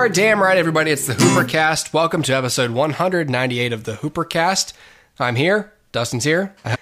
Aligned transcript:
are 0.00 0.08
damn 0.08 0.42
right, 0.42 0.56
everybody. 0.56 0.90
It's 0.90 1.06
the 1.06 1.12
Hoopercast. 1.12 1.92
Welcome 1.92 2.22
to 2.22 2.32
episode 2.34 2.70
198 2.70 3.72
of 3.74 3.84
the 3.84 3.92
Hoopercast. 3.96 4.72
I'm 5.18 5.36
here. 5.36 5.72
Dustin's 5.92 6.24
here. 6.24 6.54
I 6.64 6.76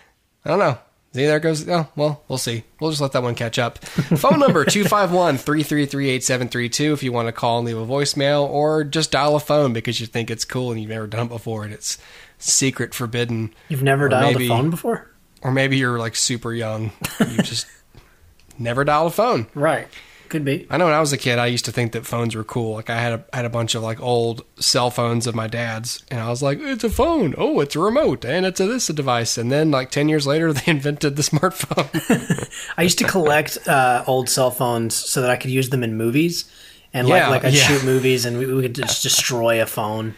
don't 0.45 0.61
know. 0.61 0.79
See, 1.15 1.27
there 1.27 1.41
goes. 1.41 1.69
Oh, 1.69 1.89
well, 1.97 2.23
we'll 2.29 2.39
see. 2.39 2.63
We'll 2.79 2.91
just 2.91 3.01
let 3.03 3.11
that 3.13 3.23
one 3.25 3.35
catch 3.35 3.59
up. 3.59 3.79
Phone 3.85 4.39
number 4.39 4.65
251 4.65 5.37
333 5.39 6.11
8732 6.11 6.93
if 6.93 7.03
you 7.03 7.11
want 7.11 7.27
to 7.27 7.33
call 7.33 7.59
and 7.59 7.67
leave 7.67 7.77
a 7.79 7.85
voicemail, 7.87 8.49
or 8.49 8.85
just 8.85 9.11
dial 9.11 9.35
a 9.35 9.41
phone 9.41 9.73
because 9.73 10.01
you 10.01 10.07
think 10.07 10.31
it's 10.31 10.45
cool 10.45 10.71
and 10.71 10.81
you've 10.81 10.91
never 10.91 11.07
done 11.09 11.27
it 11.27 11.31
before 11.31 11.65
and 11.65 11.75
it's 11.75 11.99
secret, 12.39 12.95
forbidden. 12.95 13.53
You've 13.69 13.83
never 13.83 14.07
Or 14.07 14.11
dialed 14.11 14.35
maybe- 14.35 14.47
a 14.47 14.49
phone 14.49 14.71
before? 14.71 15.11
Or 15.43 15.51
maybe 15.51 15.77
you're 15.77 15.99
like 15.99 16.15
super 16.15 16.53
young. 16.53 16.93
You 17.21 17.39
just 17.39 17.67
never 18.59 18.85
dialed 18.85 19.13
a 19.13 19.15
phone. 19.15 19.47
Right. 19.55 19.89
Could 20.29 20.45
be. 20.45 20.67
I 20.69 20.77
know 20.77 20.85
when 20.87 20.95
I 20.95 21.01
was 21.01 21.13
a 21.13 21.17
kid, 21.17 21.39
I 21.39 21.47
used 21.47 21.65
to 21.65 21.73
think 21.73 21.93
that 21.93 22.05
phones 22.05 22.35
were 22.35 22.45
cool. 22.45 22.75
Like 22.75 22.91
I 22.91 23.01
had 23.01 23.13
a 23.13 23.37
had 23.37 23.45
a 23.45 23.49
bunch 23.51 23.75
of 23.75 23.83
like 23.83 24.01
old 24.01 24.45
cell 24.59 24.91
phones 24.91 25.27
of 25.27 25.35
my 25.35 25.47
dad's, 25.47 26.05
and 26.11 26.21
I 26.21 26.29
was 26.29 26.43
like, 26.43 26.59
"It's 26.61 26.85
a 26.85 26.91
phone. 26.91 27.35
Oh, 27.39 27.61
it's 27.61 27.75
a 27.77 27.81
remote, 27.81 28.25
and 28.25 28.45
it's 28.45 28.61
a 28.61 28.67
this 28.67 28.87
device." 28.89 29.39
And 29.39 29.51
then 29.51 29.71
like 29.71 29.91
ten 29.91 30.09
years 30.09 30.27
later, 30.27 30.53
they 30.55 30.71
invented 30.71 31.17
the 31.17 31.23
smartphone. 31.23 32.49
I 32.77 32.83
used 32.83 32.99
to 32.99 33.05
collect 33.05 33.67
uh, 33.67 34.05
old 34.07 34.29
cell 34.29 34.51
phones 34.51 34.95
so 34.95 35.21
that 35.23 35.31
I 35.31 35.37
could 35.37 35.51
use 35.51 35.71
them 35.71 35.83
in 35.83 35.97
movies. 35.97 36.51
And 36.93 37.07
Yeah, 37.09 37.29
like, 37.29 37.43
like 37.43 37.53
I'd 37.53 37.59
yeah. 37.59 37.65
shoot 37.65 37.85
movies 37.85 38.25
and 38.25 38.39
we, 38.39 38.47
we 38.53 38.63
could 38.63 38.75
just 38.75 39.03
destroy 39.03 39.61
a 39.63 39.67
phone. 39.67 40.15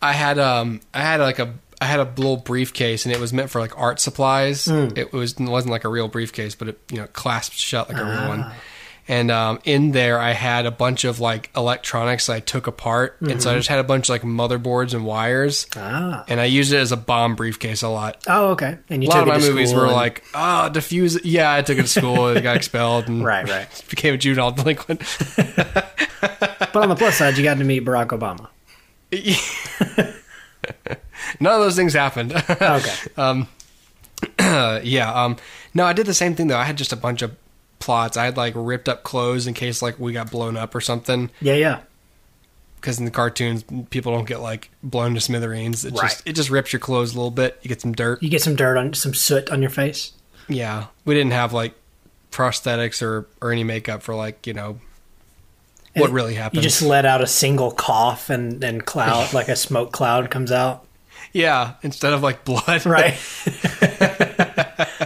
I 0.00 0.12
had 0.12 0.38
um 0.38 0.80
I 0.94 1.00
had 1.02 1.20
like 1.20 1.38
a 1.38 1.54
I 1.80 1.84
had 1.84 2.00
a 2.00 2.04
little 2.04 2.38
briefcase, 2.38 3.04
and 3.04 3.14
it 3.14 3.20
was 3.20 3.32
meant 3.32 3.50
for 3.50 3.60
like 3.60 3.78
art 3.78 4.00
supplies. 4.00 4.66
It 4.68 5.12
was 5.12 5.34
it 5.34 5.40
wasn't 5.40 5.72
like 5.72 5.84
a 5.84 5.88
real 5.88 6.08
briefcase, 6.08 6.54
but 6.54 6.68
it 6.68 6.80
you 6.90 6.98
know 6.98 7.06
clasped 7.08 7.56
shut 7.56 7.88
like 7.88 7.98
a 7.98 8.04
real 8.04 8.28
one. 8.28 8.52
And 9.08 9.30
um, 9.30 9.60
in 9.64 9.92
there, 9.92 10.18
I 10.18 10.32
had 10.32 10.66
a 10.66 10.72
bunch 10.72 11.04
of 11.04 11.20
like 11.20 11.50
electronics 11.56 12.28
I 12.28 12.40
took 12.40 12.66
apart, 12.66 13.16
and 13.20 13.40
so 13.40 13.52
I 13.52 13.54
just 13.54 13.68
had 13.68 13.78
a 13.78 13.84
bunch 13.84 14.06
of 14.06 14.10
like 14.10 14.22
motherboards 14.22 14.94
and 14.94 15.04
wires. 15.06 15.68
Ah. 15.76 16.24
and 16.26 16.40
I 16.40 16.46
used 16.46 16.72
it 16.72 16.78
as 16.78 16.90
a 16.90 16.96
bomb 16.96 17.36
briefcase 17.36 17.82
a 17.82 17.88
lot. 17.88 18.20
Oh, 18.26 18.48
okay. 18.50 18.78
And 18.88 19.04
you 19.04 19.08
A 19.08 19.10
lot 19.10 19.22
of 19.22 19.28
my 19.28 19.38
movies 19.38 19.72
were 19.72 19.84
and- 19.84 19.92
like, 19.92 20.24
ah, 20.34 20.68
diffuse. 20.70 21.24
Yeah, 21.24 21.52
I 21.52 21.62
took 21.62 21.78
it 21.78 21.82
to 21.82 21.88
school 21.88 22.26
and 22.28 22.42
got 22.42 22.56
expelled 22.56 23.06
and 23.08 23.24
Right, 23.24 23.48
right. 23.48 23.84
became 23.88 24.14
a 24.14 24.18
juvenile 24.18 24.50
delinquent. 24.52 25.02
But 26.72 26.82
on 26.82 26.88
the 26.90 26.96
plus 26.96 27.16
side, 27.16 27.38
you 27.38 27.44
got 27.44 27.56
to 27.58 27.64
meet 27.64 27.84
Barack 27.86 28.08
Obama. 28.08 28.48
None 31.40 31.52
of 31.54 31.60
those 31.60 31.76
things 31.76 31.94
happened. 31.94 32.32
Okay. 32.34 32.94
Uh, 33.16 33.44
yeah. 34.82 35.12
Um, 35.12 35.36
no, 35.74 35.84
I 35.84 35.92
did 35.92 36.06
the 36.06 36.14
same 36.14 36.34
thing 36.34 36.48
though. 36.48 36.58
I 36.58 36.64
had 36.64 36.76
just 36.76 36.92
a 36.92 36.96
bunch 36.96 37.22
of 37.22 37.34
plots. 37.78 38.16
I 38.16 38.24
had 38.24 38.36
like 38.36 38.54
ripped 38.56 38.88
up 38.88 39.02
clothes 39.02 39.46
in 39.46 39.54
case 39.54 39.82
like 39.82 39.98
we 39.98 40.12
got 40.12 40.30
blown 40.30 40.56
up 40.56 40.74
or 40.74 40.80
something. 40.80 41.30
Yeah, 41.40 41.54
yeah. 41.54 41.80
Because 42.76 42.98
in 42.98 43.04
the 43.04 43.10
cartoons, 43.10 43.64
people 43.90 44.12
don't 44.12 44.26
get 44.28 44.40
like 44.40 44.70
blown 44.82 45.14
to 45.14 45.20
smithereens. 45.20 45.84
It 45.84 45.94
Right. 45.94 46.10
just 46.10 46.26
it 46.26 46.32
just 46.34 46.50
rips 46.50 46.72
your 46.72 46.80
clothes 46.80 47.14
a 47.14 47.16
little 47.16 47.30
bit. 47.30 47.58
You 47.62 47.68
get 47.68 47.80
some 47.80 47.92
dirt. 47.92 48.22
You 48.22 48.28
get 48.28 48.42
some 48.42 48.54
dirt 48.56 48.76
on 48.76 48.94
some 48.94 49.14
soot 49.14 49.50
on 49.50 49.60
your 49.60 49.70
face. 49.70 50.12
Yeah, 50.48 50.86
we 51.04 51.14
didn't 51.14 51.32
have 51.32 51.52
like 51.52 51.74
prosthetics 52.30 53.02
or 53.02 53.26
or 53.40 53.50
any 53.50 53.64
makeup 53.64 54.02
for 54.02 54.14
like 54.14 54.46
you 54.46 54.52
know 54.54 54.78
what 55.94 56.06
And 56.06 56.14
really 56.14 56.34
happened. 56.34 56.56
You 56.56 56.62
just 56.68 56.82
let 56.82 57.04
out 57.06 57.22
a 57.22 57.26
single 57.26 57.70
cough 57.72 58.30
and 58.30 58.62
and 58.62 58.84
cloud 58.84 59.32
like 59.32 59.48
a 59.48 59.56
smoke 59.66 59.90
cloud 59.92 60.30
comes 60.30 60.52
out. 60.52 60.84
yeah, 61.32 61.74
instead 61.82 62.12
of 62.12 62.22
like 62.22 62.44
blood. 62.44 62.84
Right. 62.86 63.18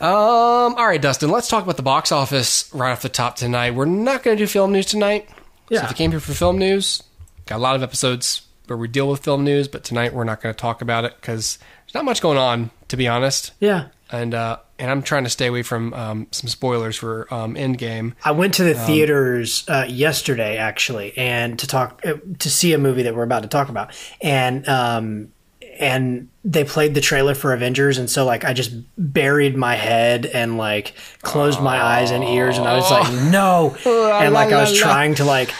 Um. 0.00 0.74
All 0.74 0.86
right, 0.86 1.00
Dustin. 1.00 1.30
Let's 1.30 1.48
talk 1.48 1.62
about 1.64 1.76
the 1.76 1.82
box 1.82 2.12
office 2.12 2.70
right 2.74 2.92
off 2.92 3.02
the 3.02 3.08
top 3.08 3.36
tonight. 3.36 3.74
We're 3.74 3.84
not 3.84 4.22
going 4.22 4.36
to 4.36 4.42
do 4.42 4.46
film 4.46 4.72
news 4.72 4.86
tonight. 4.86 5.28
So 5.28 5.34
Yeah. 5.70 5.84
if 5.84 5.90
you 5.90 5.96
came 5.96 6.10
here 6.10 6.20
for 6.20 6.32
film 6.34 6.58
news, 6.58 7.02
got 7.46 7.56
a 7.56 7.58
lot 7.58 7.76
of 7.76 7.82
episodes 7.82 8.42
where 8.66 8.76
we 8.76 8.88
deal 8.88 9.08
with 9.08 9.22
film 9.22 9.44
news, 9.44 9.68
but 9.68 9.84
tonight 9.84 10.12
we're 10.14 10.24
not 10.24 10.40
going 10.42 10.54
to 10.54 10.58
talk 10.58 10.80
about 10.82 11.04
it 11.04 11.14
because 11.20 11.58
there's 11.86 11.94
not 11.94 12.04
much 12.04 12.20
going 12.22 12.38
on, 12.38 12.70
to 12.88 12.96
be 12.96 13.06
honest. 13.08 13.52
yeah. 13.60 13.86
And 14.10 14.34
uh, 14.34 14.58
and 14.78 14.90
I'm 14.90 15.02
trying 15.02 15.24
to 15.24 15.30
stay 15.30 15.46
away 15.46 15.62
from 15.62 15.92
um, 15.94 16.26
some 16.30 16.46
spoilers 16.48 16.94
for 16.96 17.32
um, 17.34 17.54
Endgame. 17.54 18.12
I 18.22 18.30
went 18.32 18.54
to 18.54 18.62
the 18.62 18.78
Um, 18.78 18.86
theaters 18.86 19.64
uh, 19.68 19.86
yesterday, 19.88 20.56
actually, 20.58 21.16
and 21.16 21.58
to 21.58 21.66
talk 21.66 22.02
uh, 22.06 22.14
to 22.38 22.50
see 22.50 22.72
a 22.74 22.78
movie 22.78 23.02
that 23.04 23.14
we're 23.16 23.24
about 23.24 23.42
to 23.42 23.48
talk 23.48 23.70
about, 23.70 23.92
and 24.20 24.68
um, 24.68 25.32
and 25.78 26.28
they 26.44 26.64
played 26.64 26.94
the 26.94 27.00
trailer 27.00 27.34
for 27.34 27.52
Avengers, 27.52 27.98
and 27.98 28.08
so 28.08 28.24
like 28.24 28.44
I 28.44 28.52
just 28.52 28.72
buried 28.96 29.56
my 29.56 29.74
head 29.74 30.26
and 30.26 30.58
like 30.58 30.94
closed 31.22 31.60
my 31.60 31.80
eyes 31.80 32.10
and 32.10 32.24
ears, 32.24 32.58
and 32.58 32.66
I 32.66 32.74
was 32.76 32.90
like, 32.90 33.12
no, 33.30 33.76
and 33.86 34.34
like 34.34 34.52
I 34.52 34.60
was 34.60 34.76
trying 34.78 35.14
to 35.16 35.24
like 35.24 35.52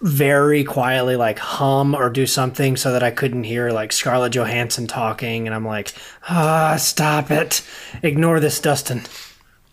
very 0.00 0.64
quietly 0.64 1.14
like 1.16 1.38
hum 1.38 1.94
or 1.94 2.10
do 2.10 2.26
something 2.26 2.76
so 2.76 2.92
that 2.92 3.02
I 3.02 3.10
couldn't 3.10 3.44
hear 3.44 3.70
like 3.70 3.92
Scarlett 3.92 4.32
Johansson 4.32 4.86
talking, 4.86 5.46
and 5.46 5.54
I'm 5.54 5.66
like, 5.66 5.92
ah, 6.28 6.76
stop 6.78 7.30
it, 7.30 7.62
ignore 8.02 8.40
this, 8.40 8.60
Dustin. 8.60 9.02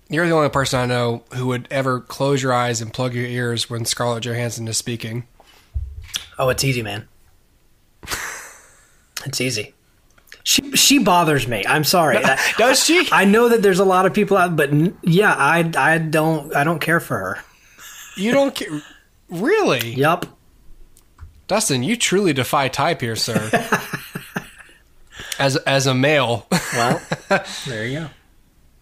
You're 0.09 0.27
the 0.27 0.33
only 0.33 0.49
person 0.49 0.79
I 0.79 0.85
know 0.85 1.23
who 1.33 1.47
would 1.47 1.67
ever 1.71 1.99
close 1.99 2.43
your 2.43 2.53
eyes 2.53 2.81
and 2.81 2.93
plug 2.93 3.15
your 3.15 3.25
ears 3.25 3.69
when 3.69 3.85
Scarlett 3.85 4.23
Johansson 4.23 4.67
is 4.67 4.77
speaking. 4.77 5.25
Oh, 6.37 6.49
it's 6.49 6.63
easy, 6.63 6.83
man. 6.83 7.07
it's 9.25 9.41
easy. 9.41 9.73
She 10.43 10.71
she 10.75 10.99
bothers 10.99 11.47
me. 11.47 11.63
I'm 11.65 11.83
sorry. 11.83 12.17
Does 12.57 12.83
she? 12.83 13.07
I 13.11 13.23
know 13.25 13.49
that 13.49 13.61
there's 13.61 13.79
a 13.79 13.85
lot 13.85 14.05
of 14.05 14.13
people 14.13 14.35
out, 14.37 14.55
but 14.55 14.71
yeah, 15.03 15.33
I 15.33 15.71
I 15.77 15.97
don't 15.99 16.53
I 16.55 16.63
don't 16.63 16.79
care 16.79 16.99
for 16.99 17.17
her. 17.17 17.39
You 18.17 18.31
don't 18.31 18.53
care. 18.53 18.81
Really? 19.29 19.93
Yup. 19.95 20.25
Dustin, 21.47 21.83
you 21.83 21.95
truly 21.95 22.33
defy 22.33 22.67
type 22.67 23.01
here, 23.01 23.15
sir. 23.15 23.49
as 25.39 25.55
as 25.57 25.87
a 25.87 25.93
male, 25.93 26.47
Well, 26.73 27.01
there 27.67 27.85
you 27.85 27.99
go. 28.01 28.09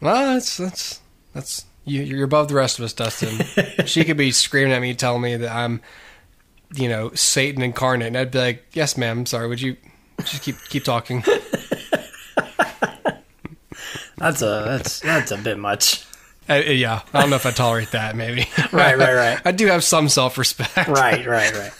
well, 0.01 0.33
that's 0.33 0.57
that's 0.57 0.99
that's 1.33 1.65
you, 1.85 2.01
you're 2.01 2.23
above 2.23 2.47
the 2.47 2.55
rest 2.55 2.79
of 2.79 2.85
us, 2.85 2.93
Dustin. 2.93 3.39
she 3.85 4.03
could 4.03 4.17
be 4.17 4.31
screaming 4.31 4.73
at 4.73 4.81
me, 4.81 4.93
telling 4.93 5.21
me 5.21 5.35
that 5.37 5.51
I'm, 5.51 5.81
you 6.75 6.87
know, 6.89 7.11
Satan 7.13 7.61
incarnate, 7.63 8.07
and 8.09 8.17
I'd 8.17 8.31
be 8.31 8.37
like, 8.39 8.65
"Yes, 8.73 8.97
ma'am. 8.97 9.19
I'm 9.19 9.25
sorry. 9.25 9.47
Would 9.47 9.61
you 9.61 9.77
just 10.25 10.43
keep 10.43 10.57
keep 10.69 10.83
talking?" 10.83 11.23
That's 14.17 14.41
a 14.43 14.63
that's 14.67 14.99
that's 14.99 15.31
a 15.31 15.37
bit 15.37 15.57
much. 15.57 16.05
Uh, 16.47 16.55
yeah, 16.55 17.01
I 17.13 17.21
don't 17.21 17.29
know 17.31 17.37
if 17.37 17.45
I 17.47 17.51
tolerate 17.51 17.91
that. 17.91 18.15
Maybe. 18.15 18.47
Right, 18.71 18.97
right, 18.97 19.15
right. 19.15 19.39
I 19.45 19.51
do 19.51 19.65
have 19.67 19.83
some 19.83 20.09
self 20.09 20.37
respect. 20.37 20.87
Right, 20.87 21.25
right, 21.25 21.51
right. 21.53 21.71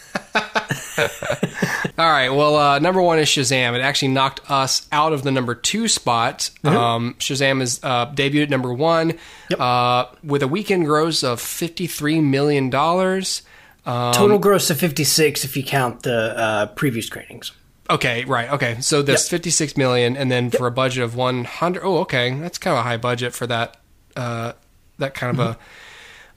All 1.98 2.10
right. 2.10 2.30
Well, 2.30 2.56
uh, 2.56 2.80
number 2.80 3.02
one 3.02 3.20
is 3.20 3.28
Shazam. 3.30 3.76
It 3.76 3.82
actually 3.82 4.10
knocked 4.10 4.50
us 4.50 4.88
out 4.92 5.14
of 5.14 5.24
the 5.24 5.32
number 5.32 5.54
two 5.56 5.88
spot. 5.88 6.50
Um, 6.64 7.14
Shazam 7.20 7.62
is 7.62 7.80
uh, 7.84 8.08
debuted 8.12 8.44
at 8.44 8.50
number 8.50 8.74
one 8.74 9.14
Yep. 9.52 9.60
uh, 9.60 10.06
with 10.24 10.42
a 10.42 10.48
weekend 10.48 10.86
gross 10.86 11.24
of 11.24 11.40
fifty-three 11.40 12.20
million 12.22 12.70
dollars. 12.72 13.44
Total 13.86 14.38
gross 14.40 14.70
of 14.70 14.80
56 14.80 15.44
if 15.44 15.58
you 15.58 15.64
count 15.64 16.04
the 16.04 16.38
uh, 16.38 16.74
preview 16.76 17.04
screenings. 17.04 17.52
Okay, 17.92 18.24
right. 18.24 18.50
Okay, 18.52 18.80
so 18.80 19.02
there's 19.02 19.28
fifty-six 19.28 19.76
million, 19.76 20.16
and 20.16 20.32
then 20.32 20.50
for 20.50 20.66
a 20.66 20.72
budget 20.72 21.04
of 21.04 21.16
one 21.16 21.44
hundred. 21.44 21.84
Oh, 21.84 21.98
okay, 22.00 22.34
that's 22.40 22.58
kind 22.58 22.74
of 22.74 22.80
a 22.80 22.84
high 22.84 22.98
budget 22.98 23.34
for 23.34 23.46
that. 23.48 23.78
Uh, 24.16 24.54
that 24.98 25.14
kind 25.14 25.38
of 25.38 25.46
a 25.46 25.58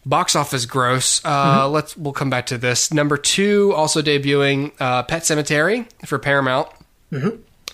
box 0.04 0.34
office 0.34 0.66
gross. 0.66 1.24
Uh, 1.24 1.68
Let's 1.68 1.96
we'll 1.96 2.12
come 2.12 2.28
back 2.28 2.46
to 2.46 2.58
this. 2.58 2.92
Number 2.92 3.16
two, 3.16 3.72
also 3.74 4.02
debuting, 4.02 4.72
uh, 4.80 5.04
Pet 5.04 5.22
Sematary 5.22 5.86
for 6.06 6.18
Paramount. 6.18 6.68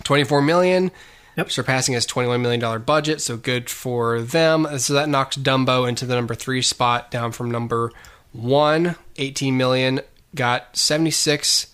Twenty-four 0.04 0.42
million. 0.42 0.90
Yep. 1.36 1.50
Surpassing 1.52 1.94
his 1.94 2.06
$21 2.08 2.40
million 2.40 2.82
budget, 2.82 3.20
so 3.20 3.36
good 3.36 3.70
for 3.70 4.20
them. 4.20 4.66
So 4.78 4.94
that 4.94 5.08
knocks 5.08 5.36
Dumbo 5.36 5.88
into 5.88 6.04
the 6.04 6.16
number 6.16 6.34
three 6.34 6.60
spot, 6.60 7.10
down 7.10 7.30
from 7.32 7.50
number 7.50 7.92
one, 8.32 8.96
18 9.16 9.56
million. 9.56 10.00
Got 10.34 10.74
$76 10.74 11.70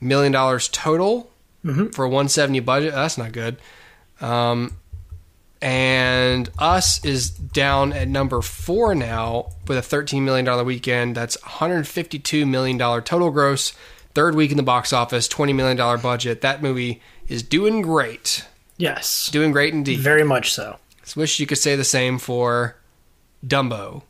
million 0.00 0.32
total 0.72 1.30
for 1.92 2.04
a 2.04 2.08
170 2.08 2.60
budget. 2.60 2.92
That's 2.94 3.16
not 3.18 3.32
good. 3.32 3.56
Um, 4.20 4.76
and 5.62 6.50
Us 6.58 7.02
is 7.04 7.30
down 7.30 7.92
at 7.92 8.06
number 8.08 8.42
four 8.42 8.94
now 8.94 9.50
with 9.66 9.78
a 9.78 9.96
$13 9.96 10.22
million 10.22 10.64
weekend. 10.66 11.14
That's 11.14 11.36
$152 11.38 12.46
million 12.46 12.78
total 12.78 13.30
gross. 13.30 13.72
Third 14.14 14.34
week 14.34 14.50
in 14.50 14.56
the 14.58 14.62
box 14.62 14.92
office, 14.92 15.26
$20 15.26 15.54
million 15.54 15.76
budget. 16.00 16.42
That 16.42 16.62
movie 16.62 17.00
is 17.28 17.42
doing 17.42 17.82
great. 17.82 18.46
Yes. 18.76 19.28
Doing 19.32 19.52
great 19.52 19.72
indeed. 19.72 20.00
Very 20.00 20.22
much 20.24 20.52
so. 20.52 20.76
Just 21.02 21.16
wish 21.16 21.40
you 21.40 21.46
could 21.46 21.58
say 21.58 21.76
the 21.76 21.84
same 21.84 22.18
for 22.18 22.76
Dumbo. 23.46 24.02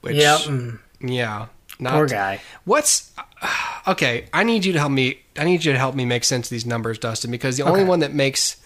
Which, 0.00 0.16
Yep. 0.16 0.40
mm, 0.42 0.78
Yeah. 1.00 1.46
Not, 1.80 1.92
Poor 1.94 2.06
guy. 2.06 2.40
What's 2.64 3.10
okay? 3.88 4.26
I 4.32 4.44
need 4.44 4.64
you 4.64 4.72
to 4.74 4.78
help 4.78 4.92
me. 4.92 5.20
I 5.38 5.44
need 5.44 5.64
you 5.64 5.72
to 5.72 5.78
help 5.78 5.94
me 5.94 6.04
make 6.04 6.24
sense 6.24 6.46
of 6.46 6.50
these 6.50 6.66
numbers, 6.66 6.98
Dustin, 6.98 7.30
because 7.30 7.56
the 7.56 7.62
only 7.64 7.84
one 7.84 8.00
that 8.00 8.12
makes 8.12 8.56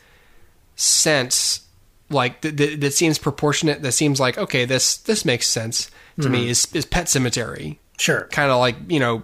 sense, 0.77 1.67
like 2.11 2.41
that, 2.43 2.57
that, 2.57 2.81
that 2.81 2.93
seems 2.95 3.19
proportionate, 3.19 3.83
that 3.83 3.93
seems 3.93 4.21
like 4.21 4.37
okay, 4.39 4.65
this 4.65 4.97
this 4.99 5.25
makes 5.25 5.47
sense 5.47 5.87
to 5.87 6.23
Mm-hmm. 6.23 6.33
me 6.33 6.49
is 6.49 6.67
is 6.75 6.85
Pet 6.85 7.07
Sematary. 7.07 7.79
Sure. 7.99 8.29
Kind 8.31 8.51
of 8.51 8.59
like 8.59 8.77
you 8.89 9.01
know 9.01 9.23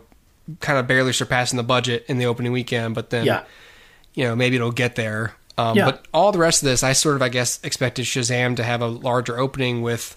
kind 0.61 0.79
of 0.79 0.87
barely 0.89 1.13
surpassing 1.13 1.57
the 1.57 1.63
budget 1.63 2.05
in 2.09 2.19
the 2.19 2.27
opening 2.27 2.51
weekend, 2.53 2.95
but 2.95 3.11
then 3.11 3.25
Yeah. 3.27 3.45
you 4.15 4.25
know 4.25 4.35
maybe 4.35 4.57
it'll 4.57 4.73
get 4.73 4.97
there. 4.97 5.35
Um, 5.59 5.77
Yeah. 5.77 5.85
But 5.87 6.07
all 6.15 6.33
the 6.33 6.39
rest 6.39 6.63
of 6.63 6.69
this, 6.69 6.83
I 6.83 6.93
sort 6.93 7.17
of 7.17 7.23
I 7.23 7.29
guess 7.29 7.61
expected 7.63 8.07
Shazam 8.07 8.57
to 8.57 8.65
have 8.65 8.83
a 8.83 8.87
larger 8.89 9.39
opening 9.39 9.83
with 9.83 10.17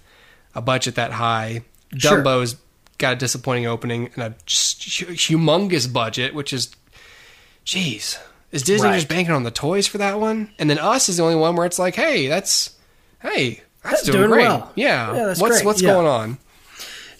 a 0.56 0.62
budget 0.62 0.96
that 0.96 1.12
high. 1.12 1.64
Sure. 1.98 2.24
Got 2.98 3.14
a 3.14 3.16
disappointing 3.16 3.66
opening 3.66 4.10
and 4.16 4.24
a 4.24 4.30
humongous 4.32 5.92
budget, 5.92 6.34
which 6.34 6.54
is, 6.54 6.70
jeez, 7.66 8.18
is 8.52 8.62
Disney 8.64 8.90
Right. 8.90 8.96
just 8.96 9.08
banking 9.08 9.34
on 9.34 9.44
the 9.44 9.52
toys 9.52 9.88
for 9.88 9.98
that 9.98 10.20
one? 10.20 10.52
And 10.60 10.70
then 10.70 10.78
Us 10.80 11.10
is 11.10 11.18
the 11.18 11.24
only 11.24 11.36
one 11.36 11.56
where 11.56 11.66
it's 11.66 11.80
like, 11.80 11.96
hey, 11.96 12.28
that's 12.28 12.72
hey, 13.22 13.62
that's, 13.84 13.96
That's 14.02 14.04
doing, 14.04 14.18
doing 14.20 14.30
great. 14.32 14.42
well. 14.48 14.72
Yeah, 14.76 15.14
Yeah, 15.16 15.26
what's 15.28 15.40
great. 15.42 15.66
what's 15.66 15.82
Yeah. 15.82 15.92
going 15.94 16.08
on? 16.08 16.38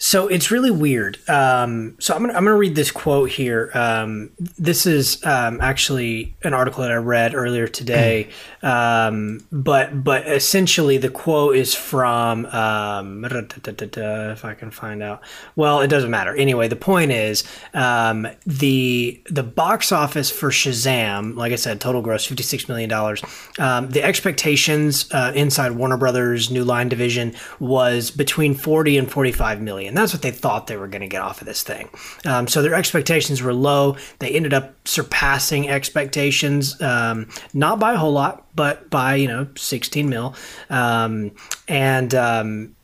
So 0.04 0.28
it's 0.28 0.50
really 0.50 0.70
weird. 0.70 1.16
Um, 1.30 1.96
so 1.98 2.14
I'm 2.14 2.20
gonna 2.20 2.34
I'm 2.34 2.44
gonna 2.44 2.58
read 2.58 2.74
this 2.74 2.90
quote 2.90 3.30
here. 3.30 3.70
Um, 3.72 4.32
this 4.58 4.84
is 4.84 5.24
um, 5.24 5.62
actually 5.62 6.36
an 6.42 6.52
article 6.52 6.82
that 6.82 6.92
I 6.92 6.96
read 6.96 7.34
earlier 7.34 7.66
today. 7.66 8.28
um, 8.62 9.46
but 9.50 10.04
but 10.04 10.28
essentially 10.28 10.98
the 10.98 11.08
quote 11.08 11.56
is 11.56 11.74
from 11.74 12.44
um, 12.46 13.24
if 13.24 14.44
I 14.44 14.52
can 14.52 14.70
find 14.70 15.02
out. 15.02 15.22
Well, 15.56 15.80
it 15.80 15.88
doesn't 15.88 16.10
matter. 16.10 16.36
Anyway, 16.36 16.68
the 16.68 16.76
point 16.76 17.10
is 17.10 17.42
um, 17.72 18.28
the 18.44 19.22
the 19.30 19.42
box 19.42 19.90
office 19.90 20.28
for 20.28 20.50
Shazam, 20.50 21.34
like 21.34 21.52
I 21.52 21.56
said, 21.56 21.80
total 21.80 22.02
gross 22.02 22.26
fifty 22.26 22.42
six 22.42 22.68
million 22.68 22.90
dollars. 22.90 23.22
Um, 23.58 23.88
the 23.88 24.02
expectations 24.02 25.10
uh, 25.12 25.32
inside 25.34 25.72
Warner 25.72 25.96
Brothers 25.96 26.50
New 26.50 26.64
Line 26.64 26.90
division 26.90 27.34
was 27.58 28.10
between 28.10 28.54
forty 28.54 28.98
and 28.98 29.10
forty 29.10 29.32
five 29.32 29.62
million. 29.62 29.93
That's 29.96 30.12
what 30.12 30.22
they 30.22 30.30
thought 30.30 30.66
they 30.66 30.76
were 30.76 30.88
going 30.88 31.02
to 31.02 31.08
get 31.08 31.22
off 31.22 31.40
of 31.40 31.46
this 31.46 31.62
thing. 31.62 31.88
Um, 32.24 32.48
so 32.48 32.62
their 32.62 32.74
expectations 32.74 33.42
were 33.42 33.54
low. 33.54 33.96
They 34.18 34.30
ended 34.30 34.54
up 34.54 34.74
surpassing 34.86 35.68
expectations, 35.68 36.80
um, 36.80 37.28
not 37.52 37.78
by 37.78 37.94
a 37.94 37.96
whole 37.96 38.12
lot, 38.12 38.46
but 38.54 38.90
by 38.90 39.14
you 39.16 39.28
know 39.28 39.48
sixteen 39.56 40.08
mil, 40.08 40.34
um, 40.70 41.32
and 41.68 42.14
um, 42.14 42.74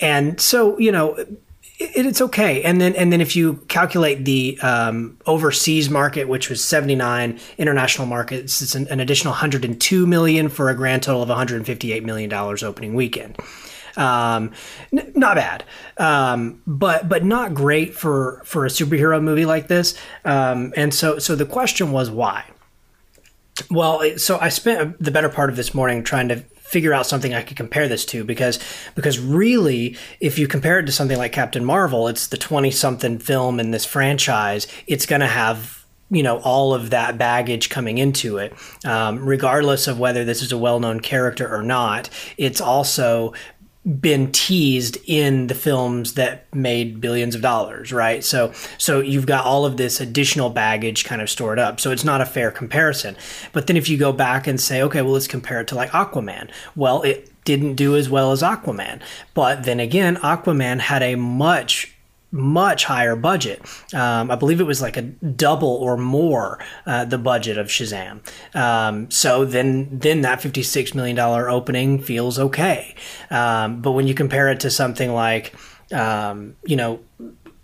and 0.00 0.40
so 0.40 0.78
you 0.78 0.92
know 0.92 1.14
it, 1.80 2.06
it's 2.06 2.20
okay 2.20 2.62
and 2.62 2.80
then 2.80 2.94
and 2.94 3.12
then 3.12 3.20
if 3.20 3.34
you 3.34 3.54
calculate 3.68 4.24
the 4.24 4.58
um, 4.60 5.18
overseas 5.26 5.90
market 5.90 6.28
which 6.28 6.48
was 6.48 6.62
79 6.62 7.38
international 7.58 8.06
markets 8.06 8.62
it's 8.62 8.74
an, 8.74 8.86
an 8.88 9.00
additional 9.00 9.32
102 9.32 10.06
million 10.06 10.48
for 10.48 10.68
a 10.68 10.74
grand 10.74 11.02
total 11.02 11.22
of 11.22 11.28
158 11.28 12.04
million 12.04 12.30
dollars 12.30 12.62
opening 12.62 12.94
weekend 12.94 13.36
um, 13.96 14.52
n- 14.92 15.12
not 15.14 15.36
bad 15.36 15.64
um, 15.98 16.62
but 16.66 17.08
but 17.08 17.24
not 17.24 17.54
great 17.54 17.94
for 17.94 18.42
for 18.44 18.66
a 18.66 18.68
superhero 18.68 19.22
movie 19.22 19.46
like 19.46 19.68
this 19.68 19.96
um, 20.24 20.72
and 20.76 20.92
so 20.94 21.18
so 21.18 21.34
the 21.34 21.46
question 21.46 21.92
was 21.92 22.10
why 22.10 22.44
well, 23.70 24.02
so 24.16 24.38
I 24.38 24.48
spent 24.48 25.02
the 25.02 25.10
better 25.10 25.28
part 25.28 25.50
of 25.50 25.56
this 25.56 25.74
morning 25.74 26.02
trying 26.02 26.28
to 26.28 26.36
figure 26.36 26.94
out 26.94 27.04
something 27.04 27.34
I 27.34 27.42
could 27.42 27.56
compare 27.56 27.88
this 27.88 28.04
to 28.06 28.24
because 28.24 28.58
because 28.94 29.18
really, 29.18 29.96
if 30.20 30.38
you 30.38 30.46
compare 30.46 30.78
it 30.78 30.86
to 30.86 30.92
something 30.92 31.18
like 31.18 31.32
Captain 31.32 31.64
Marvel, 31.64 32.08
it's 32.08 32.28
the 32.28 32.36
twenty 32.36 32.70
something 32.70 33.18
film 33.18 33.60
in 33.60 33.70
this 33.70 33.84
franchise. 33.84 34.66
It's 34.86 35.04
going 35.04 35.20
to 35.20 35.26
have 35.26 35.84
you 36.10 36.22
know 36.22 36.38
all 36.38 36.72
of 36.72 36.90
that 36.90 37.18
baggage 37.18 37.70
coming 37.70 37.98
into 37.98 38.38
it, 38.38 38.54
um, 38.84 39.24
regardless 39.24 39.88
of 39.88 39.98
whether 39.98 40.24
this 40.24 40.42
is 40.42 40.52
a 40.52 40.58
well 40.58 40.80
known 40.80 41.00
character 41.00 41.52
or 41.52 41.62
not. 41.62 42.08
It's 42.36 42.60
also 42.60 43.34
been 43.98 44.30
teased 44.30 44.98
in 45.06 45.46
the 45.46 45.54
films 45.54 46.14
that 46.14 46.44
made 46.54 47.00
billions 47.00 47.34
of 47.34 47.40
dollars, 47.40 47.92
right? 47.92 48.22
So 48.22 48.52
so 48.76 49.00
you've 49.00 49.26
got 49.26 49.46
all 49.46 49.64
of 49.64 49.78
this 49.78 50.00
additional 50.00 50.50
baggage 50.50 51.04
kind 51.04 51.22
of 51.22 51.30
stored 51.30 51.58
up. 51.58 51.80
So 51.80 51.90
it's 51.90 52.04
not 52.04 52.20
a 52.20 52.26
fair 52.26 52.50
comparison. 52.50 53.16
But 53.52 53.66
then 53.66 53.76
if 53.76 53.88
you 53.88 53.96
go 53.96 54.12
back 54.12 54.46
and 54.46 54.60
say, 54.60 54.82
okay, 54.82 55.00
well 55.00 55.12
let's 55.12 55.26
compare 55.26 55.60
it 55.60 55.68
to 55.68 55.74
like 55.74 55.90
Aquaman. 55.90 56.50
Well, 56.76 57.02
it 57.02 57.30
didn't 57.44 57.76
do 57.76 57.96
as 57.96 58.10
well 58.10 58.32
as 58.32 58.42
Aquaman. 58.42 59.00
But 59.32 59.64
then 59.64 59.80
again, 59.80 60.16
Aquaman 60.16 60.80
had 60.80 61.02
a 61.02 61.14
much 61.14 61.94
much 62.32 62.84
higher 62.84 63.16
budget. 63.16 63.60
Um, 63.92 64.30
I 64.30 64.36
believe 64.36 64.60
it 64.60 64.64
was 64.64 64.80
like 64.80 64.96
a 64.96 65.02
double 65.02 65.68
or 65.68 65.96
more 65.96 66.58
uh, 66.86 67.04
the 67.04 67.18
budget 67.18 67.58
of 67.58 67.66
Shazam. 67.66 68.20
Um, 68.54 69.10
so 69.10 69.44
then, 69.44 69.98
then 69.98 70.20
that 70.22 70.40
fifty-six 70.40 70.94
million 70.94 71.16
dollar 71.16 71.50
opening 71.50 72.00
feels 72.02 72.38
okay. 72.38 72.94
Um, 73.30 73.80
but 73.80 73.92
when 73.92 74.06
you 74.06 74.14
compare 74.14 74.48
it 74.48 74.60
to 74.60 74.70
something 74.70 75.12
like, 75.12 75.54
um, 75.92 76.56
you 76.64 76.76
know, 76.76 77.00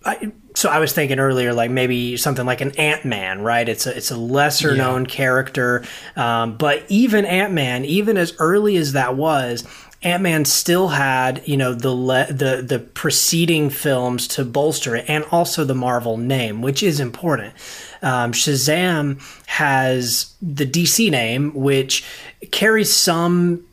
I, 0.05 0.33
so 0.55 0.71
I 0.71 0.79
was 0.79 0.93
thinking 0.93 1.19
earlier, 1.19 1.53
like 1.53 1.71
maybe 1.71 2.17
something 2.17 2.47
like 2.47 2.61
an 2.61 2.71
Ant 2.79 3.05
Man, 3.05 3.43
right? 3.43 3.69
It's 3.69 3.87
a 3.87 3.97
it's 3.97 4.11
a 4.11 4.17
lesser 4.17 4.75
known 4.75 5.05
character, 5.05 5.85
um, 6.15 6.57
but 6.57 6.85
even 6.89 7.25
Ant 7.27 7.53
Man, 7.53 7.85
even 7.85 8.17
as 8.17 8.35
early 8.39 8.77
as 8.77 8.93
that 8.93 9.17
was, 9.17 9.65
Ant 10.07 10.23
Man 10.23 10.45
still 10.45 10.87
had 10.87 11.43
you 11.49 11.57
know 11.57 11.75
the 11.75 11.91
le- 11.91 12.33
the 12.33 12.63
the 12.63 12.79
preceding 12.79 13.71
films 13.71 14.29
to 14.29 14.45
bolster 14.45 14.95
it, 14.95 15.05
and 15.09 15.25
also 15.33 15.65
the 15.65 15.75
Marvel 15.75 16.17
name, 16.17 16.63
which 16.63 16.81
is 16.81 17.01
important. 17.01 17.55
Um, 18.03 18.31
Shazam 18.31 19.21
has 19.47 20.33
the 20.41 20.65
DC 20.65 21.11
name, 21.11 21.53
which 21.55 22.05
carries 22.53 22.95
some 22.95 23.67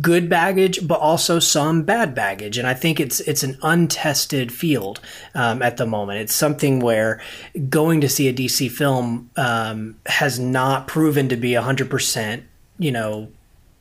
good 0.00 0.28
baggage, 0.28 0.86
but 0.86 1.00
also 1.00 1.40
some 1.40 1.82
bad 1.82 2.14
baggage. 2.14 2.56
And 2.56 2.68
I 2.68 2.74
think 2.74 3.00
it's 3.00 3.18
it's 3.20 3.42
an 3.42 3.58
untested 3.60 4.52
field 4.52 5.00
um, 5.34 5.60
at 5.60 5.76
the 5.76 5.86
moment. 5.86 6.20
It's 6.20 6.34
something 6.34 6.78
where 6.78 7.20
going 7.68 8.00
to 8.02 8.08
see 8.08 8.28
a 8.28 8.32
DC 8.32 8.70
film 8.70 9.28
um, 9.34 9.96
has 10.06 10.38
not 10.38 10.86
proven 10.86 11.28
to 11.30 11.36
be 11.36 11.54
hundred 11.54 11.90
percent, 11.90 12.44
you 12.78 12.92
know, 12.92 13.26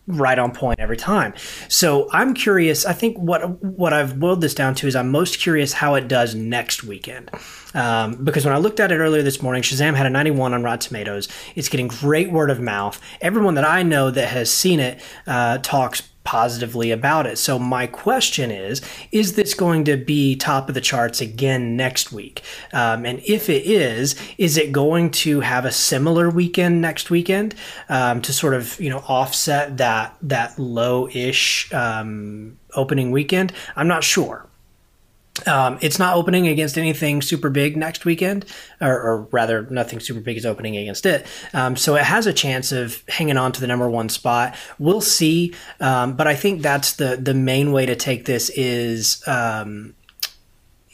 right 0.10 0.38
on 0.40 0.52
point 0.52 0.80
every 0.80 0.98
time. 0.98 1.34
So 1.68 2.10
I'm 2.12 2.34
curious. 2.34 2.86
I 2.86 2.94
think 2.94 3.18
what 3.18 3.64
what 3.64 3.94
I've 3.94 4.20
boiled 4.20 4.42
this 4.42 4.54
down 4.54 4.76
to 4.76 4.88
is 4.88 4.96
I'm 4.96 5.10
most 5.10 5.40
curious 5.40 5.74
how 5.74 5.96
it 5.96 6.08
does 6.08 6.36
next 6.36 6.84
weekend. 6.84 7.32
Um, 7.76 8.24
because 8.24 8.46
when 8.46 8.54
I 8.54 8.58
looked 8.58 8.80
at 8.80 8.92
it 8.92 8.98
earlier 8.98 9.22
this 9.22 9.42
morning, 9.42 9.62
Shazam 9.62 9.96
had 9.96 10.08
a 10.08 10.10
91 10.10 10.54
on 10.54 10.64
Rotten 10.64 10.80
Tomatoes. 10.80 11.28
It's 11.56 11.70
getting 11.70 11.88
great 11.88 12.32
word 12.32 12.50
of 12.50 12.60
mouth. 12.60 13.00
Everyone 13.22 13.54
that 13.56 13.66
I 13.66 13.84
know 13.84 14.10
that 14.10 14.28
has 14.28 14.52
seen 14.52 14.80
it 14.80 15.02
uh, 15.28 15.60
talks 15.60 16.02
positively 16.30 16.92
about 16.92 17.26
it. 17.26 17.40
So 17.40 17.58
my 17.58 17.88
question 17.88 18.52
is: 18.52 18.84
Is 19.12 19.34
this 19.34 19.56
going 19.56 19.84
to 19.86 19.98
be 19.98 20.36
top 20.36 20.70
of 20.70 20.76
the 20.76 20.82
charts 20.82 21.22
again 21.22 21.76
next 21.76 22.12
week? 22.12 22.44
Um, 22.72 23.04
and 23.04 23.20
if 23.26 23.50
it 23.50 23.66
is, 23.66 24.16
is 24.38 24.56
it 24.56 24.72
going 24.72 25.10
to 25.26 25.40
have 25.40 25.66
a 25.66 25.72
similar 25.72 26.30
weekend 26.30 26.82
next 26.82 27.10
weekend 27.10 27.56
um, 27.90 28.22
to 28.22 28.32
sort 28.32 28.54
of 28.54 28.80
you 28.80 28.92
know 28.92 29.00
offset 29.08 29.78
that 29.78 30.16
that 30.22 30.60
low-ish 30.60 31.74
um, 31.74 32.60
opening 32.76 33.10
weekend? 33.10 33.52
I'm 33.76 33.88
not 33.88 34.04
sure. 34.04 34.49
Um, 35.48 35.78
it's 35.82 36.00
not 36.00 36.16
opening 36.16 36.48
against 36.48 36.78
anything 36.78 37.22
super 37.22 37.50
big 37.50 37.78
next 37.78 38.06
weekend, 38.06 38.46
or, 38.82 38.94
or 38.94 39.22
rather, 39.32 39.68
nothing 39.70 40.00
super 40.00 40.20
big 40.20 40.38
is 40.38 40.46
opening 40.46 40.78
against 40.78 41.06
it. 41.06 41.26
Um, 41.54 41.76
so 41.76 41.96
it 41.96 42.04
has 42.04 42.28
a 42.28 42.34
chance 42.34 42.72
of 42.72 43.04
hanging 43.08 43.38
on 43.38 43.52
to 43.54 43.62
the 43.62 43.68
number 43.68 43.90
one 43.90 44.10
spot. 44.10 44.56
We'll 44.78 45.02
see, 45.02 45.54
um, 45.80 46.16
but 46.16 46.28
I 46.28 46.36
think 46.36 46.62
that's 46.62 46.94
the 46.94 47.16
the 47.16 47.34
main 47.34 47.72
way 47.72 47.86
to 47.86 47.96
take 47.96 48.26
this 48.26 48.50
is. 48.52 49.24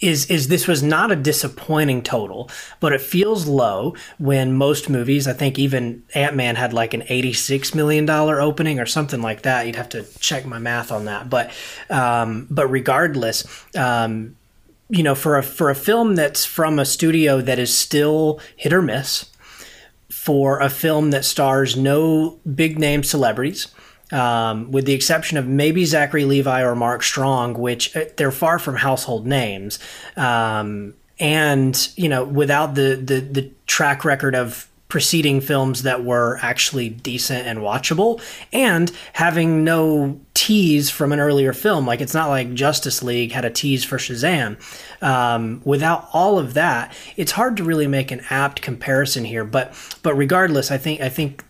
Is 0.02 0.26
is 0.30 0.50
this 0.50 0.68
was 0.68 0.84
not 0.84 1.10
a 1.10 1.16
disappointing 1.16 2.04
total, 2.04 2.50
but 2.82 2.92
it 2.92 3.00
feels 3.00 3.48
low 3.48 3.96
when 4.18 4.52
most 4.52 4.90
movies, 4.90 5.26
I 5.26 5.32
think 5.32 5.58
even 5.58 6.04
Ant 6.14 6.36
Man 6.36 6.58
had 6.58 6.74
like 6.74 6.94
an 6.94 7.04
eighty 7.08 7.32
six 7.32 7.74
million 7.74 8.06
dollar 8.06 8.42
opening 8.42 8.78
or 8.78 8.86
something 8.86 9.22
like 9.22 9.44
that. 9.44 9.66
You'd 9.66 9.78
have 9.78 9.90
to 9.90 10.04
check 10.20 10.46
my 10.46 10.60
math 10.60 10.92
on 10.92 11.06
that, 11.06 11.30
but 11.30 11.50
um, 11.90 12.46
but 12.50 12.68
regardless, 12.68 13.46
um, 13.78 14.36
you 14.90 15.02
know, 15.02 15.16
for 15.16 15.38
a 15.38 15.44
for 15.44 15.70
a 15.70 15.76
film 15.76 16.16
that's 16.16 16.44
from 16.44 16.78
a 16.78 16.86
studio 16.86 17.40
that 17.40 17.58
is 17.58 17.74
still 17.74 18.42
hit 18.58 18.74
or 18.74 18.82
miss, 18.82 19.30
for 20.10 20.60
a 20.60 20.70
film 20.70 21.12
that 21.12 21.24
stars 21.24 21.78
no 21.78 22.40
big 22.54 22.78
name 22.78 23.02
celebrities, 23.02 23.68
um, 24.12 24.72
with 24.72 24.86
the 24.86 24.94
exception 24.94 25.38
of 25.38 25.48
maybe 25.48 25.86
Zachary 25.86 26.26
Levi 26.26 26.62
or 26.62 26.76
Mark 26.76 27.04
Strong, 27.04 27.56
which 27.56 27.96
uh, 27.96 28.06
they're 28.18 28.32
far 28.32 28.60
from 28.60 28.76
household 28.76 29.26
names. 29.26 29.80
Um, 30.16 30.94
and 31.20 31.90
you 31.96 32.10
know, 32.10 32.24
without 32.24 32.76
the, 32.76 32.96
the 32.96 33.20
the 33.22 33.52
track 33.68 34.04
record 34.04 34.36
of 34.36 34.70
preceding 34.88 35.42
films 35.42 35.84
that 35.84 36.04
were 36.04 36.38
actually 36.42 36.90
decent 36.90 37.48
and 37.48 37.60
watchable, 37.60 38.22
and 38.54 38.92
having 39.14 39.64
no 39.64 40.20
tease 40.34 40.90
from 40.90 41.12
an 41.12 41.20
earlier 41.20 41.54
film, 41.54 41.88
like 41.88 42.02
it's 42.02 42.14
not 42.14 42.30
like 42.30 42.54
Justice 42.54 43.02
League 43.02 43.32
had 43.32 43.46
a 43.46 43.50
tease 43.50 43.84
for 43.84 43.98
Shazam. 43.98 44.58
Um, 45.02 45.62
without 45.66 46.08
all 46.14 46.38
of 46.38 46.54
that, 46.54 46.96
it's 47.18 47.32
hard 47.32 47.58
to 47.58 47.64
really 47.64 47.88
make 47.88 48.12
an 48.12 48.22
apt 48.30 48.62
comparison 48.62 49.26
here. 49.26 49.46
But 49.46 49.74
but 50.04 50.14
regardless, 50.16 50.70
I 50.70 50.78
think 50.78 51.02
I 51.02 51.10
think 51.10 51.44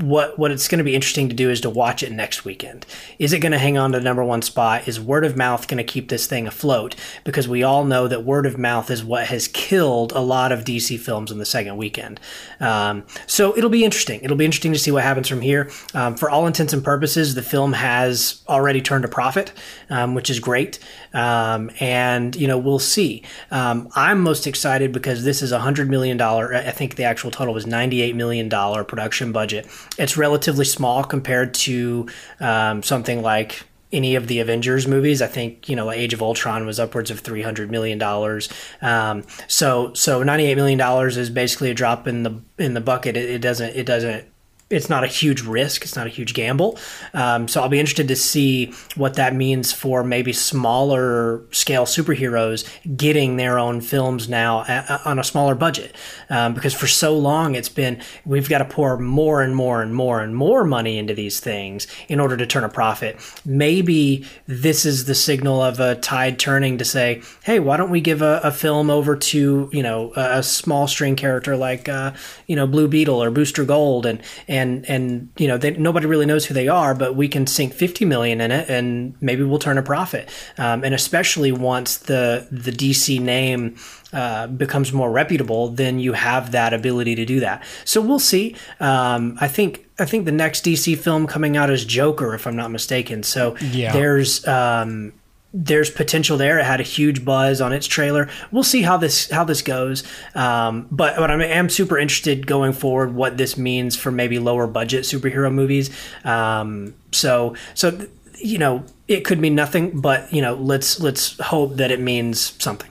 what 0.00 0.38
what 0.38 0.52
it's 0.52 0.68
going 0.68 0.78
to 0.78 0.84
be 0.84 0.94
interesting 0.94 1.28
to 1.28 1.34
do 1.34 1.50
is 1.50 1.60
to 1.60 1.70
watch 1.70 2.02
it 2.04 2.12
next 2.12 2.44
weekend. 2.44 2.86
Is 3.18 3.32
it 3.32 3.40
going 3.40 3.52
to 3.52 3.58
hang 3.58 3.76
on 3.76 3.92
to 3.92 3.98
the 3.98 4.04
number 4.04 4.22
one 4.22 4.42
spot? 4.42 4.86
Is 4.86 5.00
word 5.00 5.24
of 5.24 5.36
mouth 5.36 5.66
going 5.66 5.78
to 5.78 5.84
keep 5.84 6.08
this 6.08 6.26
thing 6.26 6.46
afloat? 6.46 6.94
Because 7.24 7.48
we 7.48 7.64
all 7.64 7.84
know 7.84 8.06
that 8.06 8.24
word 8.24 8.46
of 8.46 8.56
mouth 8.56 8.90
is 8.90 9.04
what 9.04 9.26
has 9.26 9.48
killed 9.48 10.12
a 10.12 10.20
lot 10.20 10.52
of 10.52 10.64
DC 10.64 10.98
films 11.00 11.32
in 11.32 11.38
the 11.38 11.44
second 11.44 11.76
weekend. 11.76 12.20
Um, 12.60 13.04
so 13.26 13.56
it'll 13.56 13.70
be 13.70 13.84
interesting. 13.84 14.20
It'll 14.22 14.36
be 14.36 14.44
interesting 14.44 14.72
to 14.72 14.78
see 14.78 14.92
what 14.92 15.02
happens 15.02 15.26
from 15.26 15.40
here. 15.40 15.70
Um, 15.94 16.16
for 16.16 16.30
all 16.30 16.46
intents 16.46 16.72
and 16.72 16.84
purposes, 16.84 17.34
the 17.34 17.42
film 17.42 17.72
has 17.72 18.42
already 18.48 18.80
turned 18.80 19.04
a 19.04 19.08
profit, 19.08 19.52
um, 19.90 20.14
which 20.14 20.30
is 20.30 20.38
great. 20.38 20.78
Um, 21.12 21.70
and 21.80 22.36
you 22.36 22.46
know 22.46 22.58
we'll 22.58 22.78
see. 22.78 23.24
Um, 23.50 23.88
I'm 23.96 24.20
most 24.20 24.46
excited 24.46 24.92
because 24.92 25.24
this 25.24 25.42
is 25.42 25.50
a 25.50 25.58
hundred 25.58 25.90
million 25.90 26.16
dollar. 26.16 26.54
I 26.54 26.70
think 26.70 26.94
the 26.94 27.04
actual 27.04 27.32
total 27.32 27.52
was 27.52 27.66
ninety 27.66 28.00
eight 28.00 28.14
million 28.14 28.48
dollar 28.48 28.84
production 28.84 29.32
budget. 29.32 29.66
It's 29.98 30.16
relatively 30.16 30.64
small 30.64 31.04
compared 31.04 31.54
to 31.54 32.08
um, 32.40 32.82
something 32.82 33.22
like 33.22 33.64
any 33.92 34.16
of 34.16 34.26
the 34.26 34.40
Avengers 34.40 34.86
movies. 34.86 35.22
I 35.22 35.26
think 35.26 35.68
you 35.68 35.76
know 35.76 35.90
Age 35.90 36.14
of 36.14 36.22
Ultron 36.22 36.66
was 36.66 36.78
upwards 36.78 37.10
of 37.10 37.20
three 37.20 37.42
hundred 37.42 37.70
million 37.70 37.98
dollars. 37.98 38.48
Um, 38.80 39.24
so 39.46 39.92
so 39.94 40.22
ninety 40.22 40.46
eight 40.46 40.56
million 40.56 40.78
dollars 40.78 41.16
is 41.16 41.30
basically 41.30 41.70
a 41.70 41.74
drop 41.74 42.06
in 42.06 42.22
the 42.22 42.40
in 42.58 42.74
the 42.74 42.80
bucket. 42.80 43.16
It, 43.16 43.28
it 43.30 43.38
doesn't 43.40 43.74
it 43.74 43.84
doesn't 43.84 44.26
it's 44.70 44.90
not 44.90 45.02
a 45.02 45.06
huge 45.06 45.42
risk. 45.42 45.82
It's 45.82 45.96
not 45.96 46.06
a 46.06 46.10
huge 46.10 46.34
gamble. 46.34 46.78
Um, 47.14 47.48
so 47.48 47.62
I'll 47.62 47.70
be 47.70 47.80
interested 47.80 48.08
to 48.08 48.16
see 48.16 48.74
what 48.96 49.14
that 49.14 49.34
means 49.34 49.72
for 49.72 50.04
maybe 50.04 50.32
smaller 50.32 51.42
scale 51.52 51.84
superheroes 51.84 52.68
getting 52.96 53.36
their 53.36 53.58
own 53.58 53.80
films 53.80 54.28
now 54.28 54.58
on 55.06 55.18
a 55.18 55.24
smaller 55.24 55.54
budget. 55.54 55.94
Um, 56.28 56.52
because 56.52 56.74
for 56.74 56.86
so 56.86 57.16
long 57.16 57.54
it's 57.54 57.70
been 57.70 58.02
we've 58.26 58.48
got 58.48 58.58
to 58.58 58.66
pour 58.66 58.98
more 58.98 59.40
and 59.40 59.56
more 59.56 59.80
and 59.80 59.94
more 59.94 60.20
and 60.20 60.36
more 60.36 60.64
money 60.64 60.98
into 60.98 61.14
these 61.14 61.40
things 61.40 61.86
in 62.08 62.20
order 62.20 62.36
to 62.36 62.46
turn 62.46 62.64
a 62.64 62.68
profit. 62.68 63.18
Maybe 63.46 64.26
this 64.46 64.84
is 64.84 65.06
the 65.06 65.14
signal 65.14 65.62
of 65.62 65.80
a 65.80 65.94
tide 65.94 66.38
turning 66.38 66.76
to 66.78 66.84
say, 66.84 67.22
hey, 67.42 67.58
why 67.58 67.78
don't 67.78 67.90
we 67.90 68.02
give 68.02 68.20
a, 68.20 68.40
a 68.44 68.50
film 68.50 68.90
over 68.90 69.16
to 69.16 69.70
you 69.72 69.82
know 69.82 70.12
a, 70.14 70.38
a 70.38 70.42
small 70.42 70.86
string 70.86 71.16
character 71.16 71.56
like 71.56 71.88
uh, 71.88 72.12
you 72.46 72.54
know 72.54 72.66
Blue 72.66 72.88
Beetle 72.88 73.22
or 73.22 73.30
Booster 73.30 73.64
Gold 73.64 74.04
and, 74.04 74.22
and 74.46 74.57
and 74.58 74.84
and 74.88 75.28
you 75.38 75.48
know 75.48 75.56
they, 75.58 75.70
nobody 75.72 76.06
really 76.06 76.26
knows 76.26 76.44
who 76.46 76.54
they 76.54 76.68
are, 76.68 76.94
but 76.94 77.14
we 77.16 77.28
can 77.28 77.46
sink 77.46 77.72
fifty 77.74 78.04
million 78.04 78.40
in 78.40 78.50
it, 78.50 78.68
and 78.68 79.14
maybe 79.20 79.42
we'll 79.42 79.58
turn 79.58 79.78
a 79.78 79.82
profit. 79.82 80.28
Um, 80.58 80.84
and 80.84 80.94
especially 80.94 81.52
once 81.52 81.96
the 81.98 82.46
the 82.50 82.70
DC 82.72 83.20
name 83.20 83.76
uh, 84.12 84.46
becomes 84.46 84.92
more 84.92 85.10
reputable, 85.10 85.68
then 85.68 85.98
you 85.98 86.12
have 86.14 86.52
that 86.52 86.72
ability 86.72 87.14
to 87.16 87.24
do 87.24 87.40
that. 87.40 87.62
So 87.84 88.00
we'll 88.00 88.18
see. 88.18 88.56
Um, 88.80 89.36
I 89.40 89.48
think 89.48 89.86
I 89.98 90.04
think 90.04 90.24
the 90.24 90.32
next 90.32 90.64
DC 90.64 90.96
film 90.98 91.26
coming 91.26 91.56
out 91.56 91.70
is 91.70 91.84
Joker, 91.84 92.34
if 92.34 92.46
I'm 92.46 92.56
not 92.56 92.70
mistaken. 92.70 93.22
So 93.22 93.56
Yeah. 93.60 93.92
there's 93.92 94.46
um, 94.46 95.12
there's 95.52 95.90
potential 95.90 96.36
there. 96.36 96.58
It 96.58 96.64
had 96.64 96.80
a 96.80 96.84
huge 96.84 97.24
buzz 97.24 97.60
on 97.60 97.72
its 97.72 97.86
trailer. 97.86 98.28
We'll 98.52 98.62
see 98.62 98.82
how 98.82 98.96
this 98.98 99.30
how 99.30 99.44
this 99.44 99.62
goes. 99.62 100.04
Um, 100.34 100.86
but 100.90 101.16
but 101.16 101.30
I 101.30 101.44
am 101.44 101.68
super 101.70 101.98
interested 101.98 102.46
going 102.46 102.72
forward 102.72 103.14
what 103.14 103.38
this 103.38 103.56
means 103.56 103.96
for 103.96 104.10
maybe 104.10 104.38
lower 104.38 104.66
budget 104.66 105.04
superhero 105.04 105.52
movies. 105.52 105.90
Um, 106.24 106.94
so 107.12 107.54
so 107.74 108.06
you 108.38 108.58
know 108.58 108.84
it 109.08 109.24
could 109.24 109.40
mean 109.40 109.54
nothing, 109.54 110.00
but 110.00 110.32
you 110.32 110.42
know 110.42 110.54
let's 110.54 111.00
let's 111.00 111.38
hope 111.38 111.76
that 111.76 111.90
it 111.90 112.00
means 112.00 112.54
something. 112.62 112.90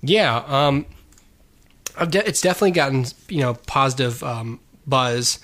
Yeah, 0.00 0.44
um, 0.46 0.86
de- 2.08 2.26
it's 2.26 2.40
definitely 2.40 2.70
gotten 2.70 3.04
you 3.28 3.40
know 3.40 3.54
positive 3.66 4.22
um, 4.22 4.60
buzz, 4.86 5.38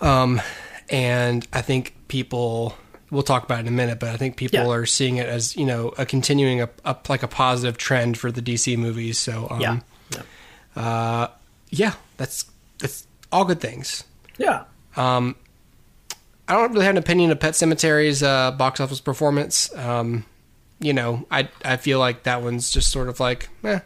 um, 0.00 0.40
and 0.88 1.46
I 1.52 1.60
think 1.60 1.94
people. 2.08 2.76
We'll 3.10 3.22
talk 3.22 3.44
about 3.44 3.58
it 3.58 3.62
in 3.62 3.68
a 3.68 3.70
minute, 3.76 4.00
but 4.00 4.08
I 4.10 4.16
think 4.16 4.36
people 4.36 4.58
Yeah. 4.60 4.68
are 4.70 4.86
seeing 4.86 5.16
it 5.18 5.28
as 5.28 5.56
you 5.56 5.64
know 5.66 5.94
a 5.98 6.04
continuing 6.06 6.60
up, 6.60 6.80
a 6.84 6.96
like 7.08 7.22
a 7.22 7.28
positive 7.28 7.76
trend 7.78 8.18
for 8.18 8.32
the 8.32 8.42
DC 8.42 8.76
movies. 8.76 9.18
So 9.18 9.46
um, 9.50 9.60
Yeah. 9.60 9.80
Yeah. 10.10 10.82
uh, 10.82 11.28
yeah, 11.70 11.92
that's 12.16 12.46
that's 12.78 13.06
all 13.30 13.44
good 13.44 13.60
things. 13.60 14.04
Yeah. 14.38 14.64
Um, 14.96 15.36
I 16.48 16.54
don't 16.54 16.72
really 16.72 16.84
have 16.84 16.94
an 16.94 16.98
opinion 16.98 17.30
of 17.30 17.40
Pet 17.40 17.54
Sematary's 17.54 18.22
uh, 18.22 18.50
box 18.52 18.80
office 18.80 19.00
performance. 19.00 19.74
Um, 19.76 20.24
you 20.80 20.92
know, 20.92 21.24
I 21.30 21.48
I 21.64 21.76
feel 21.76 21.98
like 21.98 22.24
that 22.24 22.42
one's 22.42 22.70
just 22.70 22.90
sort 22.90 23.08
of 23.08 23.18
like, 23.20 23.48
eh, 23.64 23.80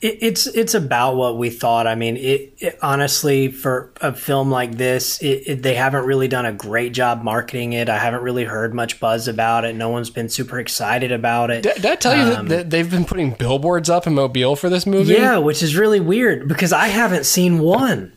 It, 0.00 0.18
it's 0.22 0.46
it's 0.46 0.74
about 0.74 1.16
what 1.16 1.36
we 1.36 1.50
thought. 1.50 1.86
I 1.86 1.94
mean, 1.94 2.16
it, 2.16 2.54
it 2.58 2.78
honestly 2.82 3.52
for 3.52 3.92
a 4.00 4.14
film 4.14 4.50
like 4.50 4.76
this, 4.76 5.22
it, 5.22 5.62
they 5.62 5.74
haven't 5.74 6.06
really 6.06 6.26
done 6.26 6.46
a 6.46 6.52
great 6.52 6.92
job 6.92 7.22
marketing 7.22 7.74
it. 7.74 7.88
I 7.90 7.98
haven't 7.98 8.22
really 8.22 8.44
heard 8.44 8.72
much 8.72 8.98
buzz 8.98 9.28
about 9.28 9.64
it. 9.66 9.74
No 9.76 9.90
one's 9.90 10.08
been 10.08 10.28
super 10.30 10.58
excited 10.58 11.12
about 11.12 11.50
it. 11.50 11.62
Did, 11.64 11.74
did 11.76 11.86
I 11.86 11.96
tell 11.96 12.16
you 12.16 12.24
that, 12.34 12.48
that 12.48 12.70
they've 12.70 12.90
been 12.90 13.04
putting 13.04 13.32
billboards 13.32 13.90
up 13.90 14.06
in 14.06 14.14
Mobile 14.14 14.56
for 14.56 14.70
this 14.70 14.86
movie? 14.86 15.12
yeah, 15.12 15.36
which 15.36 15.62
is 15.62 15.76
really 15.76 16.00
weird 16.00 16.48
because 16.48 16.72
I 16.72 16.86
haven't 16.86 17.24
seen 17.26 17.58
one. 17.58 18.12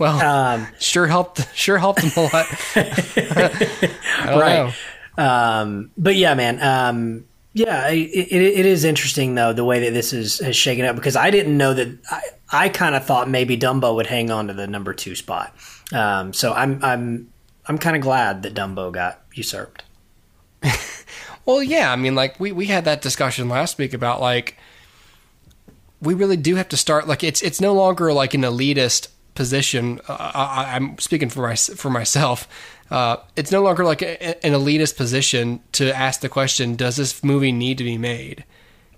Well, 0.00 0.18
Um, 0.20 0.66
sure 0.80 1.06
helped. 1.06 1.46
Sure 1.54 1.76
helped 1.78 2.00
them 2.00 2.10
a 2.16 2.22
lot. 2.32 2.46
Right. 4.26 4.74
Um, 5.18 5.90
but 5.96 6.16
yeah, 6.16 6.34
man. 6.34 6.62
Um, 6.62 7.24
yeah, 7.52 7.88
it, 7.88 7.96
it, 7.96 8.66
is 8.66 8.84
interesting 8.84 9.34
though 9.34 9.52
the 9.52 9.64
way 9.64 9.80
that 9.80 9.92
this 9.92 10.12
is 10.12 10.38
has 10.40 10.56
shaken 10.56 10.84
up 10.84 10.96
because 10.96 11.16
I 11.16 11.30
didn't 11.30 11.56
know 11.56 11.74
that. 11.74 11.98
I, 12.10 12.22
I 12.52 12.68
kind 12.68 12.94
of 12.94 13.04
thought 13.04 13.28
maybe 13.28 13.56
Dumbo 13.56 13.94
would 13.94 14.08
hang 14.08 14.30
on 14.30 14.48
to 14.48 14.54
the 14.54 14.66
number 14.66 14.92
two 14.92 15.14
spot. 15.14 15.54
Um, 15.92 16.32
so 16.32 16.52
I'm 16.52 16.82
I'm 16.82 17.32
I'm 17.66 17.78
kind 17.78 17.96
of 17.96 18.02
glad 18.02 18.42
that 18.42 18.54
Dumbo 18.54 18.92
got 18.92 19.22
usurped. 19.34 19.84
Well, 21.50 21.62
yeah. 21.62 21.92
I 21.92 21.96
mean, 21.96 22.14
like 22.14 22.38
we 22.38 22.52
we 22.52 22.66
had 22.66 22.84
that 22.84 23.02
discussion 23.02 23.48
last 23.48 23.78
week 23.78 23.92
about 23.92 24.20
like 24.20 24.56
we 26.00 26.14
really 26.14 26.36
do 26.36 26.54
have 26.56 26.68
to 26.68 26.76
start. 26.76 27.08
Like 27.08 27.24
it's 27.24 27.42
it's 27.42 27.60
no 27.60 27.74
longer 27.74 28.12
like 28.12 28.34
an 28.34 28.42
elitist 28.42 29.08
position. 29.34 30.00
Uh, 30.08 30.32
I, 30.34 30.76
I'm 30.76 30.98
speaking 30.98 31.28
for 31.28 31.42
my 31.42 31.56
for 31.56 31.90
myself. 31.90 32.48
Uh, 32.90 33.18
it's 33.36 33.52
no 33.52 33.62
longer 33.62 33.84
like 33.84 34.02
a, 34.02 34.44
an 34.44 34.52
elitist 34.52 34.96
position 34.96 35.60
to 35.72 35.94
ask 35.94 36.20
the 36.20 36.28
question: 36.28 36.76
Does 36.76 36.96
this 36.96 37.22
movie 37.22 37.52
need 37.52 37.78
to 37.78 37.84
be 37.84 37.98
made? 37.98 38.44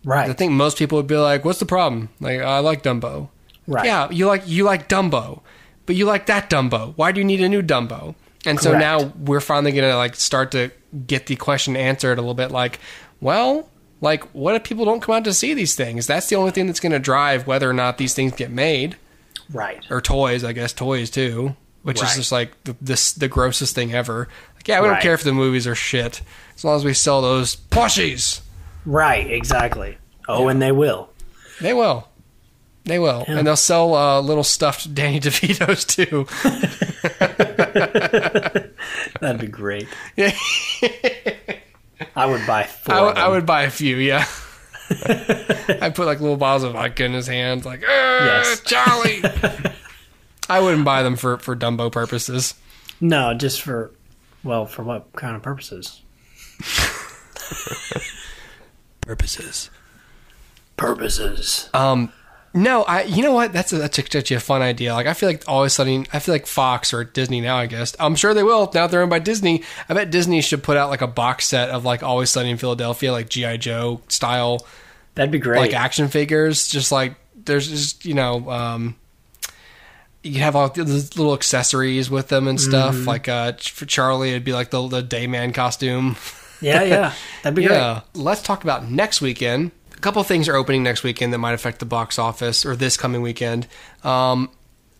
Right. 0.04 0.28
I 0.28 0.32
think 0.32 0.52
most 0.52 0.78
people 0.78 0.96
would 0.96 1.06
be 1.06 1.16
like, 1.16 1.44
"What's 1.44 1.60
the 1.60 1.66
problem?" 1.66 2.08
Like, 2.20 2.40
I 2.40 2.58
like 2.60 2.82
Dumbo. 2.82 3.28
Right. 3.66 3.84
Yeah, 3.84 4.10
you 4.10 4.26
like 4.26 4.42
you 4.46 4.64
like 4.64 4.88
Dumbo, 4.88 5.42
but 5.86 5.94
you 5.96 6.06
like 6.06 6.26
that 6.26 6.50
Dumbo. 6.50 6.94
Why 6.96 7.12
do 7.12 7.20
you 7.20 7.24
need 7.24 7.40
a 7.40 7.48
new 7.48 7.62
Dumbo? 7.62 8.14
And 8.44 8.58
so 8.58 8.76
now 8.76 9.12
we're 9.20 9.40
finally 9.40 9.72
gonna 9.72 9.96
like 9.96 10.16
start 10.16 10.50
to 10.52 10.70
get 11.06 11.26
the 11.26 11.36
question 11.36 11.76
answered 11.76 12.18
a 12.18 12.22
little 12.22 12.34
bit. 12.34 12.50
Like, 12.50 12.80
well, 13.20 13.68
like 14.00 14.24
what 14.34 14.54
if 14.56 14.64
people 14.64 14.84
don't 14.84 15.00
come 15.00 15.14
out 15.14 15.24
to 15.24 15.32
see 15.32 15.54
these 15.54 15.76
things? 15.76 16.06
That's 16.06 16.28
the 16.28 16.36
only 16.36 16.50
thing 16.50 16.66
that's 16.66 16.80
gonna 16.80 16.98
drive 16.98 17.46
whether 17.46 17.70
or 17.70 17.72
not 17.72 17.98
these 17.98 18.14
things 18.14 18.32
get 18.32 18.50
made, 18.50 18.96
right. 19.52 19.84
or 19.90 20.00
toys. 20.00 20.44
I 20.44 20.52
guess 20.52 20.72
toys 20.72 21.10
too, 21.10 21.56
which 21.82 22.02
is 22.02 22.14
just 22.16 22.32
like 22.32 22.62
the, 22.64 22.76
this 22.80 23.12
the 23.12 23.28
grossest 23.28 23.74
thing 23.74 23.94
ever. 23.94 24.28
Like, 24.56 24.68
yeah, 24.68 24.80
we 24.80 24.88
don't 24.88 25.00
care 25.00 25.14
if 25.14 25.22
the 25.24 25.32
movies 25.32 25.66
are 25.66 25.74
shit 25.74 26.22
as 26.56 26.64
long 26.64 26.76
as 26.76 26.84
we 26.84 26.94
sell 26.94 27.22
those 27.22 27.56
plushies. 27.56 28.40
Right. 28.84 29.30
Exactly. 29.30 29.98
Oh, 30.28 30.48
and 30.48 30.60
they 30.62 30.72
will. 30.72 31.10
They 31.60 31.72
will. 31.74 32.08
They 32.84 32.98
will. 32.98 33.24
Yeah. 33.28 33.38
And 33.38 33.46
they'll 33.46 33.54
sell 33.56 33.94
uh, 33.94 34.20
little 34.20 34.42
stuffed 34.44 34.92
Danny 34.94 35.20
DeVito's 35.20 35.84
too. 35.84 36.26
That'd 39.20 39.40
be 39.40 39.46
great. 39.46 39.86
Yeah. 40.16 40.34
I 42.16 42.26
would 42.26 42.44
buy 42.46 42.64
four. 42.64 42.94
I, 42.94 42.98
of 42.98 43.06
would- 43.06 43.18
I 43.18 43.28
would 43.28 43.46
buy 43.46 43.62
a 43.62 43.70
few, 43.70 43.96
yeah. 43.96 44.26
I 45.80 45.90
put 45.94 46.06
like 46.06 46.20
little 46.20 46.36
bottles 46.36 46.64
of 46.64 46.72
vodka 46.72 47.04
in 47.04 47.12
his 47.12 47.26
hands, 47.26 47.64
like, 47.64 47.82
yes. 47.82 48.46
Yes. 48.48 48.60
Charlie. 48.60 49.22
I 50.48 50.60
wouldn't 50.60 50.84
buy 50.84 51.02
them 51.02 51.16
for, 51.16 51.38
for 51.38 51.56
Dumbo 51.56 51.90
purposes. 51.90 52.54
No, 53.00 53.34
just 53.34 53.62
for 53.62 53.92
well, 54.44 54.66
for 54.66 54.82
what 54.82 55.12
kind 55.12 55.36
of 55.36 55.42
purposes? 55.42 56.02
Purposes. 59.02 59.70
Purposes. 60.76 61.68
Um, 61.74 62.12
no, 62.54 62.82
I. 62.82 63.02
You 63.02 63.22
know 63.22 63.32
what? 63.32 63.52
That's 63.52 63.72
a, 63.72 63.78
that's 63.78 63.98
actually 63.98 64.36
a 64.36 64.40
fun 64.40 64.62
idea. 64.62 64.94
Like 64.94 65.06
I 65.06 65.14
feel 65.14 65.28
like 65.28 65.44
always 65.48 65.72
suddenly, 65.72 66.06
I 66.12 66.18
feel 66.18 66.34
like 66.34 66.46
Fox 66.46 66.92
or 66.92 67.04
Disney 67.04 67.40
now. 67.40 67.56
I 67.56 67.66
guess 67.66 67.96
I'm 67.98 68.14
sure 68.14 68.34
they 68.34 68.42
will 68.42 68.70
now. 68.74 68.86
They're 68.86 69.00
owned 69.00 69.10
by 69.10 69.20
Disney. 69.20 69.62
I 69.88 69.94
bet 69.94 70.10
Disney 70.10 70.42
should 70.42 70.62
put 70.62 70.76
out 70.76 70.90
like 70.90 71.00
a 71.00 71.06
box 71.06 71.46
set 71.46 71.70
of 71.70 71.84
like 71.84 72.02
Always 72.02 72.30
Sunny 72.30 72.50
in 72.50 72.58
Philadelphia, 72.58 73.12
like 73.12 73.28
GI 73.28 73.58
Joe 73.58 74.02
style 74.08 74.66
That'd 75.14 75.30
be 75.30 75.38
great. 75.38 75.58
like 75.60 75.74
action 75.74 76.08
figures. 76.08 76.68
Just 76.68 76.92
like 76.92 77.14
there's 77.44 77.68
just 77.68 78.04
you 78.04 78.14
know, 78.14 78.50
um, 78.50 78.96
you 80.22 80.40
have 80.40 80.56
all 80.56 80.68
these 80.68 81.16
little 81.16 81.34
accessories 81.34 82.10
with 82.10 82.28
them 82.28 82.48
and 82.48 82.60
stuff. 82.60 82.94
Mm-hmm. 82.94 83.08
Like 83.08 83.28
uh, 83.28 83.52
for 83.52 83.86
Charlie, 83.86 84.30
it'd 84.30 84.44
be 84.44 84.52
like 84.52 84.70
the 84.70 84.86
the 84.88 85.02
Dayman 85.02 85.54
costume. 85.54 86.16
yeah, 86.60 86.82
yeah. 86.82 87.14
That'd 87.42 87.56
be 87.56 87.64
great. 87.64 87.76
Yeah. 87.76 88.02
Let's 88.14 88.42
talk 88.42 88.62
about 88.62 88.90
next 88.90 89.20
weekend. 89.20 89.72
A 90.02 90.04
couple 90.04 90.20
of 90.20 90.26
things 90.26 90.48
are 90.48 90.56
opening 90.56 90.82
next 90.82 91.04
weekend 91.04 91.32
that 91.32 91.38
might 91.38 91.52
affect 91.52 91.78
the 91.78 91.86
box 91.86 92.18
office 92.18 92.66
or 92.66 92.74
this 92.74 92.96
coming 92.96 93.22
weekend. 93.22 93.68
Um, 94.02 94.50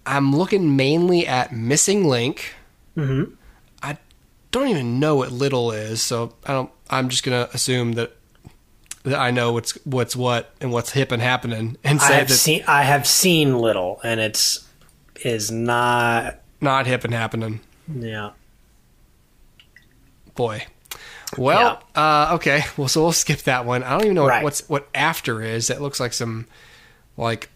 I'm 0.07 0.33
looking 0.33 0.77
mainly 0.77 1.27
at 1.27 1.51
Missing 1.53 2.07
Link, 2.07 2.55
Mm-hmm. 2.97 3.35
I 3.83 3.97
don't 4.53 4.69
even 4.69 5.01
know 5.01 5.17
what 5.17 5.33
little 5.33 5.73
is, 5.73 6.03
so 6.03 6.35
I 6.45 6.53
don't. 6.53 6.71
I'm 6.91 7.09
just 7.09 7.25
gonna 7.25 7.49
assume 7.53 7.95
that 7.95 8.13
that 9.05 9.19
I 9.19 9.31
know 9.33 9.53
what's 9.53 9.73
what's 9.85 10.15
what 10.15 10.53
and 10.61 10.71
what's 10.71 10.93
hip 10.93 11.11
and 11.11 11.21
happening, 11.23 11.79
and 11.83 11.99
I 12.01 12.13
have 12.13 12.29
that 12.29 12.35
seen 12.35 12.63
I 12.69 12.83
have 12.83 13.07
seen 13.07 13.59
Little, 13.59 13.99
and 14.05 14.21
it's 14.21 14.69
is 15.25 15.51
not 15.51 16.41
not 16.61 16.87
hip 16.87 17.03
and 17.05 17.15
happening. 17.15 17.61
yeah. 17.93 18.31
Boy. 20.35 20.67
Well, 21.39 21.83
uh, 21.95 22.33
okay. 22.35 22.65
Well, 22.77 22.89
so 22.89 23.03
we'll 23.03 23.13
skip 23.13 23.41
that 23.43 23.65
one. 23.65 23.83
I 23.83 23.91
don't 23.93 24.03
even 24.05 24.15
know 24.15 24.27
Right. 24.27 24.37
what, 24.43 24.45
what's 24.45 24.69
what 24.69 24.89
after 24.95 25.43
is. 25.43 25.71
It 25.71 25.81
looks 25.81 25.99
like 26.01 26.13
some 26.13 26.47
like 27.17 27.51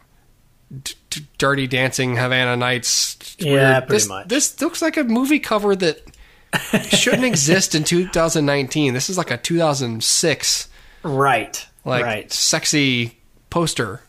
d- 0.83 0.95
d- 1.11 1.27
dirty 1.39 1.67
dancing 1.67 2.17
Havana 2.17 2.57
Nights. 2.57 3.37
Yeah, 3.39 3.81
pretty 3.81 3.93
this, 3.95 4.09
much. 4.09 4.29
This 4.29 4.61
looks 4.61 4.81
like 4.83 4.97
a 4.97 5.05
movie 5.05 5.41
cover 5.41 5.77
that 5.77 6.01
shouldn't 6.89 7.25
exist 7.25 7.75
in 7.75 7.85
2019. 7.85 8.95
This 8.95 9.11
is 9.11 9.19
like 9.19 9.31
a 9.31 9.37
2006 9.37 10.69
Right. 11.03 11.67
like 11.85 12.05
right. 12.05 12.33
sexy 12.33 13.19
poster. 13.51 14.01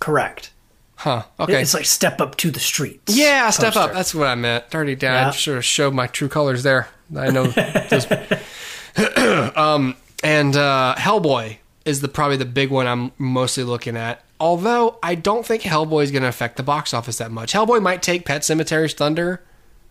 Correct. 0.00 0.50
Huh. 0.96 1.24
Okay. 1.38 1.60
It's 1.60 1.74
like 1.74 1.84
step 1.84 2.20
up 2.20 2.36
to 2.36 2.50
the 2.50 2.60
streets. 2.60 3.14
yeah, 3.16 3.50
step 3.50 3.76
up. 3.76 3.92
That's 3.92 4.14
what 4.14 4.28
I 4.28 4.34
meant. 4.34 4.70
Dirty 4.70 4.94
Dad. 4.94 5.12
Yeah. 5.22 5.28
I 5.28 5.30
should 5.32 5.64
showed 5.64 5.92
my 5.92 6.06
true 6.06 6.28
colors 6.28 6.62
there. 6.62 6.88
I 7.14 7.30
know. 7.30 7.46
those. 7.46 8.06
um, 9.56 9.96
and 10.22 10.56
uh, 10.56 10.94
Hellboy 10.96 11.58
is 11.84 12.00
the 12.00 12.08
probably 12.08 12.36
the 12.36 12.44
big 12.44 12.70
one 12.70 12.86
I'm 12.86 13.12
mostly 13.18 13.64
looking 13.64 13.96
at. 13.96 14.22
Although 14.40 14.98
I 15.02 15.14
don't 15.14 15.46
think 15.46 15.62
Hellboy 15.62 16.04
is 16.04 16.10
going 16.10 16.22
to 16.22 16.28
affect 16.28 16.56
the 16.56 16.62
box 16.62 16.92
office 16.92 17.18
that 17.18 17.30
much. 17.30 17.52
Hellboy 17.52 17.80
might 17.82 18.02
take 18.02 18.24
Pet 18.24 18.42
Sematary's 18.42 18.94
thunder. 18.94 19.42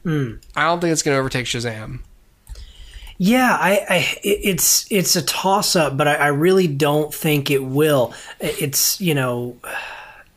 Hmm. 0.03 0.33
I 0.55 0.63
don't 0.65 0.79
think 0.79 0.91
it's 0.91 1.01
going 1.01 1.15
to 1.15 1.19
overtake 1.19 1.45
Shazam. 1.45 1.99
Yeah, 3.17 3.55
I, 3.59 3.85
I 3.89 4.17
it's 4.23 4.91
it's 4.91 5.15
a 5.15 5.21
toss 5.21 5.75
up, 5.75 5.95
but 5.95 6.07
I, 6.07 6.15
I 6.15 6.27
really 6.27 6.67
don't 6.67 7.13
think 7.13 7.51
it 7.51 7.63
will. 7.63 8.13
It's 8.39 8.99
you 8.99 9.13
know, 9.13 9.55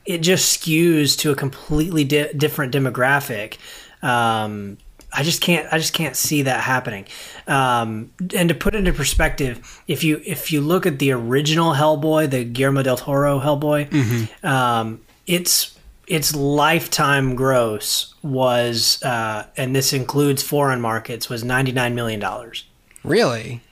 it 0.04 0.18
just 0.18 0.60
skews 0.60 1.18
to 1.20 1.32
a 1.32 1.34
completely 1.34 2.04
di- 2.04 2.32
different 2.34 2.74
demographic. 2.74 3.56
Um, 4.02 4.78
I 5.16 5.22
just 5.22 5.40
can't 5.40 5.66
I 5.72 5.78
just 5.78 5.94
can't 5.94 6.14
see 6.16 6.42
that 6.42 6.60
happening. 6.60 7.06
Um, 7.46 8.12
and 8.36 8.48
to 8.48 8.54
put 8.54 8.74
it 8.74 8.78
into 8.78 8.92
perspective, 8.92 9.82
if 9.88 10.04
you 10.04 10.20
if 10.24 10.52
you 10.52 10.60
look 10.60 10.86
at 10.86 10.98
the 10.98 11.12
original 11.12 11.72
Hellboy, 11.72 12.30
the 12.30 12.44
Guillermo 12.44 12.82
del 12.82 12.98
Toro 12.98 13.40
Hellboy, 13.40 14.44
um, 14.44 15.00
it's 15.26 15.76
its 16.06 16.36
lifetime 16.36 17.34
gross 17.34 18.14
was, 18.22 19.02
uh, 19.02 19.46
and 19.56 19.74
this 19.74 19.92
includes 19.92 20.42
foreign 20.42 20.80
markets, 20.80 21.28
was 21.28 21.42
ninety 21.42 21.72
nine 21.72 21.94
million 21.94 22.20
dollars. 22.20 22.64
Really? 23.02 23.62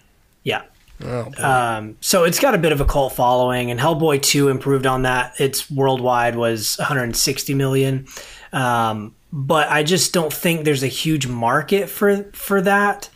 Yeah. 0.43 0.63
Oh. 1.03 1.31
Um, 1.39 1.97
so 2.01 2.25
it's 2.25 2.39
got 2.39 2.55
a 2.55 2.59
bit 2.59 2.73
of 2.73 2.81
a 2.81 2.85
cult 2.85 3.15
following, 3.15 3.71
and 3.71 3.81
Hellboy 3.81 4.23
2 4.23 4.49
improved 4.49 4.87
on 4.87 5.03
that. 5.03 5.39
Its 5.41 5.69
worldwide 5.71 6.37
was 6.37 6.77
160 6.79 7.55
million. 7.55 8.07
Um, 8.53 9.15
but 9.37 9.69
I 9.69 9.83
just 9.83 10.13
don't 10.13 10.33
think 10.33 10.65
there's 10.65 10.85
a 10.85 10.89
huge 10.89 11.27
market 11.27 11.89
for 11.89 12.31
for 12.33 12.63
that 12.63 13.11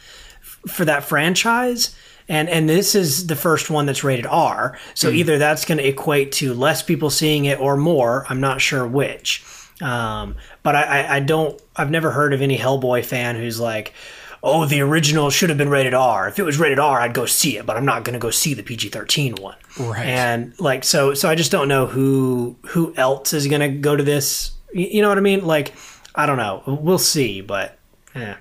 for 0.66 0.84
that 0.84 1.04
franchise. 1.04 1.94
And 2.28 2.48
and 2.48 2.68
this 2.68 2.96
is 2.96 3.28
the 3.28 3.36
first 3.36 3.70
one 3.70 3.86
that's 3.86 4.02
rated 4.02 4.26
R. 4.26 4.76
So 4.94 5.10
either 5.10 5.38
that's 5.38 5.64
going 5.64 5.78
to 5.78 5.86
equate 5.86 6.32
to 6.32 6.54
less 6.54 6.82
people 6.82 7.08
seeing 7.08 7.44
it 7.44 7.60
or 7.60 7.76
more. 7.76 8.26
I'm 8.28 8.40
not 8.40 8.60
sure 8.60 8.86
which. 8.86 9.44
Um, 9.80 10.34
but 10.64 10.74
I, 10.74 10.82
I, 10.82 11.16
I 11.16 11.20
don't. 11.20 11.62
I've 11.76 11.90
never 11.90 12.10
heard 12.10 12.34
of 12.34 12.42
any 12.42 12.58
Hellboy 12.58 13.04
fan 13.04 13.36
who's 13.36 13.60
like, 13.60 13.94
"Oh, 14.42 14.66
the 14.66 14.80
original 14.80 15.30
should 15.30 15.50
have 15.50 15.56
been 15.56 15.70
rated 15.70 15.94
R. 15.94 16.26
If 16.26 16.40
it 16.40 16.42
was 16.42 16.58
rated 16.58 16.80
R, 16.80 17.00
I'd 17.00 17.14
go 17.14 17.26
see 17.26 17.56
it, 17.58 17.64
but 17.64 17.76
I'm 17.76 17.84
not 17.84 18.02
going 18.02 18.14
to 18.14 18.18
go 18.18 18.32
see 18.32 18.54
the 18.54 18.64
PG-13 18.64 19.38
one." 19.38 19.56
Right. 19.78 20.04
And 20.04 20.58
like, 20.58 20.82
so 20.82 21.14
so 21.14 21.30
I 21.30 21.36
just 21.36 21.52
don't 21.52 21.68
know 21.68 21.86
who 21.86 22.56
who 22.66 22.92
else 22.96 23.32
is 23.32 23.46
going 23.46 23.60
to 23.60 23.68
go 23.68 23.94
to 23.94 24.02
this. 24.02 24.50
You 24.74 25.00
know 25.00 25.08
what 25.08 25.16
I 25.16 25.22
mean? 25.22 25.46
Like, 25.46 25.72
I 26.18 26.26
don't 26.26 26.36
know. 26.36 26.64
We'll 26.66 26.98
see, 26.98 27.40
but 27.40 27.78
eh. 28.16 28.34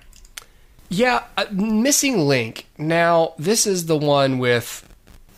yeah. 0.88 1.24
Uh, 1.36 1.44
missing 1.52 2.26
link. 2.26 2.66
Now 2.76 3.34
this 3.38 3.68
is 3.68 3.86
the 3.86 3.96
one 3.96 4.38
with 4.38 4.84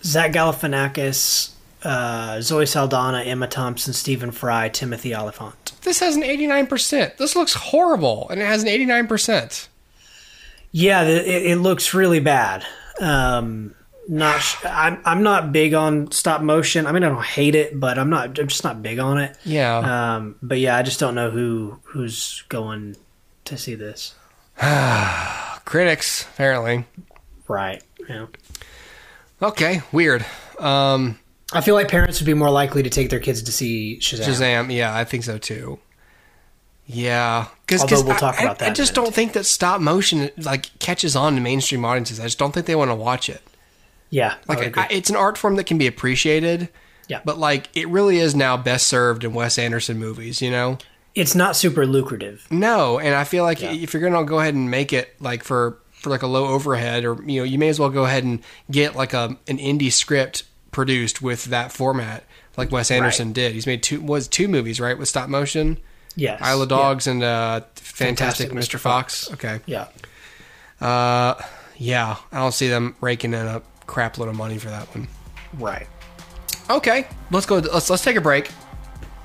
Zach 0.02 0.32
Galifianakis, 0.32 1.52
uh, 1.82 2.40
Zoe 2.40 2.64
Saldana, 2.64 3.24
Emma 3.24 3.46
Thompson, 3.46 3.92
Stephen 3.92 4.30
Fry, 4.30 4.70
Timothy 4.70 5.14
Olyphant. 5.14 5.72
this 5.82 6.00
has 6.00 6.16
an 6.16 6.22
89%. 6.22 7.18
This 7.18 7.36
looks 7.36 7.52
horrible, 7.52 8.26
and 8.30 8.40
it 8.40 8.46
has 8.46 8.62
an 8.62 8.70
89%. 8.70 9.68
Yeah, 10.72 11.02
it, 11.02 11.26
it 11.26 11.56
looks 11.56 11.92
really 11.92 12.20
bad. 12.20 12.64
Um, 13.02 13.74
not, 14.10 14.40
sh- 14.40 14.56
I'm, 14.64 15.00
I'm 15.04 15.22
not 15.22 15.52
big 15.52 15.72
on 15.72 16.10
stop 16.10 16.42
motion. 16.42 16.86
I 16.86 16.92
mean, 16.92 17.04
I 17.04 17.08
don't 17.08 17.24
hate 17.24 17.54
it, 17.54 17.78
but 17.78 17.96
I'm 17.96 18.10
not. 18.10 18.38
I'm 18.38 18.48
just 18.48 18.64
not 18.64 18.82
big 18.82 18.98
on 18.98 19.18
it. 19.18 19.36
Yeah. 19.44 20.16
Um, 20.16 20.34
but 20.42 20.58
yeah, 20.58 20.76
I 20.76 20.82
just 20.82 20.98
don't 20.98 21.14
know 21.14 21.30
who 21.30 21.78
who's 21.84 22.42
going 22.48 22.96
to 23.44 23.56
see 23.56 23.76
this. 23.76 24.14
Critics, 25.64 26.26
apparently. 26.34 26.84
Right. 27.46 27.82
Yeah. 28.08 28.26
Okay, 29.40 29.82
weird. 29.92 30.26
Um, 30.58 31.18
I 31.52 31.60
feel 31.60 31.74
like 31.74 31.88
parents 31.88 32.20
would 32.20 32.26
be 32.26 32.34
more 32.34 32.50
likely 32.50 32.82
to 32.82 32.90
take 32.90 33.10
their 33.10 33.20
kids 33.20 33.42
to 33.44 33.52
see 33.52 33.98
Shazam. 34.00 34.26
Shazam, 34.26 34.74
yeah, 34.74 34.94
I 34.94 35.04
think 35.04 35.24
so 35.24 35.38
too. 35.38 35.78
Yeah, 36.86 37.46
because 37.66 37.84
we'll 37.88 38.16
talk 38.16 38.40
about 38.40 38.60
I, 38.60 38.64
that 38.64 38.70
I 38.70 38.72
just 38.72 38.92
in 38.92 38.98
a 38.98 39.00
minute. 39.02 39.06
don't 39.06 39.14
think 39.14 39.32
that 39.34 39.46
stop 39.46 39.80
motion 39.80 40.30
like 40.36 40.76
catches 40.80 41.14
on 41.14 41.36
to 41.36 41.40
mainstream 41.40 41.84
audiences. 41.84 42.18
I 42.18 42.24
just 42.24 42.38
don't 42.38 42.52
think 42.52 42.66
they 42.66 42.74
want 42.74 42.90
to 42.90 42.96
watch 42.96 43.28
it. 43.28 43.42
Yeah. 44.10 44.34
I 44.48 44.54
Like, 44.54 44.66
agree. 44.66 44.82
I, 44.82 44.88
it's 44.90 45.08
an 45.10 45.16
art 45.16 45.38
form 45.38 45.56
that 45.56 45.64
can 45.64 45.78
be 45.78 45.86
appreciated. 45.86 46.68
Yeah. 47.08 47.20
but 47.24 47.38
like 47.38 47.68
it 47.74 47.88
really 47.88 48.18
is 48.18 48.36
now 48.36 48.56
best 48.56 48.86
served 48.86 49.24
in 49.24 49.32
Wes 49.34 49.58
Anderson 49.58 49.98
movies. 49.98 50.40
You 50.40 50.50
know. 50.52 50.78
it's 51.16 51.34
not 51.34 51.56
super 51.56 51.84
lucrative. 51.84 52.46
No, 52.52 53.00
and 53.00 53.16
I 53.16 53.24
feel 53.24 53.42
like 53.42 53.60
Yeah. 53.60 53.72
if 53.72 53.92
you're 53.92 54.02
gonna 54.02 54.24
go 54.24 54.38
ahead 54.38 54.54
and 54.54 54.70
make 54.70 54.92
it 54.92 55.20
like 55.20 55.42
for 55.42 55.78
for 55.90 56.08
like 56.10 56.22
a 56.22 56.28
low 56.28 56.46
overhead, 56.46 57.04
or 57.04 57.20
you 57.24 57.40
know, 57.40 57.44
you 57.44 57.58
may 57.58 57.68
as 57.68 57.80
well 57.80 57.90
go 57.90 58.04
ahead 58.04 58.22
and 58.22 58.40
get 58.70 58.94
like 58.94 59.12
a 59.12 59.36
an 59.48 59.58
indie 59.58 59.90
script 59.92 60.44
produced 60.70 61.20
with 61.20 61.46
that 61.46 61.72
format, 61.72 62.22
like 62.56 62.70
Wes 62.70 62.92
Anderson 62.92 63.32
did. 63.32 63.54
He's 63.54 63.66
made 63.66 63.82
two 63.82 64.00
was 64.00 64.28
two 64.28 64.46
movies 64.46 64.78
right 64.80 64.96
with 64.96 65.08
stop 65.08 65.28
motion, 65.28 65.78
Yes. 66.14 66.40
Isle 66.40 66.62
of 66.62 66.68
Dogs 66.68 67.08
and 67.08 67.24
uh, 67.24 67.62
Fantastic, 67.74 68.50
Fantastic 68.50 68.50
Mr. 68.52 68.76
Mr. 68.76 68.78
Fox. 68.78 69.32
Okay, 69.32 69.58
Yeah. 69.66 69.88
uh, 70.80 71.34
yeah, 71.76 72.16
I 72.30 72.38
don't 72.38 72.52
see 72.54 72.68
them 72.68 72.94
raking 73.00 73.34
in 73.34 73.46
a 73.46 73.62
crap 73.90 74.16
load 74.18 74.28
of 74.28 74.36
money 74.36 74.56
for 74.56 74.70
that 74.70 74.86
one. 74.94 75.08
Right. 75.58 75.86
Okay, 76.70 77.08
let's 77.32 77.44
go. 77.44 77.56
Let's 77.56 77.90
let's 77.90 78.04
take 78.04 78.16
a 78.16 78.20
break. 78.20 78.50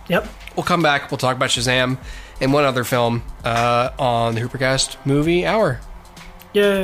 Yep. 0.09 0.27
We'll 0.55 0.63
come 0.63 0.81
back. 0.81 1.11
We'll 1.11 1.19
talk 1.19 1.35
about 1.35 1.49
Shazam 1.49 1.97
and 2.41 2.51
one 2.51 2.63
other 2.63 2.83
film 2.83 3.23
uh, 3.43 3.91
on 3.99 4.33
the 4.35 4.41
Hoopercast 4.41 4.97
Movie 5.05 5.45
Hour. 5.45 5.79
Yay. 6.53 6.81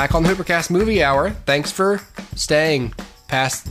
Back 0.00 0.14
on 0.14 0.22
the 0.22 0.30
Hoopercast 0.30 0.70
Movie 0.70 1.04
Hour. 1.04 1.28
Thanks 1.28 1.70
for 1.70 2.00
staying 2.34 2.94
past 3.28 3.68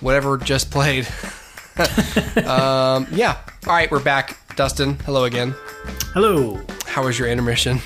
whatever 0.00 0.38
just 0.38 0.70
played. 0.70 1.06
um, 2.46 3.06
yeah. 3.12 3.36
All 3.66 3.74
right, 3.74 3.90
we're 3.90 4.02
back. 4.02 4.38
Dustin, 4.56 4.94
hello 5.00 5.24
again. 5.24 5.54
Hello. 6.14 6.58
How 6.86 7.04
was 7.04 7.18
your 7.18 7.28
intermission? 7.28 7.80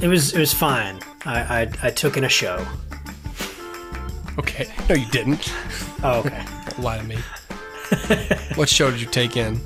It 0.00 0.06
was 0.06 0.32
it 0.32 0.38
was 0.38 0.54
fine. 0.54 1.00
I 1.26 1.62
I, 1.62 1.72
I 1.82 1.90
took 1.90 2.16
in 2.16 2.22
a 2.22 2.28
show. 2.28 2.64
Okay. 4.38 4.68
No, 4.88 4.94
you 4.94 5.10
didn't. 5.10 5.52
Oh, 6.04 6.20
okay. 6.20 6.44
Lie 6.78 6.98
to 6.98 7.04
me. 7.04 7.16
what 8.54 8.68
show 8.68 8.88
did 8.88 9.00
you 9.00 9.08
take 9.08 9.36
in? 9.36 9.60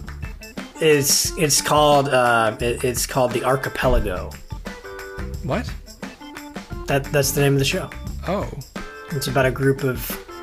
it's 0.81 1.37
it's 1.37 1.61
called 1.61 2.09
uh, 2.09 2.57
it, 2.59 2.83
it's 2.83 3.05
called 3.05 3.33
the 3.33 3.44
Archipelago. 3.44 4.31
What? 5.42 5.70
That 6.87 7.05
that's 7.05 7.33
the 7.33 7.40
name 7.40 7.55
of 7.55 7.59
the 7.59 7.64
show. 7.64 7.90
Oh. 8.27 8.51
It's 9.11 9.27
about 9.27 9.47
a 9.47 9.51
group 9.51 9.85
of 9.85 10.01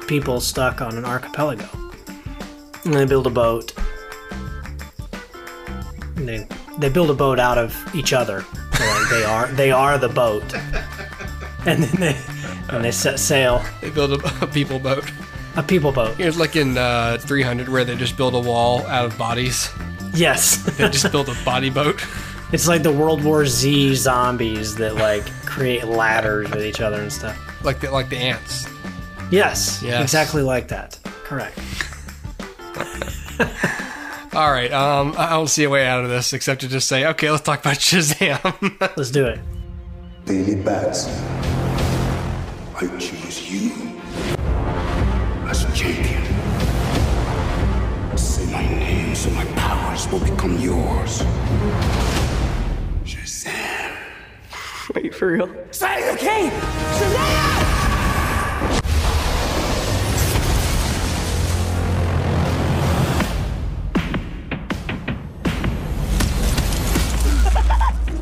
people 0.08 0.39
stuck 0.39 0.82
on 0.82 0.97
an 0.97 1.06
archipelago, 1.06 1.67
and 2.86 2.93
they 2.93 3.06
build 3.06 3.28
a 3.28 3.30
boat. 3.30 3.73
And 6.15 6.28
they 6.28 6.47
they 6.78 6.89
build 6.89 7.10
a 7.10 7.13
boat 7.13 7.39
out 7.39 7.58
of 7.58 7.75
each 7.95 8.13
other. 8.13 8.45
So 8.78 8.86
like 8.86 9.10
they 9.10 9.23
are 9.23 9.47
they 9.47 9.71
are 9.71 9.97
the 9.97 10.10
boat, 10.10 10.54
and 11.65 11.84
then 11.84 11.99
they 11.99 12.17
and 12.69 12.84
they 12.84 12.91
set 12.91 13.19
sail. 13.19 13.63
They 13.82 13.89
build 13.89 14.13
a, 14.13 14.43
a 14.43 14.47
people 14.47 14.80
boat. 14.80 15.12
A 15.56 15.63
people 15.63 15.91
boat. 15.91 16.19
It's 16.19 16.38
like 16.38 16.56
in 16.56 16.78
uh, 16.78 17.17
300 17.19 17.67
where 17.69 17.84
they 17.84 17.95
just 17.95 18.15
build 18.15 18.36
a 18.36 18.39
wall 18.39 18.86
out 18.86 19.06
of 19.06 19.17
bodies. 19.17 19.69
Yes. 20.13 20.58
They 20.78 20.88
just 20.89 21.12
build 21.12 21.28
a 21.30 21.36
body 21.43 21.69
boat. 21.69 22.06
it's 22.51 22.67
like 22.67 22.83
the 22.83 22.91
World 22.91 23.23
War 23.23 23.45
Z 23.45 23.95
zombies 23.95 24.75
that 24.75 24.95
like 24.95 25.25
create 25.45 25.85
ladders 25.85 26.49
with 26.51 26.65
each 26.65 26.81
other 26.81 27.01
and 27.01 27.12
stuff. 27.12 27.38
like 27.63 27.79
the, 27.79 27.91
like 27.91 28.09
the 28.09 28.17
ants. 28.17 28.67
Yes. 29.31 29.81
Yes. 29.83 30.01
Exactly 30.01 30.41
like 30.41 30.67
that. 30.69 30.97
Correct. 31.03 31.57
All 34.33 34.51
right, 34.51 34.71
um, 34.71 35.15
I 35.17 35.29
don't 35.31 35.47
see 35.47 35.63
a 35.63 35.69
way 35.69 35.88
out 35.88 36.03
of 36.03 36.09
this 36.09 36.33
except 36.33 36.62
to 36.62 36.67
just 36.67 36.88
say, 36.88 37.05
okay, 37.07 37.31
let's 37.31 37.43
talk 37.43 37.62
about 37.62 37.75
Shazam. 37.79 38.95
Let's 38.95 39.09
do 39.12 39.25
it. 39.25 39.39
Billy 40.25 40.55
Batson. 40.55 41.12
I 42.75 42.88
choose 42.99 43.51
you 43.51 43.71
as 45.47 45.63
a 45.63 45.71
champion. 45.75 46.23
Say 48.17 48.45
my 48.51 48.62
name 48.63 49.15
so 49.15 49.29
my 49.31 49.45
powers 49.55 50.07
will 50.12 50.19
become 50.19 50.57
yours. 50.59 51.23
Shazam. 54.89 54.95
Wait, 55.04 55.15
for 55.15 55.28
real? 55.28 55.49
Say 55.71 56.12
the 56.12 56.17
king! 56.17 56.52
Shazam! 56.52 57.60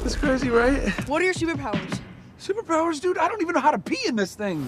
That's 0.03 0.15
crazy, 0.15 0.49
right? 0.49 0.89
What 1.07 1.21
are 1.21 1.25
your 1.25 1.33
superpowers? 1.33 1.99
Superpowers, 2.39 3.01
dude. 3.01 3.17
I 3.17 3.27
don't 3.27 3.41
even 3.41 3.55
know 3.55 3.61
how 3.61 3.71
to 3.71 3.79
pee 3.79 3.99
in 4.07 4.15
this 4.15 4.35
thing. 4.35 4.67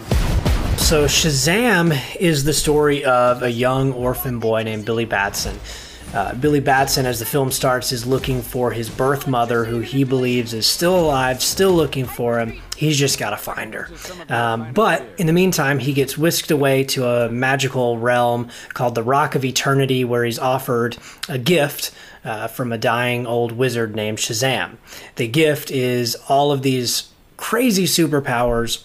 So 0.77 1.05
Shazam 1.05 1.97
is 2.19 2.43
the 2.43 2.53
story 2.53 3.05
of 3.05 3.43
a 3.43 3.51
young 3.51 3.93
orphan 3.93 4.39
boy 4.39 4.63
named 4.63 4.85
Billy 4.85 5.05
Batson. 5.05 5.59
Uh, 6.13 6.33
Billy 6.35 6.59
Batson, 6.59 7.05
as 7.05 7.19
the 7.19 7.25
film 7.25 7.51
starts, 7.51 7.91
is 7.91 8.05
looking 8.05 8.41
for 8.41 8.71
his 8.71 8.89
birth 8.89 9.27
mother, 9.27 9.65
who 9.65 9.79
he 9.79 10.03
believes 10.03 10.53
is 10.53 10.65
still 10.65 10.99
alive, 10.99 11.41
still 11.41 11.71
looking 11.71 12.05
for 12.05 12.39
him. 12.39 12.59
He's 12.75 12.97
just 12.97 13.19
got 13.19 13.31
to 13.31 13.37
find 13.37 13.73
her. 13.73 13.89
Um, 14.29 14.73
but 14.73 15.03
in 15.17 15.27
the 15.27 15.33
meantime, 15.33 15.79
he 15.79 15.93
gets 15.93 16.17
whisked 16.17 16.49
away 16.49 16.83
to 16.85 17.05
a 17.05 17.29
magical 17.29 17.97
realm 17.97 18.49
called 18.73 18.95
the 18.95 19.03
Rock 19.03 19.35
of 19.35 19.45
Eternity, 19.45 20.03
where 20.03 20.23
he's 20.23 20.39
offered 20.39 20.97
a 21.27 21.37
gift 21.37 21.91
uh, 22.23 22.47
from 22.47 22.71
a 22.71 22.77
dying 22.77 23.27
old 23.27 23.51
wizard 23.51 23.95
named 23.95 24.17
Shazam. 24.17 24.77
The 25.15 25.27
gift 25.27 25.71
is 25.71 26.15
all 26.27 26.51
of 26.51 26.63
these 26.63 27.11
crazy 27.37 27.85
superpowers 27.85 28.83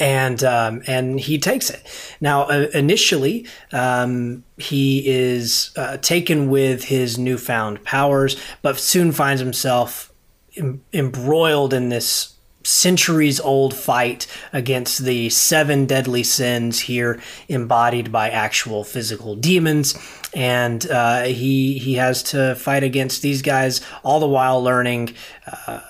and 0.00 0.42
um, 0.42 0.82
and 0.86 1.20
he 1.20 1.38
takes 1.38 1.70
it. 1.70 1.86
Now, 2.20 2.44
uh, 2.44 2.68
initially, 2.72 3.46
um, 3.72 4.42
he 4.56 5.06
is 5.06 5.70
uh, 5.76 5.98
taken 5.98 6.50
with 6.50 6.84
his 6.84 7.18
newfound 7.18 7.84
powers, 7.84 8.36
but 8.62 8.78
soon 8.78 9.12
finds 9.12 9.40
himself 9.40 10.12
em- 10.56 10.82
embroiled 10.92 11.74
in 11.74 11.90
this 11.90 12.34
centuries 12.62 13.40
old 13.40 13.74
fight 13.74 14.26
against 14.52 15.04
the 15.04 15.30
seven 15.30 15.86
deadly 15.86 16.22
sins 16.22 16.80
here 16.80 17.18
embodied 17.48 18.12
by 18.12 18.28
actual 18.28 18.84
physical 18.84 19.34
demons 19.34 19.98
and 20.34 20.88
uh, 20.90 21.22
he 21.22 21.78
he 21.78 21.94
has 21.94 22.22
to 22.22 22.54
fight 22.56 22.82
against 22.82 23.22
these 23.22 23.40
guys 23.40 23.80
all 24.02 24.20
the 24.20 24.28
while 24.28 24.62
learning 24.62 25.14
uh, 25.66 25.80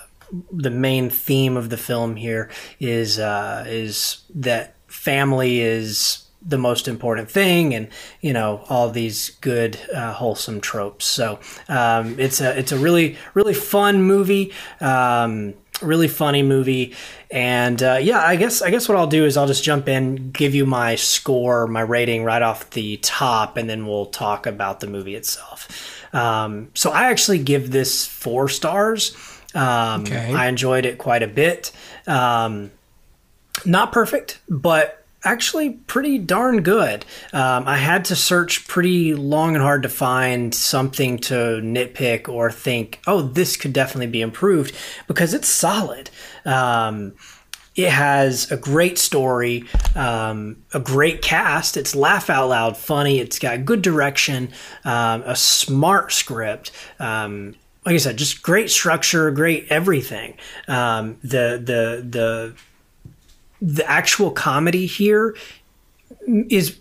the 0.53 0.71
main 0.71 1.11
theme 1.11 1.57
of 1.57 1.71
the 1.71 1.77
film 1.77 2.17
here 2.17 2.51
is 2.79 3.19
uh, 3.19 3.65
is 3.67 4.23
that 4.35 4.75
family 4.87 5.61
is 5.61 6.27
the 6.43 6.59
most 6.59 6.89
important 6.89 7.31
thing, 7.31 7.75
and 7.75 7.89
you 8.21 8.33
know 8.33 8.65
all 8.69 8.91
these 8.91 9.31
good 9.41 9.79
uh, 9.95 10.13
wholesome 10.13 10.61
tropes. 10.61 11.05
So 11.05 11.41
um, 11.69 12.19
it's 12.19 12.41
a 12.41 12.59
it's 12.59 12.73
a 12.73 12.79
really 12.79 13.17
really 13.35 13.55
fun 13.55 14.03
movie. 14.03 14.53
Um, 14.81 15.55
really 15.83 16.09
funny 16.09 16.43
movie 16.43 16.95
and 17.31 17.83
uh, 17.83 17.99
yeah 18.01 18.21
i 18.21 18.37
guess 18.37 18.61
i 18.61 18.71
guess 18.71 18.87
what 18.87 18.99
i'll 18.99 19.07
do 19.07 19.25
is 19.25 19.37
i'll 19.39 19.47
just 19.47 19.65
jump 19.65 19.89
in 19.89 20.31
give 20.31 20.55
you 20.55 20.67
my 20.67 20.95
score 20.95 21.67
my 21.67 21.81
rating 21.81 22.23
right 22.23 22.43
off 22.43 22.69
the 22.71 22.99
top 22.99 23.57
and 23.57 23.71
then 23.71 23.87
we'll 23.87 24.05
talk 24.05 24.47
about 24.47 24.81
the 24.81 24.87
movie 24.87 25.15
itself 25.15 26.05
um, 26.15 26.69
so 26.75 26.91
i 26.91 27.05
actually 27.05 27.39
give 27.39 27.71
this 27.71 28.07
four 28.07 28.47
stars 28.49 29.17
um, 29.55 30.03
Okay. 30.03 30.33
I 30.33 30.47
enjoyed 30.49 30.87
it 30.87 30.99
quite 30.99 31.23
a 31.23 31.29
bit. 31.29 31.73
Um, 32.07 32.71
not 33.65 33.93
perfect, 33.93 34.41
but 34.49 35.05
actually 35.23 35.71
pretty 35.71 36.19
darn 36.19 36.63
good. 36.63 37.05
Um, 37.33 37.69
I 37.69 37.77
had 37.77 38.07
to 38.07 38.17
search 38.17 38.67
pretty 38.67 39.15
long 39.15 39.55
and 39.55 39.63
hard 39.63 39.83
to 39.83 39.89
find 39.89 40.55
something 40.55 41.19
to 41.19 41.35
nitpick 41.63 42.29
or 42.29 42.51
think, 42.51 43.01
oh, 43.07 43.21
this 43.23 43.57
could 43.57 43.73
definitely 43.73 44.07
be 44.07 44.23
improved 44.23 44.75
because 45.07 45.35
it's 45.35 45.49
solid. 45.49 46.09
Um, 46.47 47.13
it 47.77 47.91
has 47.91 48.51
a 48.51 48.57
great 48.57 48.99
story, 48.99 49.65
um, 49.95 50.57
a 50.75 50.81
great 50.81 51.23
cast. 51.23 51.77
It's 51.77 51.95
laugh 51.95 52.29
out 52.29 52.49
loud 52.49 52.77
funny. 52.77 53.21
It's 53.21 53.39
got 53.39 53.65
good 53.65 53.83
direction, 53.83 54.51
um, 54.85 55.23
a 55.25 55.37
smart 55.37 56.13
script. 56.13 56.73
Like 57.91 57.97
I 57.97 57.99
said, 57.99 58.19
just 58.19 58.41
great 58.41 58.71
structure, 58.71 59.33
great 59.33 59.67
everything. 59.69 60.37
Um, 60.69 61.19
the 61.25 61.61
the 61.61 62.07
the 62.09 62.55
the 63.61 63.91
actual 63.91 64.31
comedy 64.31 64.87
here 64.87 65.35
is 66.29 66.79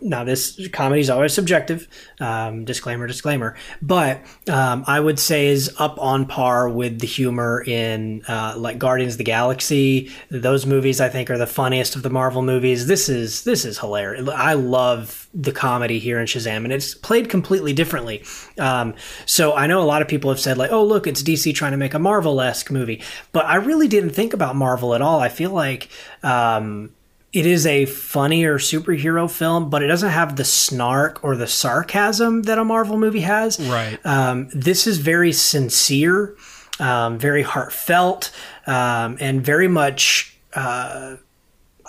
now 0.00 0.24
this 0.24 0.68
comedy 0.68 1.00
is 1.00 1.10
always 1.10 1.32
subjective. 1.32 1.88
Um, 2.20 2.64
disclaimer 2.64 3.06
disclaimer. 3.06 3.56
But 3.82 4.22
um, 4.48 4.84
i 4.86 4.98
would 4.98 5.18
say 5.18 5.48
is 5.48 5.74
up 5.78 5.98
on 5.98 6.26
par 6.26 6.68
with 6.68 7.00
the 7.00 7.06
humor 7.06 7.62
in 7.66 8.22
uh, 8.26 8.54
like 8.56 8.78
guardians 8.78 9.14
of 9.14 9.18
the 9.18 9.24
galaxy. 9.24 10.10
Those 10.30 10.66
movies 10.66 11.00
i 11.00 11.08
think 11.08 11.30
are 11.30 11.38
the 11.38 11.46
funniest 11.46 11.96
of 11.96 12.02
the 12.02 12.10
marvel 12.10 12.42
movies. 12.42 12.86
This 12.86 13.08
is 13.08 13.44
this 13.44 13.64
is 13.64 13.78
hilarious. 13.78 14.28
I 14.28 14.54
love 14.54 15.28
the 15.34 15.52
comedy 15.52 15.98
here 15.98 16.18
in 16.18 16.26
shazam 16.26 16.64
and 16.64 16.72
it's 16.72 16.94
played 16.94 17.28
completely 17.28 17.72
differently. 17.72 18.24
Um, 18.58 18.94
so 19.26 19.54
i 19.54 19.66
know 19.66 19.82
a 19.82 19.84
lot 19.84 20.02
of 20.02 20.08
people 20.08 20.30
have 20.30 20.40
said 20.40 20.58
like 20.58 20.72
oh 20.72 20.84
look 20.84 21.06
it's 21.06 21.22
dc 21.22 21.54
trying 21.54 21.72
to 21.72 21.78
make 21.78 21.94
a 21.94 21.98
marvel-esque 21.98 22.70
movie. 22.70 23.02
But 23.32 23.44
i 23.46 23.56
really 23.56 23.88
didn't 23.88 24.10
think 24.10 24.32
about 24.32 24.56
marvel 24.56 24.94
at 24.94 25.02
all. 25.02 25.20
I 25.20 25.28
feel 25.28 25.50
like 25.50 25.90
um, 26.22 26.92
it 27.36 27.44
is 27.44 27.66
a 27.66 27.84
funnier 27.84 28.58
superhero 28.58 29.30
film, 29.30 29.68
but 29.68 29.82
it 29.82 29.88
doesn't 29.88 30.08
have 30.08 30.36
the 30.36 30.44
snark 30.44 31.22
or 31.22 31.36
the 31.36 31.46
sarcasm 31.46 32.44
that 32.44 32.56
a 32.56 32.64
Marvel 32.64 32.96
movie 32.96 33.20
has. 33.20 33.60
Right. 33.60 33.98
Um, 34.06 34.48
this 34.54 34.86
is 34.86 34.96
very 34.96 35.32
sincere, 35.32 36.34
um, 36.80 37.18
very 37.18 37.42
heartfelt, 37.42 38.30
um, 38.66 39.18
and 39.20 39.44
very 39.44 39.68
much, 39.68 40.34
uh, 40.54 41.16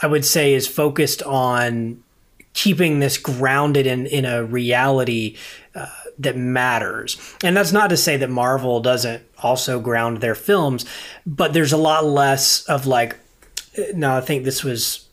I 0.01 0.07
would 0.07 0.25
say, 0.25 0.53
is 0.53 0.67
focused 0.67 1.23
on 1.23 2.03
keeping 2.51 2.99
this 2.99 3.17
grounded 3.17 3.87
in 3.87 4.05
in 4.07 4.25
a 4.25 4.43
reality 4.43 5.37
uh, 5.75 5.87
that 6.19 6.35
matters. 6.35 7.17
And 7.41 7.55
that's 7.55 7.71
not 7.71 7.89
to 7.91 7.95
say 7.95 8.17
that 8.17 8.29
Marvel 8.29 8.81
doesn't 8.81 9.23
also 9.41 9.79
ground 9.79 10.17
their 10.17 10.35
films, 10.35 10.83
but 11.25 11.53
there's 11.53 11.71
a 11.71 11.77
lot 11.77 12.03
less 12.03 12.65
of 12.65 12.85
like. 12.85 13.15
No, 13.93 14.17
I 14.17 14.21
think 14.21 14.43
this 14.43 14.63
was 14.63 15.06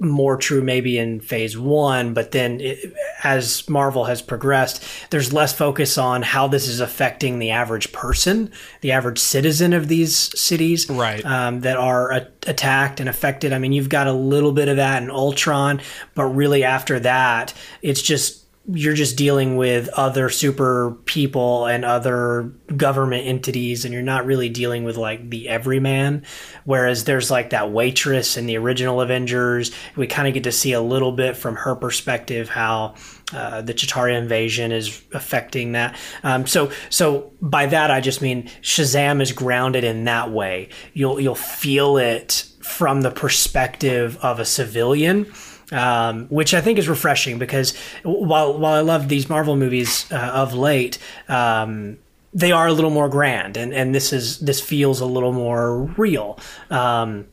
more 0.00 0.36
true 0.36 0.62
maybe 0.62 0.96
in 0.96 1.20
phase 1.20 1.58
one, 1.58 2.14
but 2.14 2.30
then 2.30 2.60
it, 2.60 2.94
as 3.24 3.68
Marvel 3.68 4.04
has 4.04 4.22
progressed, 4.22 4.82
there's 5.10 5.32
less 5.32 5.52
focus 5.52 5.98
on 5.98 6.22
how 6.22 6.46
this 6.46 6.68
is 6.68 6.78
affecting 6.80 7.38
the 7.38 7.50
average 7.50 7.90
person, 7.92 8.52
the 8.80 8.92
average 8.92 9.18
citizen 9.18 9.72
of 9.72 9.88
these 9.88 10.16
cities, 10.38 10.88
Right. 10.88 11.24
Um, 11.24 11.60
that 11.62 11.76
are 11.76 12.12
a- 12.12 12.28
attacked 12.46 13.00
and 13.00 13.08
affected. 13.08 13.52
I 13.52 13.58
mean, 13.58 13.72
you've 13.72 13.88
got 13.88 14.06
a 14.06 14.12
little 14.12 14.52
bit 14.52 14.68
of 14.68 14.76
that 14.76 15.02
in 15.02 15.10
Ultron, 15.10 15.80
but 16.14 16.26
really 16.26 16.62
after 16.62 17.00
that, 17.00 17.52
it's 17.82 18.02
just 18.02 18.37
you're 18.70 18.94
just 18.94 19.16
dealing 19.16 19.56
with 19.56 19.88
other 19.90 20.28
super 20.28 20.96
people 21.06 21.64
and 21.66 21.84
other 21.84 22.52
government 22.76 23.26
entities 23.26 23.84
and 23.84 23.94
you're 23.94 24.02
not 24.02 24.26
really 24.26 24.50
dealing 24.50 24.84
with 24.84 24.96
like 24.96 25.30
the 25.30 25.48
everyman 25.48 26.22
whereas 26.64 27.04
there's 27.04 27.30
like 27.30 27.50
that 27.50 27.70
waitress 27.70 28.36
in 28.36 28.44
the 28.44 28.58
original 28.58 29.00
avengers 29.00 29.70
we 29.96 30.06
kind 30.06 30.28
of 30.28 30.34
get 30.34 30.44
to 30.44 30.52
see 30.52 30.72
a 30.72 30.80
little 30.80 31.12
bit 31.12 31.34
from 31.36 31.56
her 31.56 31.74
perspective 31.74 32.50
how 32.50 32.94
uh, 33.32 33.60
the 33.60 33.74
Chitauri 33.74 34.16
invasion 34.16 34.72
is 34.72 35.02
affecting 35.12 35.72
that. 35.72 35.94
Um, 36.22 36.46
so, 36.46 36.72
so 36.88 37.30
by 37.42 37.66
that 37.66 37.90
I 37.90 38.00
just 38.00 38.22
mean 38.22 38.44
Shazam 38.62 39.20
is 39.20 39.32
grounded 39.32 39.84
in 39.84 40.04
that 40.04 40.30
way. 40.30 40.70
You'll 40.94 41.20
you'll 41.20 41.34
feel 41.34 41.98
it 41.98 42.46
from 42.60 43.02
the 43.02 43.10
perspective 43.10 44.16
of 44.22 44.40
a 44.40 44.46
civilian 44.46 45.30
um, 45.72 46.26
which 46.28 46.54
I 46.54 46.60
think 46.60 46.78
is 46.78 46.88
refreshing 46.88 47.38
because 47.38 47.76
while 48.02 48.56
while 48.58 48.74
I 48.74 48.80
love 48.80 49.08
these 49.08 49.28
Marvel 49.28 49.56
movies 49.56 50.10
uh, 50.10 50.16
of 50.16 50.54
late, 50.54 50.98
um, 51.28 51.98
they 52.32 52.52
are 52.52 52.66
a 52.66 52.72
little 52.72 52.90
more 52.90 53.08
grand, 53.08 53.56
and, 53.56 53.72
and 53.72 53.94
this 53.94 54.12
is 54.12 54.38
this 54.40 54.60
feels 54.60 55.00
a 55.00 55.06
little 55.06 55.32
more 55.32 55.82
real. 55.96 56.38
Um, 56.70 57.26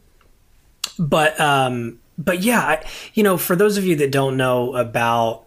but 0.98 1.39
um, 1.39 2.00
but 2.17 2.41
yeah, 2.41 2.62
I, 2.62 2.86
you 3.13 3.24
know, 3.24 3.38
for 3.38 3.56
those 3.56 3.78
of 3.78 3.86
you 3.86 3.95
that 3.98 4.12
don't 4.12 4.38
know 4.38 4.76
about 4.76 5.43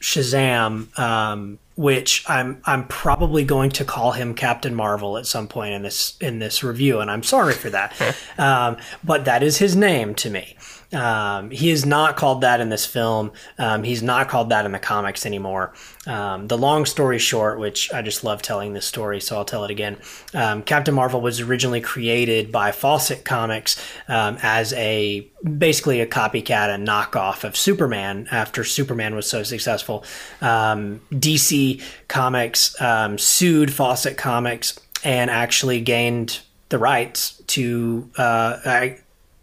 Shazam, 0.00 0.96
um, 0.98 1.58
which 1.76 2.24
I'm 2.28 2.60
I'm 2.64 2.86
probably 2.86 3.44
going 3.44 3.70
to 3.70 3.84
call 3.84 4.12
him 4.12 4.34
Captain 4.34 4.74
Marvel 4.74 5.18
at 5.18 5.26
some 5.26 5.48
point 5.48 5.74
in 5.74 5.82
this 5.82 6.16
in 6.20 6.38
this 6.38 6.62
review, 6.62 7.00
and 7.00 7.10
I'm 7.10 7.22
sorry 7.22 7.54
for 7.54 7.70
that, 7.70 7.94
um, 8.38 8.76
but 9.02 9.24
that 9.24 9.42
is 9.42 9.58
his 9.58 9.74
name 9.74 10.14
to 10.16 10.30
me. 10.30 10.56
Um, 10.92 11.50
he 11.50 11.70
is 11.70 11.84
not 11.84 12.16
called 12.16 12.42
that 12.42 12.60
in 12.60 12.68
this 12.68 12.86
film. 12.86 13.32
Um, 13.58 13.82
he's 13.82 14.02
not 14.02 14.28
called 14.28 14.50
that 14.50 14.64
in 14.64 14.72
the 14.72 14.78
comics 14.78 15.26
anymore. 15.26 15.72
Um, 16.06 16.46
the 16.46 16.56
long 16.56 16.86
story 16.86 17.18
short, 17.18 17.58
which 17.58 17.92
I 17.92 18.02
just 18.02 18.22
love 18.22 18.42
telling 18.42 18.72
this 18.72 18.86
story, 18.86 19.20
so 19.20 19.36
I'll 19.36 19.44
tell 19.44 19.64
it 19.64 19.70
again. 19.70 19.98
Um, 20.34 20.62
Captain 20.62 20.94
Marvel 20.94 21.20
was 21.20 21.40
originally 21.40 21.80
created 21.80 22.52
by 22.52 22.70
Fawcett 22.72 23.24
Comics 23.24 23.82
um, 24.08 24.38
as 24.42 24.72
a 24.74 25.28
basically 25.58 26.00
a 26.00 26.06
copycat, 26.06 26.74
a 26.74 26.78
knockoff 26.78 27.44
of 27.44 27.56
Superman 27.56 28.28
after 28.30 28.64
Superman 28.64 29.14
was 29.14 29.28
so 29.28 29.42
successful. 29.42 30.04
Um, 30.40 31.00
DC 31.12 31.82
Comics 32.08 32.76
sued 33.22 33.72
Fawcett 33.72 34.16
Comics 34.16 34.78
and 35.04 35.30
actually 35.30 35.80
gained 35.80 36.40
the 36.68 36.78
rights 36.78 37.40
to 37.46 38.10
uh, 38.16 38.58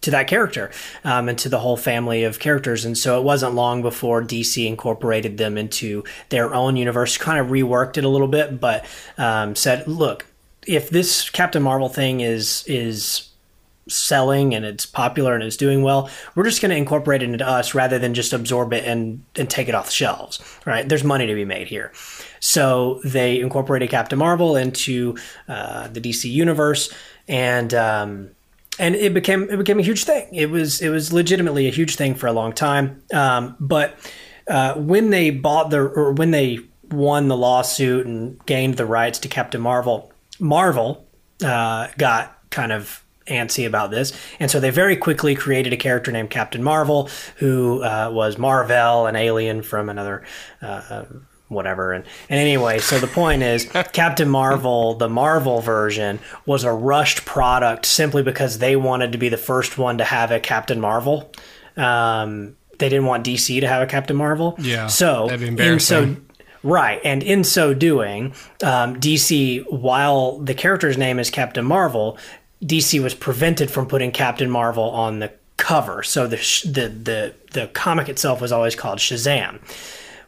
to 0.03 0.11
that 0.11 0.27
character 0.27 0.71
um, 1.03 1.27
and 1.27 1.37
to 1.39 1.49
the 1.49 1.59
whole 1.59 1.77
family 1.77 2.23
of 2.23 2.39
characters. 2.39 2.85
And 2.85 2.97
so 2.97 3.19
it 3.19 3.23
wasn't 3.23 3.55
long 3.55 3.81
before 3.81 4.21
DC 4.21 4.65
incorporated 4.65 5.37
them 5.37 5.57
into 5.57 6.03
their 6.29 6.53
own 6.53 6.75
universe, 6.75 7.17
kind 7.17 7.39
of 7.39 7.47
reworked 7.47 7.97
it 7.97 8.03
a 8.03 8.09
little 8.09 8.27
bit, 8.27 8.59
but 8.59 8.85
um, 9.17 9.55
said, 9.55 9.87
look, 9.87 10.25
if 10.65 10.89
this 10.89 11.29
Captain 11.29 11.61
Marvel 11.61 11.89
thing 11.89 12.21
is 12.21 12.63
is 12.67 13.29
selling 13.89 14.55
and 14.55 14.63
it's 14.63 14.85
popular 14.85 15.33
and 15.33 15.43
it's 15.43 15.57
doing 15.57 15.83
well, 15.83 16.09
we're 16.35 16.45
just 16.45 16.61
going 16.61 16.69
to 16.69 16.77
incorporate 16.77 17.21
it 17.21 17.29
into 17.29 17.45
us 17.45 17.73
rather 17.73 17.99
than 17.99 18.13
just 18.13 18.31
absorb 18.31 18.71
it 18.71 18.85
and, 18.85 19.23
and 19.35 19.49
take 19.49 19.67
it 19.67 19.75
off 19.75 19.87
the 19.87 19.91
shelves, 19.91 20.39
right? 20.65 20.87
There's 20.87 21.03
money 21.03 21.27
to 21.27 21.35
be 21.35 21.43
made 21.43 21.67
here. 21.67 21.91
So 22.39 23.01
they 23.03 23.41
incorporated 23.41 23.89
Captain 23.89 24.17
Marvel 24.17 24.55
into 24.55 25.17
uh, 25.49 25.87
the 25.89 25.99
DC 25.99 26.31
universe 26.31 26.93
and 27.27 27.73
um, 27.73 28.29
and 28.79 28.95
it 28.95 29.13
became 29.13 29.49
it 29.49 29.57
became 29.57 29.79
a 29.79 29.83
huge 29.83 30.03
thing. 30.03 30.33
It 30.33 30.49
was 30.49 30.81
it 30.81 30.89
was 30.89 31.13
legitimately 31.13 31.67
a 31.67 31.71
huge 31.71 31.95
thing 31.95 32.15
for 32.15 32.27
a 32.27 32.33
long 32.33 32.53
time. 32.53 33.03
Um, 33.13 33.55
but 33.59 33.95
uh, 34.47 34.75
when 34.75 35.09
they 35.09 35.29
bought 35.29 35.69
the 35.69 35.79
or 35.79 36.13
when 36.13 36.31
they 36.31 36.59
won 36.89 37.27
the 37.27 37.37
lawsuit 37.37 38.05
and 38.05 38.43
gained 38.45 38.77
the 38.77 38.85
rights 38.85 39.19
to 39.19 39.27
Captain 39.27 39.61
Marvel, 39.61 40.11
Marvel 40.39 41.07
uh, 41.43 41.87
got 41.97 42.37
kind 42.49 42.71
of 42.71 43.03
antsy 43.27 43.65
about 43.65 43.89
this, 43.89 44.11
and 44.39 44.51
so 44.51 44.59
they 44.59 44.69
very 44.69 44.97
quickly 44.97 45.33
created 45.33 45.71
a 45.71 45.77
character 45.77 46.11
named 46.11 46.29
Captain 46.29 46.61
Marvel, 46.61 47.09
who 47.37 47.81
uh, 47.81 48.09
was 48.11 48.37
Mar-Vell, 48.37 49.07
an 49.07 49.15
alien 49.15 49.61
from 49.61 49.89
another 49.89 50.23
uh, 50.61 51.05
whatever. 51.47 51.93
And, 51.93 52.05
and 52.29 52.39
anyway, 52.39 52.79
so 52.79 52.99
the 52.99 53.07
point 53.07 53.43
is 53.43 53.65
Captain 53.93 54.29
Marvel, 54.29 54.95
the 54.95 55.09
Marvel 55.09 55.61
version, 55.61 56.19
was 56.45 56.63
a 56.63 56.71
rushed 56.71 57.25
product 57.25 57.85
simply 57.85 58.23
because 58.23 58.59
they 58.59 58.75
wanted 58.75 59.11
to 59.11 59.17
be 59.17 59.29
the 59.29 59.37
first 59.37 59.77
one 59.77 59.97
to 59.99 60.03
have 60.03 60.31
a 60.31 60.39
Captain 60.39 60.79
Marvel. 60.79 61.31
Um, 61.77 62.55
they 62.79 62.89
didn't 62.89 63.05
want 63.05 63.25
DC 63.25 63.59
to 63.61 63.67
have 63.67 63.81
a 63.81 63.87
Captain 63.87 64.15
Marvel. 64.15 64.55
Yeah, 64.59 64.87
So 64.87 65.27
in 65.59 65.79
so. 65.79 66.15
Right, 66.65 67.01
and 67.03 67.21
in 67.21 67.43
so 67.43 67.73
doing, 67.73 68.33
um, 68.63 68.97
DC, 68.97 69.69
while 69.69 70.39
the 70.39 70.53
character's 70.53 70.97
name 70.97 71.19
is 71.19 71.29
Captain 71.29 71.65
Marvel, 71.65 72.17
DC 72.63 73.03
was 73.03 73.13
prevented 73.13 73.69
from 73.69 73.85
putting 73.85 74.11
Captain 74.11 74.49
Marvel 74.49 74.85
on 74.85 75.19
the 75.19 75.33
cover. 75.57 76.03
So 76.03 76.25
the 76.25 76.37
sh- 76.37 76.63
the 76.63 76.87
the 76.87 77.33
the 77.51 77.67
comic 77.67 78.07
itself 78.07 78.39
was 78.39 78.53
always 78.53 78.75
called 78.75 78.99
Shazam. 78.99 79.59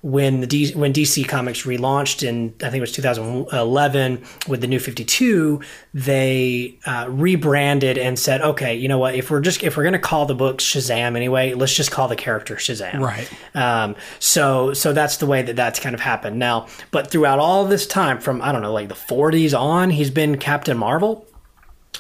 When 0.06 0.40
the 0.42 0.46
D- 0.46 0.72
when 0.74 0.94
DC 0.94 1.28
Comics 1.28 1.64
relaunched 1.64 2.22
in 2.22 2.54
I 2.62 2.70
think 2.70 2.76
it 2.76 2.82
was 2.82 2.92
2011 2.92 4.24
with 4.48 4.62
the 4.62 4.68
New 4.68 4.80
52, 4.80 5.60
they 5.96 6.78
uh, 6.86 7.08
rebranded 7.10 7.98
and 7.98 8.20
said, 8.20 8.42
okay, 8.42 8.76
you 8.76 8.88
know 8.88 9.00
what? 9.00 9.16
If 9.16 9.32
we're 9.32 9.42
just 9.42 9.64
if 9.64 9.76
we're 9.76 9.82
going 9.82 9.94
to 9.94 10.00
call 10.00 10.28
the 10.28 10.36
book 10.36 10.60
Shazam 10.60 11.16
anyway, 11.16 11.56
let's 11.56 11.74
just 11.74 11.90
call 11.90 12.08
the 12.08 12.16
character 12.16 12.56
Shazam. 12.56 13.00
Right. 13.00 13.28
Um, 13.56 13.96
so 14.20 14.74
so 14.74 14.94
that's 14.94 15.18
the 15.18 15.26
way 15.26 15.42
that 15.42 15.56
that's 15.56 15.80
kind 15.80 15.96
of 15.96 16.02
happened 16.02 16.38
now. 16.38 16.68
But 16.92 17.10
throughout 17.10 17.40
all 17.40 17.66
this 17.66 17.88
time, 17.88 18.20
from 18.20 18.44
I 18.44 18.52
don't 18.52 18.62
know, 18.62 18.74
like 18.74 18.90
the 18.90 18.94
40s 18.94 19.60
on, 19.60 19.90
he's 19.90 20.12
been 20.12 20.38
Captain 20.38 20.78
Marvel. 20.78 21.26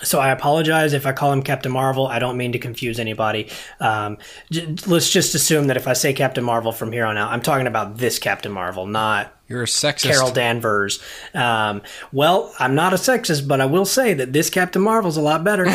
So 0.03 0.19
I 0.19 0.29
apologize 0.29 0.93
if 0.93 1.05
I 1.05 1.11
call 1.11 1.31
him 1.31 1.41
Captain 1.41 1.71
Marvel. 1.71 2.07
I 2.07 2.19
don't 2.19 2.37
mean 2.37 2.51
to 2.51 2.59
confuse 2.59 2.99
anybody. 2.99 3.49
Um, 3.79 4.17
j- 4.51 4.75
let's 4.87 5.09
just 5.09 5.35
assume 5.35 5.67
that 5.67 5.77
if 5.77 5.87
I 5.87 5.93
say 5.93 6.13
Captain 6.13 6.43
Marvel 6.43 6.71
from 6.71 6.91
here 6.91 7.05
on 7.05 7.17
out, 7.17 7.31
I'm 7.31 7.41
talking 7.41 7.67
about 7.67 7.97
this 7.97 8.19
Captain 8.19 8.51
Marvel, 8.51 8.85
not 8.85 9.33
You're 9.47 9.63
a 9.63 9.67
sexist. 9.67 10.03
Carol 10.03 10.31
Danvers. 10.31 11.01
Um, 11.33 11.81
well, 12.11 12.53
I'm 12.59 12.75
not 12.75 12.93
a 12.93 12.97
sexist, 12.97 13.47
but 13.47 13.61
I 13.61 13.65
will 13.65 13.85
say 13.85 14.13
that 14.13 14.33
this 14.33 14.49
Captain 14.49 14.81
Marvel's 14.81 15.17
a 15.17 15.21
lot 15.21 15.43
better. 15.43 15.67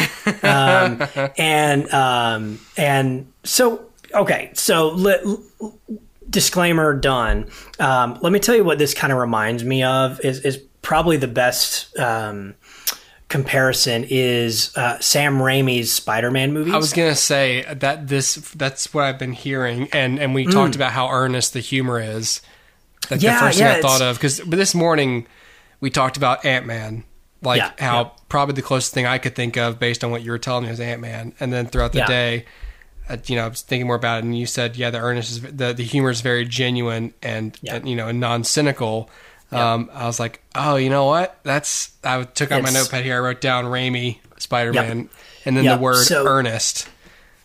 Um, 0.43 1.03
and 1.39 1.91
um, 1.93 2.61
and 2.77 3.33
so 3.45 3.87
okay, 4.15 4.51
so 4.55 4.91
let, 4.91 5.23
disclaimer 6.29 6.95
done. 6.95 7.49
Um, 7.79 8.19
let 8.23 8.33
me 8.33 8.39
tell 8.39 8.55
you 8.55 8.65
what 8.65 8.79
this 8.79 8.95
kind 8.95 9.13
of 9.13 9.19
reminds 9.19 9.65
me 9.65 9.83
of 9.83 10.21
is 10.25 10.41
is 10.45 10.59
probably 10.83 11.17
the 11.17 11.29
best. 11.29 11.99
Um, 11.99 12.55
comparison 13.31 14.05
is 14.11 14.77
uh, 14.77 14.99
Sam 15.01 15.39
Raimi's 15.39 15.91
Spider-Man 15.91 16.53
movies. 16.53 16.75
I 16.75 16.77
was 16.77 16.93
gonna 16.93 17.15
say 17.15 17.65
that 17.73 18.09
this 18.09 18.35
that's 18.55 18.93
what 18.93 19.05
I've 19.05 19.19
been 19.19 19.33
hearing, 19.33 19.89
and 19.93 20.19
and 20.19 20.33
Mm. 20.33 20.35
we 20.35 20.47
talked 20.47 20.75
about 20.75 20.93
how 20.93 21.09
earnest 21.09 21.55
the 21.55 21.61
humor 21.61 21.99
is. 21.99 22.43
That's 23.09 23.23
Yeah, 23.23 23.35
the 23.35 23.47
first 23.47 23.59
yeah, 23.59 23.73
thing 23.75 23.79
I 23.79 23.81
thought 23.89 24.03
of 24.03 24.17
because 24.17 24.39
this 24.39 24.75
morning 24.75 25.27
we 25.81 25.89
talked 25.89 26.19
about 26.19 26.45
Ant 26.45 26.67
Man, 26.67 27.05
like 27.41 27.59
Yeah, 27.59 27.71
how 27.79 28.13
probably 28.29 28.55
the 28.55 28.63
closest 28.63 28.93
thing 28.93 29.07
I 29.07 29.17
could 29.17 29.35
think 29.35 29.57
of 29.57 29.79
based 29.79 30.05
on 30.05 30.11
what 30.11 30.23
you 30.23 30.31
were 30.33 30.39
telling 30.39 30.65
me 30.65 30.71
was 30.71 30.81
Ant 30.81 31.01
Man, 31.01 31.33
and 31.41 31.51
then 31.53 31.67
throughout 31.67 31.93
the 31.93 32.05
day. 32.05 32.45
Uh, 33.09 33.17
you 33.27 33.35
know, 33.35 33.45
I 33.45 33.49
was 33.49 33.63
thinking 33.63 33.89
more 33.89 33.97
about 33.97 34.19
it, 34.19 34.25
and 34.25 34.39
you 34.39 34.47
said, 34.47 34.77
"Yeah, 34.77 34.91
the 34.91 35.01
earnest 35.01 35.31
is 35.33 35.41
the 35.41 35.73
the 35.73 35.83
humor 35.83 36.11
is 36.11 36.21
very 36.21 36.45
genuine 36.45 37.13
and, 37.23 37.59
and 37.67 37.89
you 37.89 37.97
know, 37.97 38.07
and 38.09 38.21
non 38.21 38.45
cynical." 38.45 39.11
Um, 39.53 39.91
I 39.93 40.07
was 40.07 40.21
like, 40.21 40.41
"Oh, 40.55 40.77
you 40.77 40.91
know 40.91 41.07
what? 41.07 41.39
That's." 41.43 41.91
I 42.05 42.23
took 42.25 42.53
out 42.53 42.63
my 42.63 42.71
notepad 42.71 43.05
here. 43.05 43.17
I 43.17 43.19
wrote 43.21 43.41
down 43.41 43.65
Raimi 43.65 44.19
Spider 44.39 44.73
Man, 44.73 45.09
and 45.45 45.57
then 45.57 45.65
Yep, 45.65 45.79
the 45.79 45.83
word 45.83 46.05
so- 46.05 46.27
earnest. 46.27 46.89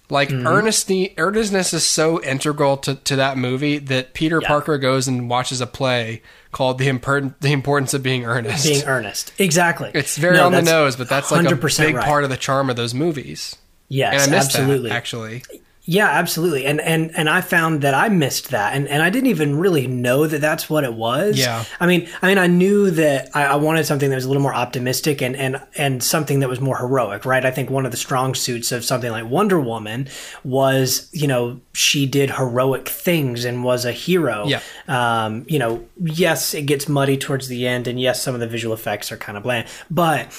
Like 0.08 0.30
Mm-hmm. 0.30 0.46
earnesty, 0.46 1.16
earnestness 1.18 1.74
is 1.74 1.84
so 1.84 2.22
integral 2.22 2.78
to, 2.78 2.94
to 2.94 3.16
that 3.16 3.40
movie 3.40 3.80
that 3.80 4.14
Peter 4.14 4.40
Yeah. 4.40 4.48
Parker 4.48 4.78
goes 4.78 5.08
and 5.08 5.28
watches 5.32 5.62
a 5.62 5.66
play 5.66 6.22
called 6.52 6.78
"The 6.78 6.88
Important 6.90 7.42
The 7.42 7.52
Importance 7.52 7.96
of 7.96 8.04
Being 8.04 8.24
Earnest." 8.24 8.66
being 8.66 8.84
earnest. 8.86 9.34
Exactly. 9.40 9.90
it's 9.96 10.16
very 10.20 10.38
No, 10.38 10.46
on 10.46 10.52
the 10.52 10.62
nose, 10.62 10.96
but 10.96 11.10
that's 11.10 11.32
like 11.32 11.46
a 11.48 11.56
100% 11.56 11.78
big 11.88 11.96
right. 11.96 12.06
part 12.06 12.24
of 12.24 12.30
the 12.30 12.38
charm 12.38 12.70
of 12.70 12.76
those 12.76 12.94
movies. 12.94 13.56
Yes, 13.90 14.26
And 14.28 14.36
I 14.36 14.38
absolutely. 14.38 14.90
that 14.90 14.96
actually. 14.96 15.44
Yeah, 15.88 16.08
absolutely. 16.08 16.66
And 16.66 16.82
and 16.82 17.12
and 17.16 17.30
I 17.30 17.42
found 17.42 17.82
that 17.82 17.94
I 17.94 18.10
missed 18.10 18.50
that, 18.50 18.74
and 18.76 18.88
and 18.88 19.04
I 19.04 19.12
didn't 19.12 19.30
even 19.30 19.58
really 19.60 19.86
know 19.86 20.26
that 20.26 20.42
that's 20.42 20.68
what 20.68 20.84
it 20.84 20.94
was. 20.94 21.38
Yeah. 21.38 21.64
I 21.80 21.86
mean, 21.86 22.10
I 22.24 22.28
mean, 22.28 22.40
I 22.40 22.48
knew 22.48 22.90
that 22.92 23.30
I, 23.36 23.46
I 23.46 23.56
wanted 23.56 23.86
something 23.86 24.10
that 24.10 24.16
was 24.16 24.26
a 24.26 24.28
little 24.28 24.42
more 24.42 24.56
optimistic 24.56 25.22
and 25.22 25.36
and 25.36 25.62
and 25.78 26.02
something 26.02 26.40
that 26.40 26.50
was 26.50 26.60
more 26.60 26.78
heroic, 26.78 27.24
right? 27.24 27.46
I 27.46 27.52
think 27.52 27.70
one 27.70 27.86
of 27.86 27.92
the 27.92 27.98
strong 27.98 28.34
suits 28.34 28.72
of 28.72 28.84
something 28.84 29.12
like 29.12 29.26
Wonder 29.26 29.60
Woman 29.60 30.08
was, 30.44 31.08
you 31.14 31.28
know, 31.28 31.62
she 31.74 32.08
did 32.08 32.32
heroic 32.32 32.90
things 32.90 33.46
and 33.46 33.64
was 33.64 33.86
a 33.86 33.92
hero. 33.92 34.48
Yeah. 34.48 34.62
Um, 34.88 35.46
you 35.48 35.60
know, 35.60 35.86
yes, 36.02 36.56
it 36.56 36.64
gets 36.64 36.90
muddy 36.90 37.16
towards 37.16 37.48
the 37.48 37.68
end, 37.68 37.88
and 37.88 38.00
yes, 38.00 38.24
some 38.24 38.34
of 38.34 38.40
the 38.40 38.48
visual 38.48 38.74
effects 38.74 39.12
are 39.12 39.18
kind 39.18 39.38
of 39.38 39.44
bland, 39.44 39.68
but. 39.90 40.32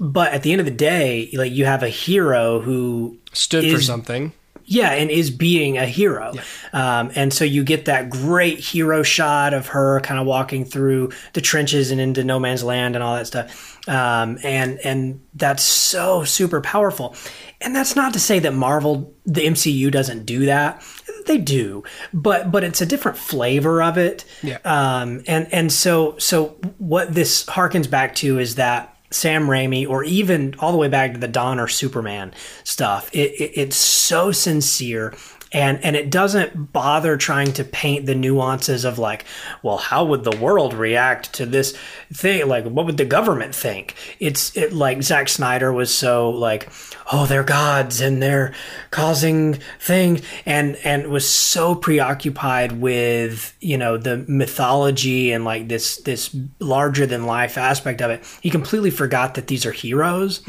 But 0.00 0.32
at 0.32 0.42
the 0.42 0.50
end 0.50 0.60
of 0.60 0.64
the 0.64 0.72
day, 0.72 1.30
like 1.34 1.52
you 1.52 1.66
have 1.66 1.84
a 1.84 1.88
hero 1.88 2.58
who 2.58 3.16
Stood 3.32 3.70
for 3.70 3.80
something. 3.80 4.32
Yeah, 4.66 4.92
and 4.92 5.10
is 5.10 5.30
being 5.30 5.78
a 5.78 5.86
hero. 5.86 6.32
Um, 6.72 7.10
and 7.14 7.32
so 7.32 7.44
you 7.44 7.64
get 7.64 7.84
that 7.84 8.10
great 8.10 8.58
hero 8.58 9.02
shot 9.02 9.54
of 9.54 9.68
her 9.68 10.00
kind 10.00 10.18
of 10.18 10.26
walking 10.26 10.64
through 10.64 11.10
the 11.34 11.40
trenches 11.40 11.90
and 11.90 12.00
into 12.00 12.24
no 12.24 12.38
man's 12.38 12.64
land 12.64 12.94
and 12.94 13.04
all 13.04 13.16
that 13.16 13.26
stuff. 13.26 13.88
Um, 13.88 14.38
and 14.42 14.78
and 14.84 15.20
that's 15.34 15.62
so 15.62 16.24
super 16.24 16.60
powerful. 16.60 17.14
And 17.60 17.74
that's 17.74 17.96
not 17.96 18.12
to 18.14 18.20
say 18.20 18.38
that 18.40 18.54
Marvel, 18.54 19.14
the 19.24 19.46
MCU, 19.46 19.90
doesn't 19.90 20.24
do 20.24 20.46
that. 20.46 20.82
They 21.26 21.38
do, 21.38 21.84
but 22.12 22.50
but 22.50 22.64
it's 22.64 22.80
a 22.80 22.86
different 22.86 23.16
flavor 23.16 23.82
of 23.82 23.96
it. 23.98 24.24
Yeah. 24.42 24.58
Um, 24.64 25.22
and 25.26 25.52
and 25.52 25.72
so 25.72 26.16
so 26.18 26.56
what 26.78 27.14
this 27.14 27.44
harkens 27.44 27.88
back 27.88 28.14
to 28.16 28.38
is 28.38 28.56
that 28.56 28.93
Sam 29.14 29.46
Raimi, 29.46 29.88
or 29.88 30.04
even 30.04 30.54
all 30.58 30.72
the 30.72 30.78
way 30.78 30.88
back 30.88 31.12
to 31.12 31.18
the 31.18 31.28
Donner 31.28 31.68
Superman 31.68 32.32
stuff, 32.64 33.08
it, 33.14 33.30
it, 33.40 33.52
it's 33.54 33.76
so 33.76 34.32
sincere 34.32 35.14
and 35.54 35.82
and 35.84 35.96
it 35.96 36.10
doesn't 36.10 36.72
bother 36.72 37.16
trying 37.16 37.52
to 37.54 37.64
paint 37.64 38.04
the 38.04 38.14
nuances 38.14 38.84
of 38.84 38.98
like 38.98 39.24
well 39.62 39.78
how 39.78 40.04
would 40.04 40.24
the 40.24 40.36
world 40.36 40.74
react 40.74 41.32
to 41.34 41.46
this 41.46 41.76
thing? 42.12 42.46
Like 42.46 42.64
what 42.64 42.84
would 42.84 42.96
the 42.96 43.04
government 43.04 43.54
think? 43.54 43.94
It's 44.20 44.54
it 44.56 44.72
like 44.72 45.02
Zack 45.02 45.28
Snyder 45.28 45.72
was 45.72 45.94
so 45.94 46.30
like 46.30 46.68
oh 47.12 47.26
they're 47.26 47.44
gods 47.44 48.00
and 48.00 48.22
they're 48.22 48.52
causing 48.90 49.58
things 49.80 50.22
and 50.44 50.76
and 50.84 51.08
was 51.08 51.28
so 51.28 51.74
preoccupied 51.74 52.72
with 52.72 53.56
you 53.60 53.78
know 53.78 53.96
the 53.96 54.24
mythology 54.28 55.30
and 55.30 55.44
like 55.44 55.68
this 55.68 55.98
this 55.98 56.34
larger 56.58 57.06
than 57.06 57.26
life 57.26 57.56
aspect 57.56 58.02
of 58.02 58.10
it. 58.10 58.38
He 58.40 58.50
completely 58.50 58.90
forgot 58.90 59.34
that 59.34 59.46
these 59.46 59.64
are 59.64 59.72
heroes. 59.72 60.42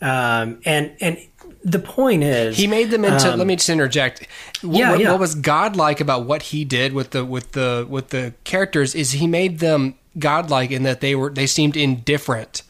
Um, 0.00 0.60
and 0.64 0.94
and 1.00 1.18
the 1.64 1.78
point 1.78 2.22
is 2.22 2.56
He 2.56 2.66
made 2.66 2.90
them 2.90 3.04
into. 3.04 3.30
let 3.30 3.40
um, 3.40 3.46
me 3.46 3.56
just 3.56 3.70
interject. 3.70 4.26
What, 4.60 4.76
yeah, 4.76 4.90
what, 4.90 5.00
yeah. 5.00 5.10
what 5.10 5.20
was 5.20 5.34
godlike 5.34 6.00
about 6.00 6.24
what 6.26 6.42
he 6.42 6.64
did 6.64 6.92
with 6.92 7.10
the 7.10 7.24
with 7.24 7.52
the 7.52 7.86
with 7.88 8.10
the 8.10 8.34
characters 8.44 8.94
is 8.94 9.12
he 9.12 9.26
made 9.26 9.58
them 9.60 9.94
godlike 10.18 10.70
in 10.70 10.82
that 10.84 11.00
they 11.00 11.14
were 11.14 11.30
they 11.30 11.46
seemed 11.46 11.76
indifferent 11.76 12.62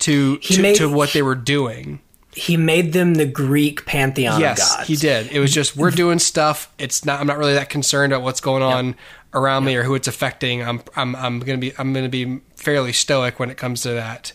to 0.00 0.38
to, 0.38 0.60
made- 0.60 0.76
to 0.76 0.88
what 0.88 1.12
they 1.12 1.22
were 1.22 1.34
doing. 1.36 2.00
he 2.34 2.56
made 2.56 2.92
them 2.92 3.14
the 3.14 3.26
Greek 3.26 3.86
pantheon 3.86 4.40
yes, 4.40 4.72
of 4.72 4.76
gods 4.78 4.88
he 4.88 4.96
did. 4.96 5.30
It 5.30 5.38
was 5.38 5.52
just 5.54 5.76
we're 5.76 5.90
doing 5.90 6.18
stuff. 6.18 6.72
It's 6.78 7.04
not. 7.04 7.20
I'm 7.20 7.26
not 7.26 7.38
really 7.38 7.54
that 7.54 7.68
concerned 7.70 8.12
about 8.12 8.24
what's 8.24 8.40
going 8.40 8.62
on 8.62 8.96
around 9.34 9.64
me 9.64 9.76
or 9.76 9.82
who 9.84 9.94
it's 9.94 10.08
affecting. 10.08 10.62
I'm 10.62 10.82
I'm 10.96 11.14
I'm 11.14 11.38
gonna 11.40 11.58
be 11.58 11.72
I'm 11.78 11.92
gonna 11.92 12.08
be 12.08 12.40
fairly 12.56 12.92
stoic 12.92 13.38
when 13.38 13.50
it 13.50 13.56
comes 13.56 13.82
to 13.82 13.90
that. 13.92 14.32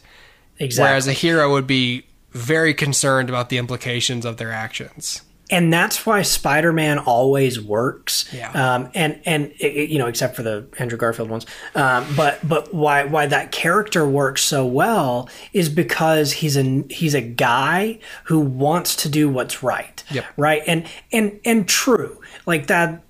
exactly 0.60 0.90
Whereas 0.90 1.08
a 1.08 1.14
hero 1.14 1.52
would 1.52 1.68
be 1.68 2.06
very 2.32 2.74
concerned 2.74 3.30
about 3.30 3.50
the 3.50 3.58
implications 3.58 4.26
of 4.26 4.38
their 4.38 4.52
actions. 4.52 5.22
and 5.50 5.72
that's 5.72 6.06
why 6.06 6.22
Spider-Man 6.24 7.00
always 7.00 7.62
works. 7.62 8.28
Yeah. 8.34 8.52
Um, 8.52 8.90
and 8.94 9.22
and 9.26 9.54
it, 9.60 9.90
you 9.90 9.98
know, 9.98 10.08
except 10.08 10.36
for 10.36 10.44
the 10.44 10.66
Andrew 10.78 10.98
Garfield 10.98 11.30
ones. 11.30 11.46
Um, 11.74 12.06
but 12.18 12.46
but 12.46 12.74
why 12.74 13.06
why 13.06 13.28
that 13.28 13.54
character 13.54 14.06
works 14.06 14.44
so 14.44 14.66
well 14.66 15.30
is 15.54 15.70
because 15.70 16.34
he's 16.34 16.58
a 16.58 16.84
he's 16.90 17.14
a 17.14 17.22
guy 17.22 18.00
who 18.26 18.40
wants 18.42 18.98
to 18.98 19.10
do 19.10 19.30
what's 19.30 19.64
right. 19.64 20.04
Yep. 20.12 20.26
Right. 20.36 20.64
And 20.68 20.86
and 21.14 21.40
and 21.46 21.68
true. 21.68 22.20
Like 22.46 22.68
that. 22.68 23.04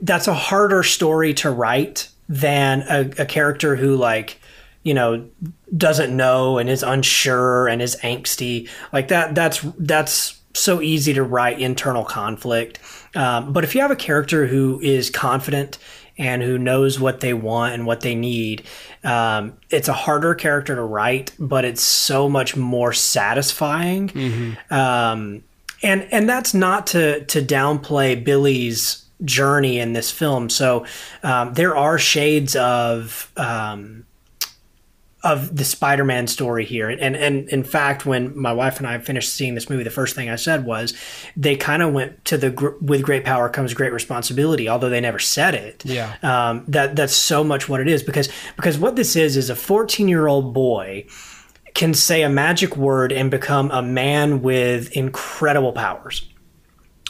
That's 0.00 0.28
a 0.28 0.34
harder 0.34 0.82
story 0.82 1.32
to 1.34 1.50
write 1.50 2.08
than 2.28 2.82
a, 2.82 3.22
a 3.22 3.26
character 3.26 3.76
who 3.76 3.96
like 3.96 4.38
you 4.86 4.94
know 4.94 5.28
doesn't 5.76 6.16
know 6.16 6.58
and 6.58 6.70
is 6.70 6.84
unsure 6.84 7.66
and 7.66 7.82
is 7.82 7.96
angsty 8.04 8.68
like 8.92 9.08
that 9.08 9.34
that's 9.34 9.60
that's 9.78 10.40
so 10.54 10.80
easy 10.80 11.12
to 11.12 11.22
write 11.22 11.60
internal 11.60 12.02
conflict. 12.02 12.78
Um, 13.14 13.52
but 13.52 13.62
if 13.62 13.74
you 13.74 13.82
have 13.82 13.90
a 13.90 13.96
character 13.96 14.46
who 14.46 14.80
is 14.80 15.10
confident 15.10 15.76
and 16.16 16.40
who 16.40 16.56
knows 16.56 16.98
what 16.98 17.20
they 17.20 17.34
want 17.34 17.74
and 17.74 17.84
what 17.84 18.00
they 18.00 18.14
need 18.14 18.64
um, 19.02 19.54
it's 19.70 19.88
a 19.88 19.92
harder 19.92 20.34
character 20.36 20.76
to 20.76 20.82
write 20.82 21.32
but 21.38 21.64
it's 21.64 21.82
so 21.82 22.28
much 22.28 22.56
more 22.56 22.92
satisfying. 22.92 24.10
Um, 24.70 25.42
and 25.82 26.06
and 26.12 26.28
that's 26.28 26.54
not 26.54 26.86
to 26.88 27.24
to 27.24 27.42
downplay 27.42 28.22
Billy's 28.22 29.04
journey 29.24 29.80
in 29.80 29.94
this 29.94 30.12
film. 30.12 30.48
So 30.48 30.86
um, 31.24 31.54
there 31.54 31.76
are 31.76 31.98
shades 31.98 32.54
of 32.54 33.32
um, 33.36 34.06
of 35.26 35.56
the 35.56 35.64
Spider-Man 35.64 36.28
story 36.28 36.64
here, 36.64 36.88
and 36.88 37.16
and 37.16 37.48
in 37.48 37.64
fact, 37.64 38.06
when 38.06 38.38
my 38.38 38.52
wife 38.52 38.78
and 38.78 38.86
I 38.86 38.96
finished 38.98 39.32
seeing 39.32 39.56
this 39.56 39.68
movie, 39.68 39.82
the 39.82 39.90
first 39.90 40.14
thing 40.14 40.30
I 40.30 40.36
said 40.36 40.64
was 40.64 40.94
they 41.36 41.56
kind 41.56 41.82
of 41.82 41.92
went 41.92 42.24
to 42.26 42.38
the 42.38 42.50
gr- 42.50 42.76
with 42.80 43.02
great 43.02 43.24
power 43.24 43.48
comes 43.48 43.74
great 43.74 43.92
responsibility, 43.92 44.68
although 44.68 44.88
they 44.88 45.00
never 45.00 45.18
said 45.18 45.54
it. 45.54 45.84
Yeah. 45.84 46.14
um, 46.22 46.64
that 46.68 46.94
that's 46.94 47.14
so 47.14 47.42
much 47.42 47.68
what 47.68 47.80
it 47.80 47.88
is 47.88 48.04
because 48.04 48.28
because 48.54 48.78
what 48.78 48.94
this 48.94 49.16
is 49.16 49.36
is 49.36 49.50
a 49.50 49.56
14 49.56 50.06
year 50.06 50.28
old 50.28 50.54
boy 50.54 51.04
can 51.74 51.92
say 51.92 52.22
a 52.22 52.28
magic 52.28 52.76
word 52.76 53.10
and 53.10 53.28
become 53.28 53.70
a 53.72 53.82
man 53.82 54.42
with 54.42 54.96
incredible 54.96 55.72
powers. 55.72 56.26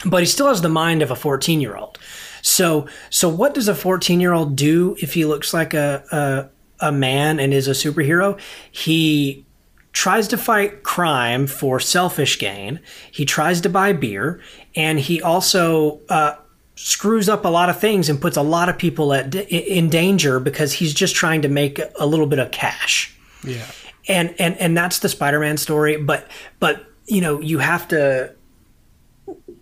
But 0.05 0.21
he 0.21 0.25
still 0.25 0.47
has 0.47 0.61
the 0.61 0.69
mind 0.69 1.03
of 1.03 1.11
a 1.11 1.15
14 1.15 1.61
year 1.61 1.77
old. 1.77 1.99
So, 2.41 2.87
so 3.09 3.29
what 3.29 3.53
does 3.53 3.67
a 3.67 3.75
14 3.75 4.19
year 4.19 4.33
old 4.33 4.55
do 4.55 4.95
if 4.99 5.13
he 5.13 5.25
looks 5.25 5.53
like 5.53 5.73
a, 5.73 6.03
a, 6.11 6.49
a 6.79 6.91
man 6.91 7.39
and 7.39 7.53
is 7.53 7.67
a 7.67 7.71
superhero? 7.71 8.39
He 8.71 9.45
tries 9.93 10.27
to 10.29 10.37
fight 10.37 10.83
crime 10.83 11.47
for 11.47 11.79
selfish 11.79 12.37
gain. 12.39 12.79
He 13.11 13.25
tries 13.25 13.61
to 13.61 13.69
buy 13.69 13.93
beer 13.93 14.39
and 14.75 14.99
he 14.99 15.21
also, 15.21 15.99
uh, 16.09 16.35
screws 16.75 17.27
up 17.27 17.43
a 17.43 17.47
lot 17.47 17.69
of 17.69 17.79
things 17.79 18.07
and 18.07 18.21
puts 18.21 18.37
a 18.37 18.41
lot 18.43 18.69
of 18.69 18.77
people 18.77 19.11
at 19.11 19.33
in 19.33 19.89
danger 19.89 20.39
because 20.39 20.73
he's 20.73 20.93
just 20.93 21.15
trying 21.15 21.41
to 21.41 21.47
make 21.49 21.79
a 21.99 22.05
little 22.05 22.27
bit 22.27 22.37
of 22.37 22.51
cash 22.51 23.15
Yeah. 23.43 23.65
and 24.07 24.35
and 24.37 24.55
and 24.57 24.77
that's 24.77 24.99
the 24.99 25.09
Spider-Man 25.09 25.57
story. 25.57 25.97
But 25.97 26.27
but 26.59 26.85
you 27.07 27.19
know 27.21 27.41
you 27.41 27.57
have 27.57 27.87
to. 27.87 28.35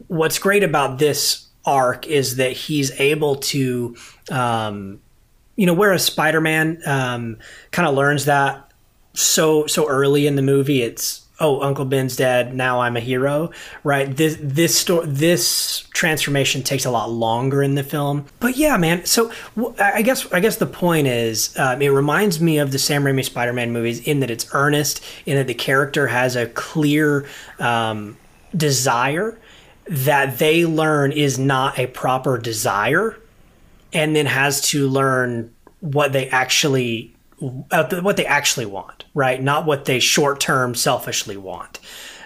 What's 0.07 0.39
great 0.39 0.61
about 0.63 0.99
this 0.99 1.47
arc 1.65 2.05
is 2.05 2.35
that 2.35 2.51
he's 2.51 2.91
able 2.99 3.37
to, 3.37 3.95
um, 4.29 4.99
you 5.55 5.65
know, 5.65 5.73
whereas 5.73 6.03
Spider-Man 6.03 6.81
um, 6.85 7.37
kind 7.71 7.87
of 7.87 7.95
learns 7.95 8.25
that 8.25 8.71
so 9.13 9.65
so 9.67 9.87
early 9.87 10.27
in 10.27 10.35
the 10.35 10.41
movie, 10.41 10.81
it's 10.81 11.25
oh 11.39 11.61
Uncle 11.61 11.85
Ben's 11.85 12.15
dead, 12.15 12.53
now 12.53 12.81
I'm 12.81 12.97
a 12.97 12.99
hero, 12.99 13.51
right? 13.83 14.15
This 14.15 14.37
this 14.41 14.77
story 14.77 15.07
this 15.07 15.85
transformation 15.93 16.63
takes 16.63 16.85
a 16.85 16.91
lot 16.91 17.09
longer 17.09 17.63
in 17.63 17.75
the 17.75 17.83
film, 17.83 18.25
but 18.39 18.57
yeah, 18.57 18.77
man. 18.77 19.05
So 19.05 19.31
I 19.79 20.01
guess 20.01 20.31
I 20.33 20.39
guess 20.39 20.57
the 20.57 20.65
point 20.65 21.07
is, 21.07 21.57
um, 21.57 21.81
it 21.81 21.89
reminds 21.89 22.39
me 22.39 22.57
of 22.57 22.71
the 22.71 22.79
Sam 22.79 23.03
Raimi 23.03 23.23
Spider-Man 23.23 23.71
movies 23.71 24.05
in 24.05 24.19
that 24.19 24.29
it's 24.29 24.47
earnest, 24.53 25.03
in 25.25 25.37
that 25.37 25.47
the 25.47 25.53
character 25.53 26.07
has 26.07 26.35
a 26.35 26.47
clear 26.47 27.25
um, 27.59 28.17
desire 28.55 29.37
that 29.87 30.39
they 30.39 30.65
learn 30.65 31.11
is 31.11 31.37
not 31.37 31.77
a 31.77 31.87
proper 31.87 32.37
desire 32.37 33.17
and 33.95 34.15
then 34.15 34.27
has 34.27 34.61
to 34.69 34.87
learn 34.87 35.51
what 35.79 36.13
they 36.13 36.29
actually 36.29 37.15
uh, 37.71 38.01
what 38.01 38.17
they 38.17 38.25
actually 38.25 38.65
want, 38.65 39.05
right? 39.13 39.41
Not 39.41 39.65
what 39.65 39.85
they 39.85 39.99
short 39.99 40.39
term 40.39 40.75
selfishly 40.75 41.37
want. 41.37 41.79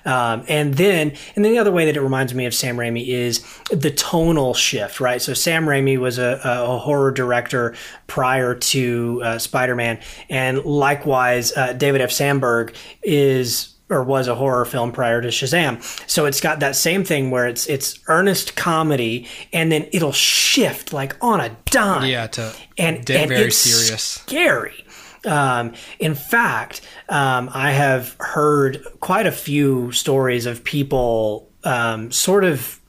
Um, 0.05 0.45
and 0.47 0.75
then, 0.75 1.11
and 1.35 1.43
then 1.43 1.51
the 1.51 1.57
other 1.57 1.71
way 1.71 1.85
that 1.85 1.97
it 1.97 2.01
reminds 2.01 2.33
me 2.33 2.45
of 2.45 2.53
Sam 2.53 2.77
Raimi 2.77 3.07
is 3.07 3.45
the 3.69 3.91
tonal 3.91 4.53
shift, 4.53 4.99
right? 4.99 5.21
So 5.21 5.33
Sam 5.33 5.65
Raimi 5.65 5.97
was 5.97 6.17
a, 6.17 6.39
a 6.43 6.77
horror 6.77 7.11
director 7.11 7.75
prior 8.07 8.55
to 8.55 9.21
uh, 9.23 9.37
Spider 9.39 9.75
Man, 9.75 9.99
and 10.29 10.63
likewise, 10.63 11.55
uh, 11.55 11.73
David 11.73 12.01
F. 12.01 12.11
Sandberg 12.11 12.73
is 13.03 13.68
or 13.89 14.03
was 14.03 14.27
a 14.27 14.35
horror 14.35 14.65
film 14.65 14.91
prior 14.91 15.21
to 15.21 15.29
Shazam. 15.29 15.81
So 16.09 16.25
it's 16.25 16.39
got 16.41 16.59
that 16.59 16.75
same 16.75 17.03
thing 17.03 17.31
where 17.31 17.47
it's 17.47 17.65
it's 17.67 17.99
earnest 18.07 18.55
comedy, 18.55 19.27
and 19.51 19.71
then 19.71 19.87
it'll 19.91 20.11
shift 20.11 20.93
like 20.93 21.15
on 21.21 21.39
a 21.41 21.55
dime 21.65 22.07
Yeah. 22.09 22.27
To 22.27 22.53
and, 22.77 22.97
and 22.97 23.05
very 23.29 23.47
it's 23.47 23.57
serious. 23.57 24.03
scary. 24.03 24.85
Um, 25.25 25.73
in 25.99 26.15
fact, 26.15 26.79
um, 27.09 27.49
I 27.53 27.71
have 27.71 28.15
heard 28.19 28.85
quite 29.01 29.25
a 29.25 29.31
few 29.33 29.91
stories 29.91 30.45
of 30.45 30.63
people 30.63 31.49
um, 31.65 32.09
sort 32.11 32.45
of 32.45 32.79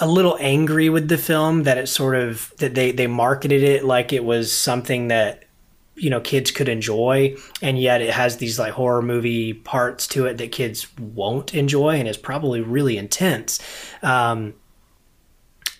a 0.00 0.08
little 0.08 0.36
angry 0.40 0.88
with 0.88 1.08
the 1.08 1.18
film 1.18 1.64
that 1.64 1.76
it 1.78 1.86
sort 1.86 2.16
of 2.16 2.52
that 2.58 2.74
they 2.74 2.90
they 2.92 3.06
marketed 3.06 3.62
it 3.62 3.84
like 3.84 4.12
it 4.12 4.24
was 4.24 4.50
something 4.52 5.08
that 5.08 5.44
you 6.00 6.10
know 6.10 6.20
kids 6.20 6.50
could 6.50 6.68
enjoy 6.68 7.34
and 7.62 7.78
yet 7.78 8.00
it 8.00 8.10
has 8.10 8.38
these 8.38 8.58
like 8.58 8.72
horror 8.72 9.02
movie 9.02 9.52
parts 9.52 10.06
to 10.06 10.26
it 10.26 10.38
that 10.38 10.50
kids 10.50 10.86
won't 10.98 11.54
enjoy 11.54 11.96
and 11.96 12.08
is 12.08 12.16
probably 12.16 12.60
really 12.60 12.96
intense 12.96 13.60
um, 14.02 14.54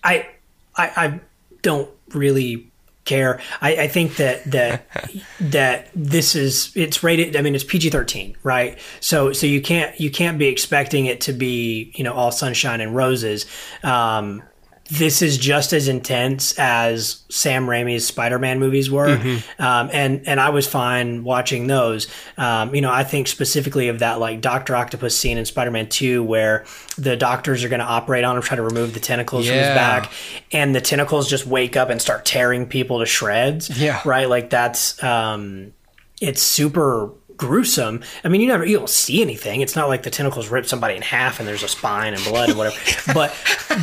I, 0.03 0.27
I 0.75 0.91
I 0.95 1.19
don't 1.61 1.89
really 2.09 2.71
care. 3.05 3.39
I, 3.61 3.75
I 3.75 3.87
think 3.87 4.17
that 4.17 4.43
that 4.51 4.87
that 5.39 5.89
this 5.95 6.35
is 6.35 6.71
it's 6.75 7.03
rated. 7.03 7.35
I 7.35 7.41
mean, 7.41 7.55
it's 7.55 7.63
PG 7.63 7.89
thirteen, 7.89 8.35
right? 8.43 8.77
So 8.99 9.33
so 9.33 9.47
you 9.47 9.61
can't 9.61 9.97
you 9.99 10.11
can't 10.11 10.37
be 10.37 10.47
expecting 10.47 11.05
it 11.05 11.21
to 11.21 11.33
be 11.33 11.91
you 11.95 12.03
know 12.03 12.13
all 12.13 12.31
sunshine 12.31 12.81
and 12.81 12.95
roses. 12.95 13.45
Um, 13.83 14.43
this 14.91 15.21
is 15.21 15.37
just 15.37 15.71
as 15.71 15.87
intense 15.87 16.53
as 16.59 17.23
Sam 17.29 17.65
Raimi's 17.65 18.05
Spider-Man 18.05 18.59
movies 18.59 18.91
were, 18.91 19.17
um, 19.57 19.89
and 19.93 20.27
and 20.27 20.39
I 20.39 20.49
was 20.49 20.67
fine 20.67 21.23
watching 21.23 21.67
those. 21.67 22.07
Um, 22.37 22.75
you 22.75 22.81
know, 22.81 22.91
I 22.91 23.05
think 23.05 23.29
specifically 23.29 23.87
of 23.87 23.99
that 23.99 24.19
like 24.19 24.41
Doctor 24.41 24.75
Octopus 24.75 25.17
scene 25.17 25.37
in 25.37 25.45
Spider-Man 25.45 25.87
Two, 25.87 26.23
where 26.23 26.65
the 26.97 27.15
doctors 27.15 27.63
are 27.63 27.69
going 27.69 27.79
to 27.79 27.85
operate 27.85 28.25
on 28.25 28.35
him, 28.35 28.41
try 28.41 28.57
to 28.57 28.63
remove 28.63 28.93
the 28.93 28.99
tentacles 28.99 29.47
from 29.47 29.55
his 29.55 29.67
back, 29.67 30.11
and 30.51 30.75
the 30.75 30.81
tentacles 30.81 31.29
just 31.29 31.47
wake 31.47 31.77
up 31.77 31.89
and 31.89 32.01
start 32.01 32.25
tearing 32.25 32.65
people 32.67 32.99
to 32.99 33.05
shreds. 33.05 33.69
Yeah. 33.79 34.01
right. 34.03 34.27
Like 34.27 34.49
that's 34.49 35.01
um, 35.01 35.71
it's 36.19 36.41
super 36.43 37.11
gruesome. 37.37 38.03
I 38.23 38.27
mean, 38.27 38.41
you 38.41 38.47
never 38.47 38.65
you 38.65 38.77
don't 38.77 38.89
see 38.89 39.21
anything. 39.21 39.61
It's 39.61 39.75
not 39.75 39.87
like 39.87 40.03
the 40.03 40.09
tentacles 40.09 40.49
rip 40.49 40.65
somebody 40.65 40.95
in 40.95 41.01
half 41.01 41.39
and 41.39 41.47
there's 41.47 41.63
a 41.63 41.67
spine 41.67 42.13
and 42.13 42.23
blood 42.25 42.49
and 42.49 42.57
whatever. 42.57 42.77
but 43.13 43.33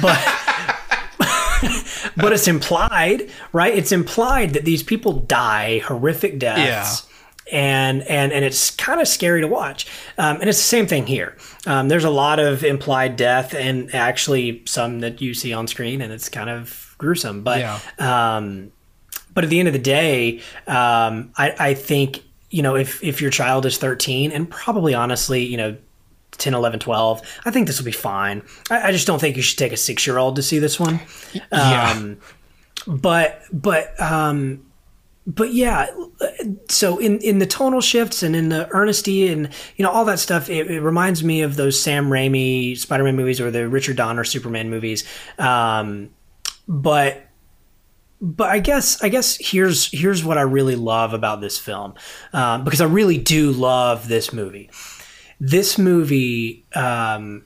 but 0.01 0.48
but 2.21 2.33
it's 2.33 2.49
implied, 2.49 3.31
right? 3.53 3.75
It's 3.75 3.93
implied 3.93 4.53
that 4.55 4.65
these 4.65 4.83
people 4.83 5.13
die 5.13 5.79
horrific 5.81 6.39
deaths. 6.39 7.07
And, 7.51 8.03
and 8.03 8.31
and 8.31 8.45
it's 8.45 8.71
kind 8.73 9.01
of 9.01 9.09
scary 9.09 9.41
to 9.41 9.49
watch, 9.49 9.87
um, 10.19 10.37
and 10.39 10.51
it's 10.51 10.59
the 10.59 10.65
same 10.65 10.87
thing 10.87 11.07
here. 11.07 11.35
Um, 11.67 11.89
there's 11.89 12.05
a 12.05 12.11
lot 12.11 12.39
of 12.39 12.63
implied 12.63 13.17
death, 13.17 13.55
and 13.55 13.95
actually 13.95 14.63
some 14.67 15.01
that 15.01 15.23
you 15.23 15.33
see 15.33 15.55
on 15.55 15.67
screen, 15.67 16.03
and 16.03 16.13
it's 16.13 16.29
kind 16.29 16.51
of 16.51 16.95
gruesome. 16.99 17.43
But 17.43 17.61
Yeah. 17.61 17.79
um, 18.37 18.71
but 19.33 19.45
at 19.45 19.51
the 19.51 19.61
end 19.61 19.69
of 19.69 19.73
the 19.73 19.81
day, 19.81 20.43
um, 20.67 21.33
I, 21.39 21.55
I 21.59 21.73
think 21.75 22.23
you 22.51 22.61
know 22.63 22.77
if 22.77 23.03
if 23.03 23.23
your 23.23 23.31
child 23.31 23.65
is 23.65 23.79
13 23.79 24.31
and 24.31 24.51
probably 24.51 24.93
honestly 24.93 25.43
you 25.43 25.57
know 25.57 25.75
10 26.39 26.55
11 26.55 26.81
12 26.81 27.23
i 27.45 27.51
think 27.51 27.67
this 27.67 27.79
will 27.79 27.85
be 27.85 27.93
fine 27.93 28.43
i, 28.71 28.89
I 28.89 28.93
just 28.93 29.07
don't 29.07 29.21
think 29.21 29.37
you 29.37 29.43
should 29.43 29.59
take 29.59 29.73
a 29.73 29.77
six 29.77 30.07
year 30.07 30.19
old 30.19 30.37
to 30.37 30.43
see 30.43 30.59
this 30.59 30.79
one 30.81 31.01
Yeah. 31.33 31.93
um, 31.93 32.19
but 32.87 33.43
but 33.53 34.01
um 34.01 34.65
but 35.27 35.53
yeah 35.53 35.89
so 36.69 36.99
in 36.99 37.19
in 37.19 37.39
the 37.39 37.47
tonal 37.47 37.81
shifts 37.83 38.23
and 38.23 38.35
in 38.35 38.49
the 38.49 38.69
earnesty 38.75 39.29
and 39.29 39.51
you 39.77 39.83
know 39.85 39.91
all 39.91 40.05
that 40.07 40.19
stuff 40.19 40.49
it, 40.49 40.71
it 40.71 40.81
reminds 40.81 41.23
me 41.23 41.43
of 41.43 41.57
those 41.57 41.79
sam 41.79 42.09
raimi 42.09 42.79
spider-man 42.79 43.15
movies 43.17 43.41
or 43.41 43.51
the 43.51 43.69
richard 43.69 43.97
donner 43.97 44.25
superman 44.25 44.71
movies 44.71 45.05
um 45.39 46.09
but 46.67 47.25
but 48.21 48.49
I 48.49 48.59
guess 48.59 49.01
I 49.03 49.11
guess 49.11 49.37
here's 49.41 49.91
here's 49.93 50.25
what 50.25 50.39
I 50.39 50.43
really 50.43 50.75
love 50.75 51.15
about 51.15 51.41
this 51.41 51.57
film 51.57 51.95
um, 52.33 52.65
because 52.65 52.81
I 52.81 52.87
really 52.87 53.17
do 53.17 53.53
love 53.53 54.09
this 54.09 54.33
movie. 54.33 54.71
This 55.41 55.79
movie 55.79 56.65
um, 56.75 57.45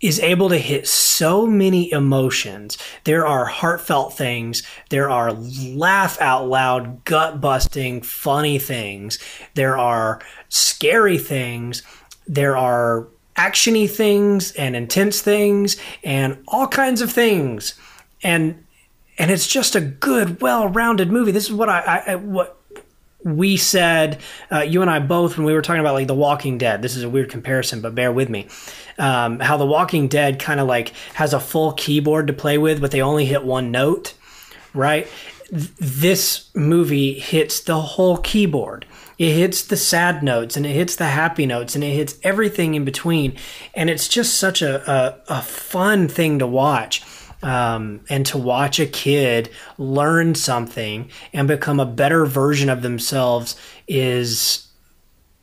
is 0.00 0.20
able 0.20 0.48
to 0.48 0.58
hit 0.58 0.86
so 0.86 1.46
many 1.46 1.90
emotions. 1.90 2.78
There 3.04 3.26
are 3.26 3.46
heartfelt 3.46 4.14
things. 4.14 4.62
There 4.90 5.10
are 5.10 5.32
laugh 5.32 6.20
out 6.20 6.48
loud, 6.48 7.04
gut 7.04 7.40
busting, 7.40 8.02
funny 8.02 8.58
things. 8.58 9.18
There 9.54 9.76
are 9.76 10.20
scary 10.48 11.18
things. 11.18 11.82
There 12.26 12.56
are 12.56 13.08
actiony 13.36 13.88
things 13.88 14.52
and 14.52 14.76
intense 14.76 15.20
things 15.20 15.76
and 16.04 16.38
all 16.48 16.68
kinds 16.68 17.00
of 17.00 17.12
things. 17.12 17.74
And 18.22 18.64
and 19.20 19.32
it's 19.32 19.48
just 19.48 19.74
a 19.74 19.80
good, 19.80 20.40
well-rounded 20.40 21.10
movie. 21.10 21.32
This 21.32 21.46
is 21.46 21.52
what 21.52 21.68
I, 21.68 21.80
I, 21.80 22.12
I 22.12 22.14
what 22.14 22.57
we 23.24 23.56
said, 23.56 24.20
uh, 24.50 24.60
you 24.60 24.80
and 24.80 24.90
I 24.90 25.00
both, 25.00 25.36
when 25.36 25.46
we 25.46 25.52
were 25.52 25.62
talking 25.62 25.80
about 25.80 25.94
like 25.94 26.06
The 26.06 26.14
Walking 26.14 26.56
Dead. 26.56 26.82
This 26.82 26.96
is 26.96 27.02
a 27.02 27.08
weird 27.08 27.30
comparison, 27.30 27.80
but 27.80 27.94
bear 27.94 28.12
with 28.12 28.28
me. 28.28 28.46
Um, 28.98 29.40
how 29.40 29.56
The 29.56 29.66
Walking 29.66 30.08
Dead 30.08 30.38
kind 30.38 30.60
of 30.60 30.68
like 30.68 30.90
has 31.14 31.34
a 31.34 31.40
full 31.40 31.72
keyboard 31.72 32.28
to 32.28 32.32
play 32.32 32.58
with, 32.58 32.80
but 32.80 32.90
they 32.90 33.02
only 33.02 33.24
hit 33.26 33.44
one 33.44 33.70
note, 33.70 34.14
right? 34.72 35.08
Th- 35.50 35.68
This 35.78 36.48
movie 36.54 37.14
hits 37.14 37.60
the 37.60 37.80
whole 37.80 38.18
keyboard. 38.18 38.86
It 39.18 39.32
hits 39.32 39.62
the 39.62 39.76
sad 39.76 40.22
notes 40.22 40.56
and 40.56 40.64
it 40.64 40.70
hits 40.70 40.94
the 40.94 41.06
happy 41.06 41.44
notes 41.44 41.74
and 41.74 41.82
it 41.82 41.90
hits 41.92 42.16
everything 42.22 42.74
in 42.74 42.84
between. 42.84 43.36
And 43.74 43.90
it's 43.90 44.06
just 44.06 44.34
such 44.34 44.62
a, 44.62 44.88
a, 44.88 45.20
a 45.28 45.42
fun 45.42 46.06
thing 46.06 46.38
to 46.38 46.46
watch 46.46 47.02
um, 47.42 48.00
and 48.08 48.26
to 48.26 48.38
watch 48.38 48.80
a 48.80 48.86
kid 48.86 49.50
learn 49.76 50.34
something 50.34 51.10
and 51.32 51.46
become 51.46 51.80
a 51.80 51.86
better 51.86 52.26
version 52.26 52.68
of 52.68 52.82
themselves 52.82 53.56
is 53.86 54.66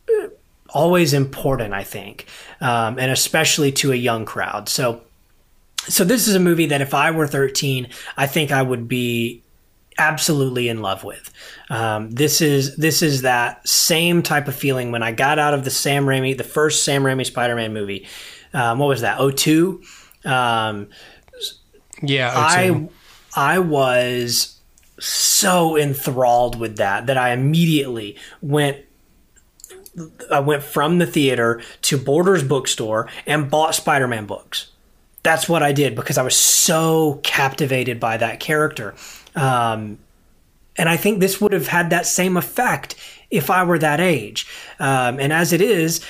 uh, 0.09 0.27
always 0.69 1.13
important, 1.13 1.73
I 1.73 1.83
think, 1.83 2.27
um, 2.61 2.99
and 2.99 3.11
especially 3.11 3.71
to 3.73 3.91
a 3.91 3.95
young 3.95 4.25
crowd. 4.25 4.67
So, 4.67 5.01
so 5.87 6.03
this 6.03 6.27
is 6.27 6.35
a 6.35 6.39
movie 6.39 6.65
that 6.67 6.81
if 6.81 6.93
I 6.93 7.11
were 7.11 7.27
13, 7.27 7.87
I 8.17 8.27
think 8.27 8.51
I 8.51 8.61
would 8.61 8.87
be 8.87 9.41
absolutely 9.97 10.67
in 10.67 10.81
love 10.81 11.03
with. 11.03 11.31
Um, 11.69 12.11
this 12.11 12.41
is 12.41 12.75
this 12.75 13.01
is 13.01 13.21
that 13.21 13.65
same 13.67 14.21
type 14.21 14.47
of 14.47 14.55
feeling 14.55 14.91
when 14.91 15.03
I 15.03 15.11
got 15.11 15.39
out 15.39 15.53
of 15.53 15.63
the 15.63 15.71
Sam 15.71 16.05
Raimi, 16.05 16.37
the 16.37 16.43
first 16.43 16.83
Sam 16.83 17.03
Raimi 17.03 17.25
Spider-Man 17.25 17.73
movie. 17.73 18.07
Um, 18.53 18.79
what 18.79 18.87
was 18.87 19.01
that? 19.01 19.19
02? 19.19 19.81
Yeah, 22.01 22.31
I 22.35 22.87
I 23.35 23.59
was 23.59 24.59
so 24.99 25.77
enthralled 25.77 26.59
with 26.59 26.77
that 26.77 27.07
that 27.07 27.17
I 27.17 27.31
immediately 27.31 28.17
went 28.41 28.77
I 30.31 30.39
went 30.39 30.63
from 30.63 30.99
the 30.99 31.05
theater 31.05 31.61
to 31.83 31.97
Borders 31.97 32.43
bookstore 32.43 33.09
and 33.25 33.49
bought 33.49 33.75
Spider-Man 33.75 34.25
books. 34.25 34.71
That's 35.23 35.47
what 35.47 35.63
I 35.63 35.71
did 35.71 35.95
because 35.95 36.17
I 36.17 36.23
was 36.23 36.35
so 36.35 37.19
captivated 37.23 37.99
by 37.99 38.17
that 38.17 38.39
character. 38.39 38.93
Um, 39.35 39.99
and 40.77 40.89
I 40.89 40.97
think 40.97 41.19
this 41.19 41.39
would 41.39 41.53
have 41.53 41.67
had 41.67 41.89
that 41.89 42.05
same 42.05 42.35
effect 42.35 42.95
if 43.31 43.49
I 43.49 43.63
were 43.63 43.79
that 43.79 43.99
age. 43.99 44.47
Um, 44.79 45.19
and 45.19 45.31
as 45.31 45.53
it 45.53 45.61
is, 45.61 46.01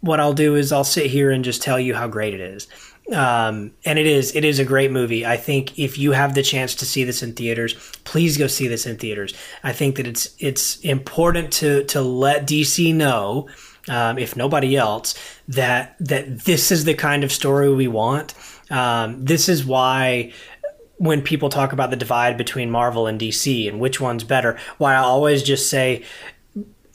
what 0.00 0.20
I'll 0.20 0.34
do 0.34 0.54
is 0.54 0.72
I'll 0.72 0.84
sit 0.84 1.06
here 1.06 1.30
and 1.30 1.44
just 1.44 1.62
tell 1.62 1.80
you 1.80 1.94
how 1.94 2.08
great 2.08 2.34
it 2.34 2.40
is. 2.40 2.68
Um, 3.10 3.72
and 3.84 3.98
it 3.98 4.06
is 4.06 4.34
it 4.36 4.44
is 4.44 4.58
a 4.58 4.64
great 4.64 4.92
movie. 4.92 5.26
I 5.26 5.36
think 5.36 5.78
if 5.78 5.98
you 5.98 6.12
have 6.12 6.34
the 6.34 6.42
chance 6.42 6.74
to 6.76 6.86
see 6.86 7.04
this 7.04 7.22
in 7.22 7.32
theaters, 7.34 7.74
please 8.04 8.36
go 8.36 8.46
see 8.46 8.68
this 8.68 8.86
in 8.86 8.96
theaters. 8.96 9.34
I 9.64 9.72
think 9.72 9.96
that 9.96 10.06
it's 10.06 10.34
it's 10.38 10.78
important 10.80 11.52
to 11.54 11.84
to 11.84 12.00
let 12.00 12.46
DC 12.46 12.94
know, 12.94 13.48
um, 13.88 14.18
if 14.18 14.36
nobody 14.36 14.76
else, 14.76 15.14
that 15.48 15.96
that 15.98 16.44
this 16.44 16.70
is 16.70 16.84
the 16.84 16.94
kind 16.94 17.24
of 17.24 17.32
story 17.32 17.72
we 17.74 17.88
want. 17.88 18.34
Um, 18.70 19.24
this 19.24 19.48
is 19.48 19.64
why 19.64 20.32
when 20.98 21.20
people 21.20 21.48
talk 21.48 21.72
about 21.72 21.90
the 21.90 21.96
divide 21.96 22.38
between 22.38 22.70
Marvel 22.70 23.08
and 23.08 23.20
DC 23.20 23.68
and 23.68 23.80
which 23.80 24.00
one's 24.00 24.22
better, 24.22 24.56
why 24.78 24.94
I 24.94 24.98
always 24.98 25.42
just 25.42 25.68
say 25.68 26.04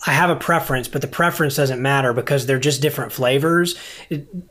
I 0.05 0.11
have 0.11 0.29
a 0.29 0.35
preference, 0.35 0.87
but 0.87 1.01
the 1.01 1.07
preference 1.07 1.55
doesn't 1.55 1.81
matter 1.81 2.13
because 2.13 2.45
they're 2.45 2.59
just 2.59 2.81
different 2.81 3.11
flavors. 3.11 3.75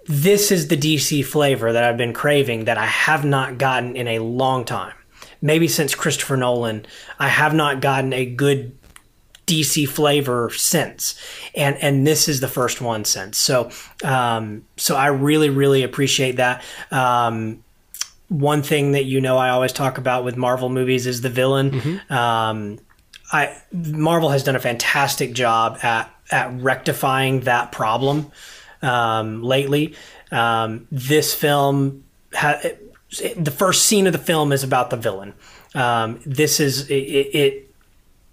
This 0.07 0.51
is 0.51 0.69
the 0.69 0.77
DC 0.77 1.25
flavor 1.25 1.73
that 1.73 1.85
I've 1.85 1.97
been 1.97 2.13
craving 2.13 2.65
that 2.65 2.79
I 2.79 2.87
have 2.87 3.25
not 3.25 3.59
gotten 3.59 3.97
in 3.97 4.09
a 4.09 4.19
long 4.19 4.65
time. 4.65 4.95
Maybe 5.41 5.69
since 5.69 5.95
Christopher 5.95 6.37
Nolan, 6.37 6.87
I 7.19 7.29
have 7.29 7.55
not 7.55 7.81
gotten 7.81 8.13
a 8.13 8.27
good 8.27 8.77
DC 9.47 9.89
flavor 9.89 10.51
since, 10.51 11.15
and 11.55 11.77
and 11.77 12.05
this 12.05 12.29
is 12.29 12.41
the 12.41 12.49
first 12.49 12.81
one 12.81 13.05
since. 13.05 13.39
So 13.39 13.71
um, 14.03 14.65
so 14.77 14.97
I 14.97 15.07
really 15.09 15.51
really 15.51 15.85
appreciate 15.85 16.37
that. 16.37 16.65
Um, 16.91 17.63
one 18.29 18.63
thing 18.63 18.93
that 18.93 19.05
you 19.05 19.21
know 19.21 19.37
I 19.37 19.51
always 19.51 19.73
talk 19.73 19.99
about 19.99 20.25
with 20.25 20.37
Marvel 20.37 20.69
movies 20.69 21.07
is 21.07 21.21
the 21.21 21.31
villain. 21.31 22.01
Um, 22.11 22.79
I 23.33 23.57
Marvel 23.73 24.31
has 24.31 24.45
done 24.45 24.57
a 24.57 24.61
fantastic 24.61 25.33
job 25.33 25.79
at 25.83 26.13
at 26.31 26.61
rectifying 26.61 27.41
that 27.41 27.73
problem 27.73 28.31
um, 28.83 29.43
lately. 29.43 29.95
Um, 30.31 30.87
this 30.91 31.35
film, 31.35 32.05
ha- 32.35 32.61
the 33.37 33.51
first 33.51 33.87
scene 33.87 34.07
of 34.07 34.13
the 34.13 34.19
film 34.19 34.53
is 34.53 34.65
about 34.65 34.91
the 34.91 34.97
villain. 34.97 35.35
Um, 35.75 36.21
this 36.25 36.61
is 36.61 36.89
it, 36.91 36.95
it. 36.95 37.63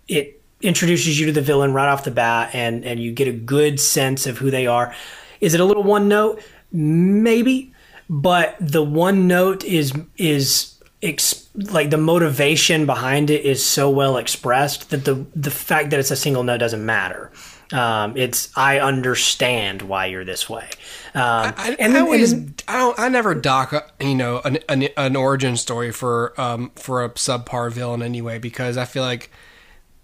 It 0.08 0.42
introduces 0.62 1.20
you 1.20 1.26
to 1.28 1.32
the 1.32 1.42
villain 1.42 1.74
right 1.74 1.90
off 1.90 2.04
the 2.04 2.12
bat, 2.12 2.54
and 2.54 2.86
and 2.86 3.00
you 3.00 3.12
get 3.12 3.28
a 3.28 3.34
good 3.34 3.80
sense 3.80 4.26
of 4.28 4.38
who 4.38 4.52
they 4.52 4.68
are. 4.68 4.94
Is 5.42 5.54
it 5.54 5.60
a 5.60 5.66
little 5.66 5.84
one 5.84 6.08
note? 6.08 6.42
Maybe, 6.72 7.74
but 8.10 8.56
the 8.60 8.84
one 8.84 9.28
note 9.28 9.64
is 9.64 9.94
is 10.18 10.76
ex- 11.02 11.43
like 11.56 11.90
the 11.92 11.98
motivation 11.98 12.86
behind 12.86 13.30
it 13.30 13.46
is 13.46 13.64
so 13.66 13.90
well 13.90 14.18
expressed 14.18 14.90
that 14.90 15.06
the 15.06 15.26
the 15.36 15.52
fact 15.52 15.92
that 15.92 16.00
it's 16.00 16.12
a 16.12 16.16
single 16.16 16.44
note 16.44 16.58
doesn't 16.58 16.86
matter. 16.86 17.32
Um, 17.72 18.16
it's 18.18 18.56
I 18.58 18.80
understand 18.80 19.82
why 19.84 20.08
you're 20.08 20.26
this 20.26 20.50
way. 20.50 20.68
Um, 21.16 21.54
I, 21.58 21.76
and 21.80 21.92
I 21.92 21.96
then- 21.96 22.04
always, 22.04 22.34
I 22.68 22.78
don't, 22.78 23.00
I 23.00 23.08
never 23.10 23.34
doc, 23.36 23.72
a, 23.74 23.84
you 24.00 24.16
know, 24.16 24.42
an, 24.46 24.60
an 24.70 24.90
an 24.98 25.16
origin 25.16 25.58
story 25.58 25.92
for 25.92 26.40
um 26.40 26.72
for 26.76 27.04
a 27.04 27.10
subpar 27.12 27.72
villain 27.72 28.02
anyway 28.04 28.38
because 28.40 28.78
I 28.78 28.86
feel 28.86 29.04
like, 29.04 29.32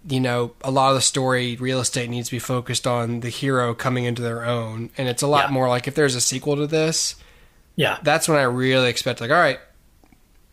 you 0.08 0.18
know, 0.20 0.52
a 0.62 0.70
lot 0.70 0.90
of 0.90 0.94
the 0.96 1.00
story 1.00 1.56
real 1.56 1.80
estate 1.80 2.10
needs 2.10 2.28
to 2.28 2.34
be 2.36 2.38
focused 2.40 2.86
on 2.86 3.20
the 3.20 3.28
hero 3.28 3.74
coming 3.74 4.04
into 4.04 4.22
their 4.22 4.44
own, 4.44 4.90
and 4.96 5.08
it's 5.08 5.22
a 5.22 5.26
lot 5.28 5.48
Yeah. 5.48 5.52
more 5.54 5.68
like 5.68 5.86
if 5.86 5.94
there's 5.94 6.14
a 6.14 6.20
sequel 6.20 6.56
to 6.56 6.66
this, 6.66 7.16
yeah, 7.76 7.98
that's 8.02 8.28
when 8.28 8.38
I 8.38 8.42
really 8.42 8.88
expect 8.88 9.20
like, 9.20 9.30
all 9.30 9.36
right, 9.36 9.60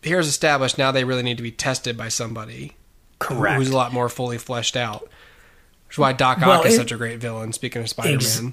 here's 0.02 0.28
established. 0.28 0.78
Now 0.78 0.92
they 0.92 1.04
really 1.04 1.22
need 1.22 1.36
to 1.36 1.42
be 1.42 1.50
tested 1.52 1.96
by 1.96 2.08
somebody 2.08 2.76
correct. 3.18 3.56
who's 3.58 3.70
a 3.70 3.76
lot 3.76 3.92
more 3.92 4.08
fully 4.08 4.38
fleshed 4.38 4.76
out. 4.76 5.02
Which 5.86 5.94
is 5.94 5.98
why 5.98 6.12
Doc 6.12 6.42
Ock 6.42 6.66
is 6.66 6.74
it- 6.74 6.76
such 6.76 6.92
a 6.92 6.96
great 6.96 7.18
villain. 7.18 7.52
Speaking 7.52 7.82
of 7.82 7.88
Spider 7.88 8.14
Ex- 8.16 8.40
Man, 8.40 8.52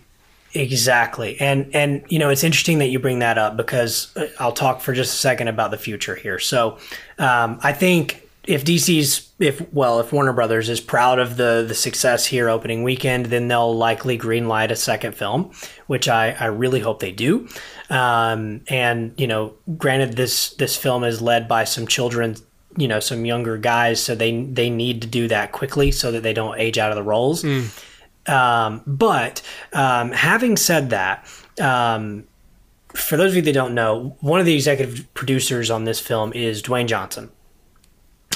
Exactly. 0.53 1.39
And 1.41 1.69
and 1.75 2.03
you 2.07 2.17
know, 2.17 2.29
it's 2.29 2.43
interesting 2.43 2.79
that 2.79 2.87
you 2.87 2.97
bring 2.97 3.19
that 3.19 3.37
up 3.37 3.57
because 3.57 4.15
uh, 4.15 4.27
I'll 4.39 4.53
talk 4.53 4.79
for 4.81 4.93
just 4.93 5.13
a 5.13 5.17
second 5.17 5.49
about 5.49 5.71
the 5.71 5.77
future 5.77 6.15
here. 6.15 6.39
So, 6.39 6.77
um, 7.19 7.59
I 7.61 7.73
think 7.73 8.24
if 8.47 8.63
DC's 8.63 9.31
if 9.39 9.61
well 9.73 9.99
if 9.99 10.13
Warner 10.13 10.33
Brothers 10.33 10.69
is 10.69 10.79
proud 10.79 11.19
of 11.19 11.37
the 11.37 11.65
the 11.67 11.73
success 11.73 12.25
here 12.25 12.49
opening 12.49 12.83
weekend, 12.83 13.27
then 13.27 13.47
they'll 13.47 13.75
likely 13.75 14.17
greenlight 14.17 14.71
a 14.71 14.75
second 14.75 15.15
film, 15.15 15.51
which 15.87 16.07
I 16.07 16.31
I 16.31 16.45
really 16.45 16.79
hope 16.79 16.99
they 16.99 17.11
do. 17.11 17.47
Um, 17.89 18.61
and 18.67 19.13
you 19.17 19.27
know, 19.27 19.53
granted, 19.77 20.15
this 20.15 20.51
this 20.51 20.75
film 20.75 21.03
is 21.03 21.21
led 21.21 21.47
by 21.47 21.63
some 21.63 21.87
children, 21.87 22.35
you 22.77 22.87
know, 22.87 22.99
some 22.99 23.25
younger 23.25 23.57
guys, 23.57 24.01
so 24.01 24.15
they 24.15 24.43
they 24.43 24.69
need 24.69 25.01
to 25.01 25.07
do 25.07 25.27
that 25.27 25.51
quickly 25.51 25.91
so 25.91 26.11
that 26.11 26.23
they 26.23 26.33
don't 26.33 26.59
age 26.59 26.77
out 26.77 26.91
of 26.91 26.95
the 26.95 27.03
roles. 27.03 27.43
Um, 28.27 28.81
but 28.87 29.41
um, 29.73 30.11
having 30.11 30.57
said 30.57 30.89
that, 30.89 31.27
um, 31.61 32.25
for 32.93 33.17
those 33.17 33.31
of 33.31 33.35
you 33.35 33.41
that 33.43 33.53
don't 33.53 33.75
know, 33.75 34.17
one 34.21 34.39
of 34.39 34.45
the 34.45 34.55
executive 34.55 35.13
producers 35.13 35.69
on 35.69 35.83
this 35.83 35.99
film 35.99 36.33
is 36.33 36.63
Dwayne 36.63 36.87
Johnson. 36.87 37.29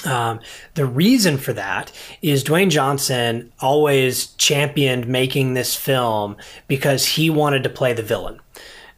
Um, 0.05 0.39
the 0.75 0.85
reason 0.85 1.37
for 1.37 1.53
that 1.53 1.91
is 2.21 2.43
Dwayne 2.43 2.69
Johnson 2.69 3.51
always 3.59 4.27
championed 4.33 5.07
making 5.07 5.53
this 5.53 5.75
film 5.75 6.37
because 6.67 7.05
he 7.05 7.29
wanted 7.29 7.63
to 7.63 7.69
play 7.69 7.93
the 7.93 8.03
villain. 8.03 8.39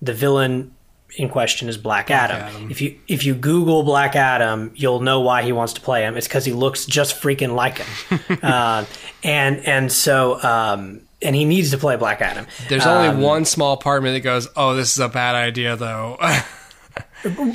The 0.01 0.13
villain 0.13 0.73
in 1.17 1.29
question 1.29 1.67
is 1.69 1.77
Black, 1.77 2.09
Adam. 2.09 2.37
Adam. 2.37 2.71
If 2.71 2.81
you 2.81 2.97
if 3.07 3.25
you 3.25 3.35
Google 3.35 3.83
Black 3.83 4.15
Adam, 4.15 4.71
you'll 4.75 5.01
know 5.01 5.21
why 5.21 5.43
he 5.43 5.51
wants 5.51 5.73
to 5.73 5.81
play 5.81 6.03
him. 6.03 6.17
It's 6.17 6.27
because 6.27 6.45
he 6.45 6.53
looks 6.53 6.85
just 6.85 7.21
freaking 7.21 7.53
like 7.53 7.79
him, 7.79 8.39
uh, 8.41 8.85
and 9.23 9.65
and 9.65 9.91
so 9.91 10.41
um, 10.41 11.01
and 11.21 11.35
he 11.35 11.45
needs 11.45 11.71
to 11.71 11.77
play 11.77 11.95
Black 11.97 12.21
Adam. 12.21 12.45
There's 12.69 12.85
only 12.85 13.23
one 13.23 13.45
small 13.45 13.77
part 13.77 13.99
of 13.99 14.03
me 14.03 14.11
that 14.13 14.21
goes, 14.21 14.47
"Oh, 14.55 14.75
this 14.75 14.93
is 14.93 14.99
a 14.99 15.09
bad 15.09 15.35
idea," 15.35 15.75
though, 15.75 16.17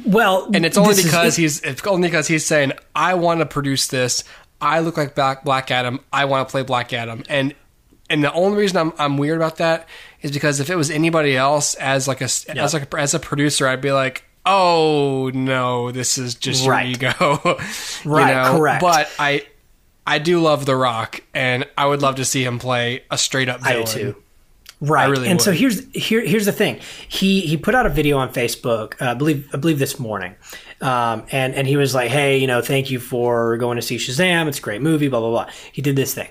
Well, 0.06 0.50
and 0.54 0.64
it's 0.64 0.76
only 0.78 0.90
this 0.94 0.98
is- 1.00 1.04
because 1.10 1.36
he's 1.36 1.60
it's 1.60 1.86
only 1.86 2.08
because 2.08 2.28
he's 2.28 2.44
saying, 2.44 2.72
"I 2.94 3.14
want 3.14 3.40
to 3.40 3.46
produce 3.46 3.86
this. 3.88 4.24
I 4.60 4.80
look 4.80 4.96
like 4.96 5.14
Black 5.14 5.44
Black 5.44 5.70
Adam. 5.70 6.00
I 6.12 6.24
want 6.26 6.48
to 6.48 6.50
play 6.52 6.62
Black 6.62 6.92
Adam." 6.92 7.22
And 7.28 7.54
and 8.08 8.22
the 8.22 8.32
only 8.32 8.58
reason 8.58 8.76
I'm 8.78 8.92
I'm 8.98 9.16
weird 9.18 9.36
about 9.36 9.56
that 9.56 9.88
is 10.22 10.30
because 10.30 10.60
if 10.60 10.70
it 10.70 10.76
was 10.76 10.90
anybody 10.90 11.36
else 11.36 11.74
as 11.74 12.06
like 12.08 12.20
a 12.20 12.24
as 12.24 12.72
like 12.74 12.92
a, 12.94 12.98
as 12.98 13.14
a 13.14 13.18
producer, 13.18 13.66
I'd 13.68 13.80
be 13.80 13.92
like. 13.92 14.22
Oh 14.48 15.28
no! 15.34 15.90
This 15.90 16.18
is 16.18 16.36
just 16.36 16.62
your 16.62 16.74
Right. 16.74 16.86
ego, 16.86 17.40
You 18.04 18.10
Right, 18.12 18.46
correct. 18.56 18.80
But 18.80 19.10
I, 19.18 19.44
I 20.06 20.20
do 20.20 20.38
love 20.40 20.66
The 20.66 20.76
Rock, 20.76 21.20
and 21.34 21.66
I 21.76 21.84
would 21.86 22.00
love 22.00 22.14
to 22.16 22.24
see 22.24 22.44
him 22.44 22.60
play 22.60 23.02
a 23.10 23.18
straight 23.18 23.48
up 23.48 23.58
I 23.64 23.72
villain. 23.72 23.86
do 23.86 24.12
too. 24.12 24.22
Right. 24.80 25.08
really 25.08 25.28
and 25.28 25.40
so 25.40 25.52
here's 25.52 25.86
here 25.94 26.20
here's 26.20 26.44
the 26.44 26.52
thing. 26.52 26.80
He 27.08 27.40
he 27.40 27.56
put 27.56 27.74
out 27.74 27.86
a 27.86 27.88
video 27.88 28.18
on 28.18 28.30
Facebook, 28.32 29.00
uh, 29.00 29.12
I 29.12 29.14
believe 29.14 29.48
I 29.54 29.56
believe 29.56 29.78
this 29.78 29.98
morning. 29.98 30.34
Um, 30.82 31.24
and 31.32 31.54
and 31.54 31.66
he 31.66 31.78
was 31.78 31.94
like, 31.94 32.10
"Hey, 32.10 32.36
you 32.36 32.46
know, 32.46 32.60
thank 32.60 32.90
you 32.90 33.00
for 33.00 33.56
going 33.56 33.76
to 33.76 33.82
see 33.82 33.96
Shazam. 33.96 34.48
It's 34.48 34.58
a 34.58 34.62
great 34.62 34.82
movie, 34.82 35.08
blah 35.08 35.20
blah 35.20 35.30
blah." 35.30 35.50
He 35.72 35.80
did 35.80 35.96
this 35.96 36.12
thing. 36.12 36.28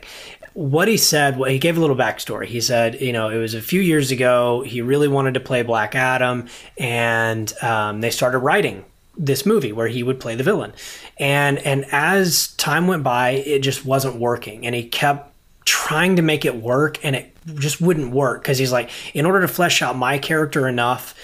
What 0.53 0.87
he 0.87 0.95
said, 0.95 1.37
well, 1.37 1.49
he 1.49 1.57
gave 1.59 1.75
a 1.75 1.81
little 1.81 1.97
backstory. 1.97 2.45
He 2.45 2.61
said, 2.61 3.01
you 3.01 3.11
know, 3.11 3.29
it 3.29 3.37
was 3.37 3.53
a 3.55 3.61
few 3.61 3.81
years 3.81 4.11
ago. 4.11 4.61
He 4.61 4.81
really 4.81 5.09
wanted 5.09 5.33
to 5.33 5.41
play 5.41 5.63
Black 5.63 5.95
Adam, 5.95 6.47
and 6.77 7.51
um, 7.61 7.99
they 8.01 8.11
started 8.11 8.37
writing 8.39 8.85
this 9.17 9.45
movie 9.45 9.71
where 9.71 9.87
he 9.87 10.03
would 10.03 10.19
play 10.19 10.35
the 10.35 10.43
villain. 10.43 10.73
And 11.17 11.57
and 11.59 11.85
as 11.91 12.49
time 12.55 12.85
went 12.87 13.03
by, 13.03 13.31
it 13.31 13.59
just 13.59 13.85
wasn't 13.85 14.17
working, 14.17 14.67
and 14.67 14.75
he 14.75 14.87
kept 14.87 15.31
trying 15.65 16.15
to 16.15 16.21
make 16.21 16.45
it 16.45 16.55
work 16.55 17.03
and 17.03 17.15
it 17.15 17.34
just 17.55 17.81
wouldn't 17.81 18.11
work 18.11 18.41
because 18.41 18.57
he's 18.57 18.71
like 18.71 18.89
in 19.13 19.25
order 19.25 19.41
to 19.41 19.47
flesh 19.47 19.81
out 19.81 19.95
my 19.95 20.17
character 20.17 20.67
enough 20.67 21.15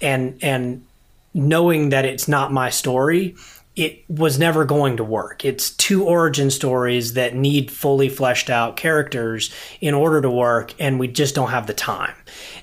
and 0.00 0.38
and 0.42 0.84
knowing 1.32 1.90
that 1.90 2.04
it's 2.04 2.28
not 2.28 2.52
my 2.52 2.70
story 2.70 3.34
it 3.76 4.04
was 4.08 4.38
never 4.38 4.64
going 4.64 4.96
to 4.96 5.04
work 5.04 5.44
it's 5.44 5.70
two 5.70 6.04
origin 6.04 6.50
stories 6.50 7.14
that 7.14 7.34
need 7.34 7.70
fully 7.70 8.08
fleshed 8.08 8.50
out 8.50 8.76
characters 8.76 9.52
in 9.80 9.94
order 9.94 10.20
to 10.20 10.30
work 10.30 10.74
and 10.78 10.98
we 10.98 11.08
just 11.08 11.34
don't 11.34 11.50
have 11.50 11.66
the 11.66 11.74
time 11.74 12.14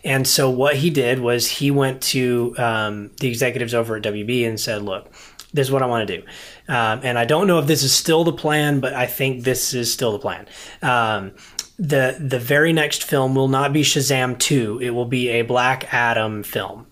and 0.04 0.28
so 0.28 0.50
what 0.50 0.76
he 0.76 0.90
did 0.90 1.20
was 1.20 1.50
he 1.50 1.72
went 1.72 2.02
to 2.02 2.54
um, 2.58 3.10
the 3.20 3.28
executives 3.28 3.74
over 3.74 3.96
at 3.96 4.04
wb 4.04 4.48
and 4.48 4.60
said 4.60 4.82
look 4.82 5.12
this 5.54 5.68
is 5.68 5.72
what 5.72 5.82
I 5.82 5.86
want 5.86 6.08
to 6.08 6.18
do. 6.18 6.24
Um, 6.68 7.00
and 7.04 7.18
I 7.18 7.26
don't 7.26 7.48
know 7.48 7.58
if 7.60 7.68
this 7.68 7.82
is 7.82 7.94
still 7.94 8.24
the 8.24 8.34
plan, 8.34 8.80
but 8.80 8.94
I 8.94 9.06
think 9.06 9.44
this 9.44 9.74
is 9.74 9.92
still 9.92 10.12
the 10.12 10.20
plan. 10.20 10.46
Um, 10.82 11.32
the 11.80 12.18
the 12.20 12.40
very 12.40 12.74
next 12.74 13.04
film 13.04 13.36
will 13.36 13.48
not 13.48 13.74
be 13.74 13.84
Shazam 13.84 14.38
2. 14.38 14.80
It 14.82 14.90
will 14.92 15.06
be 15.06 15.30
a 15.30 15.42
Black 15.44 15.94
Adam 15.94 16.44
film. 16.44 16.88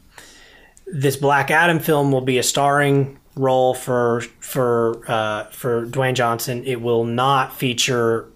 This 0.86 1.16
Black 1.16 1.50
Adam 1.50 1.80
film 1.80 2.12
will 2.12 2.22
be 2.22 2.38
a 2.38 2.44
starring 2.44 3.20
role 3.36 3.74
for 3.74 4.22
for 4.40 5.02
uh, 5.08 5.46
for 5.46 5.88
Dwayne 5.88 6.14
Johnson. 6.14 6.64
It 6.66 6.82
will 6.82 7.04
not 7.04 7.54
feature 7.56 8.30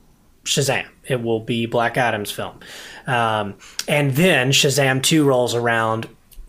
Shazam. 0.43 0.87
It 1.07 1.21
will 1.21 1.39
be 1.39 1.65
Black 1.65 1.97
Adam's 1.97 2.31
film. 2.31 2.59
Um, 3.05 3.55
and 3.87 4.11
then 4.11 4.51
Shazam 4.51 5.01
2 5.01 5.23
rolls 5.25 5.55
around 5.55 6.07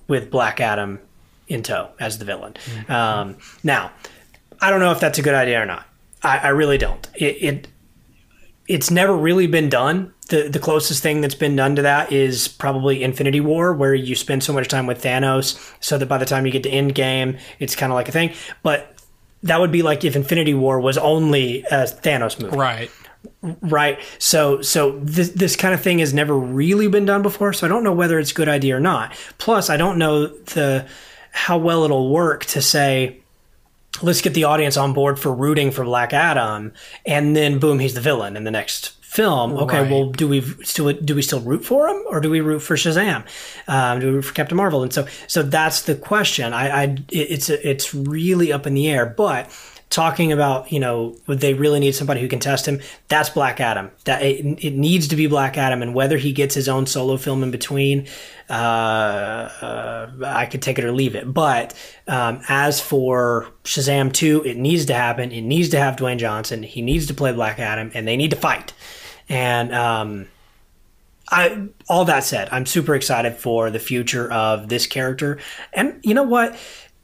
with 0.09 0.31
Black 0.31 0.61
Adam 0.61 1.01
in 1.49 1.63
tow 1.63 1.91
as 1.99 2.19
the 2.19 2.25
villain. 2.25 2.55
Um, 2.89 3.37
now, 3.63 3.91
I 4.61 4.71
don't 4.71 4.81
know 4.81 4.93
if 4.93 5.01
that's 5.01 5.19
a 5.19 5.23
good 5.23 5.35
idea 5.35 5.63
or 5.63 5.67
not. 5.67 5.87
I, 6.23 6.39
I 6.39 6.49
really 6.49 6.77
don't. 6.77 7.09
It, 7.15 7.25
it 7.25 7.69
it's 8.71 8.91
never 8.91 9.17
really 9.17 9.49
been 9.49 9.69
done. 9.69 10.15
The 10.29 10.49
the 10.49 10.61
closest 10.61 11.03
thing 11.03 11.21
that's 11.21 11.35
been 11.35 11.57
done 11.57 11.75
to 11.77 11.83
that 11.83 12.13
is 12.13 12.47
probably 12.47 13.03
Infinity 13.03 13.41
War, 13.41 13.75
where 13.75 13.95
you 13.95 14.15
spend 14.15 14.45
so 14.45 14.53
much 14.53 14.69
time 14.69 14.87
with 14.87 15.03
Thanos, 15.03 15.59
so 15.81 15.99
that 15.99 16.07
by 16.07 16.19
the 16.19 16.25
time 16.25 16.47
you 16.47 16.53
get 16.53 16.63
to 16.63 16.71
Endgame, 16.71 17.39
it's 17.59 17.75
kind 17.75 17.91
of 17.93 17.97
like 17.97 18.09
a 18.09 18.13
thing. 18.13 18.33
But 18.63 18.95
that 19.43 19.59
would 19.59 19.73
be 19.73 19.83
like 19.83 20.05
if 20.05 20.15
Infinity 20.15 20.55
War 20.55 20.79
was 20.81 20.97
only 20.97 21.63
a 21.65 21.85
Thanos 21.85 22.41
movie 22.41 22.57
Right. 22.57 22.91
right 23.63 23.99
so 24.19 24.63
so 24.63 24.99
this, 25.01 25.31
this 25.31 25.57
kind 25.57 25.75
of 25.75 25.81
thing 25.83 25.99
has 25.99 26.15
never 26.15 26.39
really 26.39 26.89
been 26.89 27.05
done 27.05 27.21
before 27.23 27.53
so 27.53 27.67
i 27.67 27.69
don't 27.69 27.85
know 27.85 27.93
whether 27.93 28.19
it's 28.19 28.31
a 28.31 28.35
good 28.35 28.49
idea 28.49 28.77
or 28.77 28.81
not 28.81 29.15
plus 29.39 29.69
i 29.69 29.77
don't 29.77 29.99
know 29.99 30.27
the 30.27 30.87
how 31.33 31.59
well 31.59 31.85
it'll 31.85 32.11
work 32.11 32.45
to 32.47 32.63
say 32.63 33.21
let's 34.03 34.21
get 34.21 34.35
the 34.35 34.45
audience 34.45 34.77
on 34.77 34.93
board 34.93 35.19
for 35.19 35.33
rooting 35.35 35.71
for 35.71 35.85
black 35.85 36.13
adam 36.13 36.73
and 37.07 37.37
then 37.37 37.59
boom 37.59 37.79
he's 37.79 37.95
the 37.95 38.01
villain 38.01 38.37
in 38.37 38.45
the 38.45 38.51
next 38.51 38.91
film. 39.03 39.55
Okay 39.55 39.81
Right. 39.83 39.91
well 39.91 40.11
do 40.11 40.29
we 40.29 40.41
still 40.63 40.93
do 40.93 41.15
we 41.17 41.23
still 41.23 41.41
root 41.41 41.65
for 41.65 41.89
him 41.89 42.03
or 42.09 42.21
do 42.21 42.31
we 42.31 42.41
root 42.41 42.61
for 42.61 42.77
shazam? 42.77 43.25
Um, 43.67 43.99
do 44.01 44.07
we 44.07 44.13
root 44.15 44.23
for 44.25 44.35
captain 44.35 44.57
marvel? 44.57 44.83
And 44.85 44.93
so 44.93 45.07
so 45.27 45.43
that's 45.43 45.83
the 45.83 45.97
question. 45.97 46.53
I, 46.53 46.83
I 46.85 46.97
it's 47.11 47.51
it's 47.51 47.93
really 47.93 48.53
up 48.53 48.67
in 48.67 48.75
the 48.75 48.89
air 48.89 49.07
but 49.07 49.51
talking 49.91 50.31
about 50.31 50.71
you 50.73 50.79
know 50.79 51.17
would 51.27 51.41
they 51.41 51.53
really 51.53 51.81
need 51.81 51.95
somebody 51.95 52.21
who 52.21 52.29
can 52.29 52.39
test 52.39 52.67
him 52.67 52.81
that's 53.09 53.29
black 53.29 53.61
adam. 53.61 53.91
That 54.05 54.23
it, 54.23 54.65
it 54.65 54.75
needs 54.75 55.09
to 55.09 55.17
be 55.17 55.27
black 55.27 55.59
adam 55.59 55.83
and 55.83 55.95
whether 55.95 56.17
he 56.17 56.33
gets 56.33 56.55
his 56.55 56.69
own 56.69 56.87
solo 56.87 57.17
film 57.17 57.43
in 57.43 57.51
between 57.51 58.07
uh, 58.49 58.53
uh, 58.53 60.11
i 60.25 60.47
could 60.47 60.63
take 60.63 60.79
it 60.79 60.85
or 60.85 60.93
leave 60.93 61.15
it. 61.15 61.33
But 61.33 61.75
um, 62.07 62.41
as 62.49 62.81
for 62.81 63.49
shazam 63.65 64.13
2 64.13 64.45
it 64.45 64.57
needs 64.57 64.87
to 64.87 64.95
happen. 64.95 65.33
It 65.33 65.43
needs 65.43 65.69
to 65.71 65.79
have 65.79 65.97
dwayne 65.97 66.19
johnson. 66.19 66.63
He 66.63 66.83
needs 66.83 67.07
to 67.09 67.15
play 67.15 67.33
black 67.33 67.59
adam 67.59 67.91
and 67.93 68.07
they 68.07 68.17
need 68.17 68.31
to 68.31 68.37
fight. 68.37 68.73
And 69.29 69.75
um, 69.75 70.27
I 71.31 71.69
all 71.89 72.05
that 72.05 72.25
said, 72.25 72.49
I'm 72.53 72.67
super 72.67 72.95
excited 72.95 73.37
for 73.37 73.71
the 73.71 73.79
future 73.79 74.31
of 74.33 74.69
this 74.69 74.87
character. 74.87 75.39
And 75.73 76.01
you 76.03 76.15
know 76.15 76.25
what? 76.25 76.57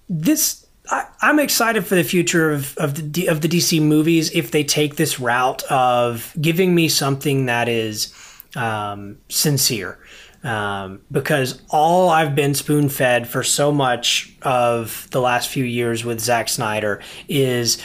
This 0.09 0.66
I, 0.89 1.07
I'm 1.21 1.39
excited 1.39 1.87
for 1.87 1.95
the 1.95 2.05
future 2.05 2.53
of, 2.53 2.77
of 2.79 3.13
the 3.13 3.27
of 3.29 3.41
the 3.41 3.49
DC 3.49 3.81
movies 3.83 4.31
if 4.35 4.51
they 4.51 4.65
take 4.65 4.97
this 4.97 5.19
route 5.19 5.63
of 5.65 6.35
giving 6.41 6.75
me 6.75 6.89
something 6.89 7.47
that 7.47 7.69
is 7.69 8.15
um, 8.55 9.19
sincere. 9.29 9.99
Um, 10.45 11.01
because 11.11 11.61
all 11.71 12.09
I've 12.09 12.37
been 12.37 12.55
spoon 12.55 12.89
fed 12.89 13.29
for 13.29 13.43
so 13.43 13.73
much 13.73 14.33
of 14.43 15.09
the 15.11 15.21
last 15.21 15.49
few 15.49 15.65
years 15.65 16.05
with 16.05 16.21
Zack 16.21 16.49
Snyder 16.49 17.03
is 17.29 17.83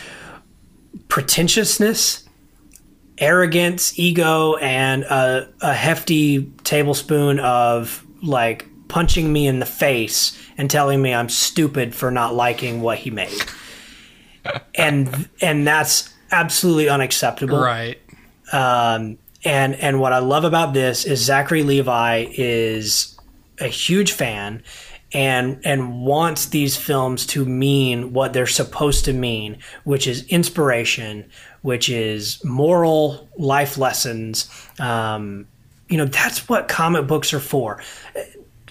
pretentiousness 1.07 2.27
arrogance, 3.21 3.97
ego, 3.99 4.55
and 4.55 5.03
a, 5.03 5.47
a 5.61 5.73
hefty 5.73 6.51
tablespoon 6.63 7.39
of 7.39 8.05
like 8.23 8.67
punching 8.87 9.31
me 9.31 9.47
in 9.47 9.59
the 9.59 9.65
face 9.65 10.40
and 10.57 10.69
telling 10.69 11.01
me 11.01 11.13
I'm 11.13 11.29
stupid 11.29 11.95
for 11.95 12.11
not 12.11 12.35
liking 12.35 12.81
what 12.81 12.97
he 12.97 13.11
made. 13.11 13.41
and 14.75 15.29
and 15.41 15.67
that's 15.67 16.13
absolutely 16.31 16.89
unacceptable. 16.89 17.59
Right. 17.59 17.99
Um, 18.51 19.17
and 19.43 19.75
and 19.75 19.99
what 19.99 20.13
I 20.13 20.19
love 20.19 20.43
about 20.43 20.73
this 20.73 21.05
is 21.05 21.19
Zachary 21.19 21.63
Levi 21.63 22.27
is 22.31 23.17
a 23.59 23.67
huge 23.67 24.11
fan 24.11 24.63
and 25.13 25.59
and 25.63 26.01
wants 26.01 26.47
these 26.47 26.77
films 26.77 27.25
to 27.27 27.45
mean 27.45 28.13
what 28.13 28.33
they're 28.33 28.47
supposed 28.47 29.05
to 29.05 29.13
mean, 29.13 29.57
which 29.83 30.07
is 30.07 30.25
inspiration, 30.27 31.29
which 31.61 31.89
is 31.89 32.43
moral 32.43 33.29
life 33.37 33.77
lessons. 33.77 34.49
Um, 34.79 35.47
you 35.89 35.97
know, 35.97 36.05
that's 36.05 36.47
what 36.47 36.67
comic 36.67 37.07
books 37.07 37.33
are 37.33 37.39
for. 37.39 37.81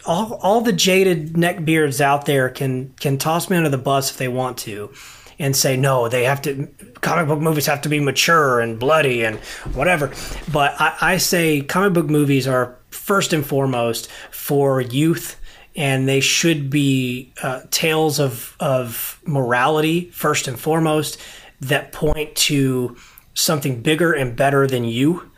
All, 0.07 0.35
all 0.43 0.61
the 0.61 0.73
jaded 0.73 1.35
neckbeards 1.35 2.01
out 2.01 2.27
there 2.27 2.49
can 2.49 2.95
can 3.01 3.19
toss 3.19 3.51
me 3.51 3.57
under 3.57 3.69
the 3.69 3.79
bus 3.79 4.11
if 4.11 4.17
they 4.17 4.29
want 4.29 4.59
to. 4.59 4.93
and 5.39 5.57
say 5.57 5.77
no, 5.77 6.09
they 6.09 6.25
have 6.25 6.43
to. 6.43 6.69
Comic 7.01 7.27
book 7.27 7.41
movies 7.41 7.67
have 7.67 7.81
to 7.83 7.89
be 7.89 7.99
mature 7.99 8.61
and 8.61 8.79
bloody 8.79 9.25
and 9.25 9.39
whatever. 9.75 10.13
But 10.53 10.79
I, 10.79 10.97
I 11.01 11.17
say 11.17 11.63
comic 11.63 11.95
book 11.95 12.11
movies 12.11 12.47
are 12.47 12.77
first 12.91 13.33
and 13.33 13.45
foremost 13.45 14.11
for 14.31 14.81
youth 14.83 15.41
and 15.75 16.09
they 16.09 16.21
should 16.21 16.69
be 16.69 17.33
uh, 17.43 17.63
tales 17.71 18.21
of 18.21 18.55
of 18.61 19.19
morality 19.25 20.11
first 20.11 20.47
and 20.47 20.59
foremost 20.61 21.19
that 21.61 21.93
point 21.93 22.35
to 22.35 22.97
something 23.35 23.81
bigger 23.81 24.13
and 24.13 24.37
better 24.37 24.67
than 24.67 24.85
you. 24.85 25.31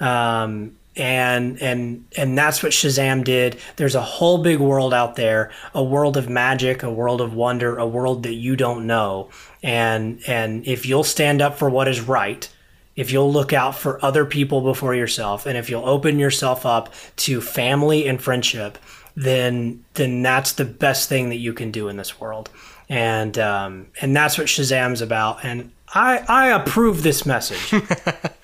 Um, 0.00 0.77
and 0.98 1.62
and 1.62 2.04
and 2.16 2.36
that's 2.36 2.62
what 2.62 2.72
Shazam 2.72 3.22
did. 3.22 3.58
There's 3.76 3.94
a 3.94 4.02
whole 4.02 4.38
big 4.38 4.58
world 4.58 4.92
out 4.92 5.16
there, 5.16 5.50
a 5.74 5.82
world 5.82 6.16
of 6.16 6.28
magic, 6.28 6.82
a 6.82 6.90
world 6.90 7.20
of 7.20 7.34
wonder, 7.34 7.78
a 7.78 7.86
world 7.86 8.24
that 8.24 8.34
you 8.34 8.56
don't 8.56 8.86
know. 8.86 9.30
And 9.62 10.20
and 10.26 10.66
if 10.66 10.84
you'll 10.86 11.04
stand 11.04 11.40
up 11.40 11.56
for 11.56 11.70
what 11.70 11.88
is 11.88 12.00
right, 12.00 12.48
if 12.96 13.12
you'll 13.12 13.32
look 13.32 13.52
out 13.52 13.76
for 13.76 14.04
other 14.04 14.24
people 14.24 14.60
before 14.60 14.94
yourself, 14.94 15.46
and 15.46 15.56
if 15.56 15.70
you'll 15.70 15.88
open 15.88 16.18
yourself 16.18 16.66
up 16.66 16.92
to 17.16 17.40
family 17.40 18.08
and 18.08 18.20
friendship, 18.20 18.76
then 19.14 19.84
then 19.94 20.22
that's 20.22 20.52
the 20.52 20.64
best 20.64 21.08
thing 21.08 21.28
that 21.28 21.36
you 21.36 21.52
can 21.52 21.70
do 21.70 21.88
in 21.88 21.96
this 21.96 22.20
world. 22.20 22.50
And 22.88 23.38
um, 23.38 23.86
and 24.00 24.16
that's 24.16 24.36
what 24.36 24.48
Shazam's 24.48 25.00
about. 25.00 25.44
And 25.44 25.70
I 25.94 26.24
I 26.28 26.48
approve 26.48 27.04
this 27.04 27.24
message. 27.24 27.72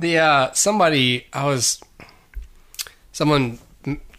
The 0.00 0.18
uh, 0.18 0.52
somebody 0.52 1.26
I 1.32 1.44
was 1.44 1.80
someone 3.12 3.58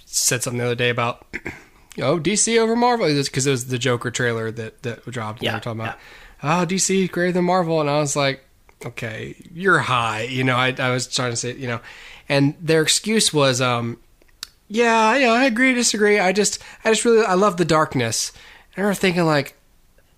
said 0.06 0.44
something 0.44 0.60
the 0.60 0.66
other 0.66 0.76
day 0.76 0.90
about 0.90 1.26
oh 2.00 2.20
DC 2.20 2.58
over 2.60 2.76
Marvel 2.76 3.08
because 3.08 3.48
it 3.48 3.52
was 3.52 3.68
the 3.68 3.80
Joker 3.80 4.12
trailer 4.12 4.52
that 4.52 4.84
that 4.84 5.06
dropped. 5.10 5.40
And 5.40 5.46
Yeah, 5.46 5.52
they 5.52 5.56
were 5.56 5.62
talking 5.62 5.82
about 5.82 5.98
oh 6.44 6.66
DC 6.66 7.12
greater 7.12 7.32
than 7.32 7.46
Marvel, 7.46 7.82
and 7.82 7.90
I 7.90 8.00
was 8.00 8.16
like, 8.16 8.46
okay, 8.86 9.36
you're 9.54 9.80
high. 9.80 10.22
You 10.24 10.44
know, 10.44 10.56
I 10.56 10.76
I 10.78 10.92
was 10.92 11.08
trying 11.08 11.32
to 11.32 11.36
say 11.36 11.56
you 11.56 11.68
know, 11.68 11.80
and 12.30 12.56
their 12.62 12.82
excuse 12.82 13.34
was 13.34 13.60
um 13.60 13.98
yeah, 14.68 15.16
you 15.18 15.26
know, 15.26 15.34
I 15.34 15.46
agree, 15.46 15.74
disagree. 15.74 16.20
I 16.20 16.32
just 16.32 16.62
I 16.86 16.92
just 16.92 17.04
really 17.04 17.26
I 17.26 17.34
love 17.34 17.58
the 17.58 17.66
darkness. 17.66 18.32
And 18.76 18.78
I 18.78 18.82
remember 18.82 19.00
thinking 19.00 19.26
like 19.26 19.56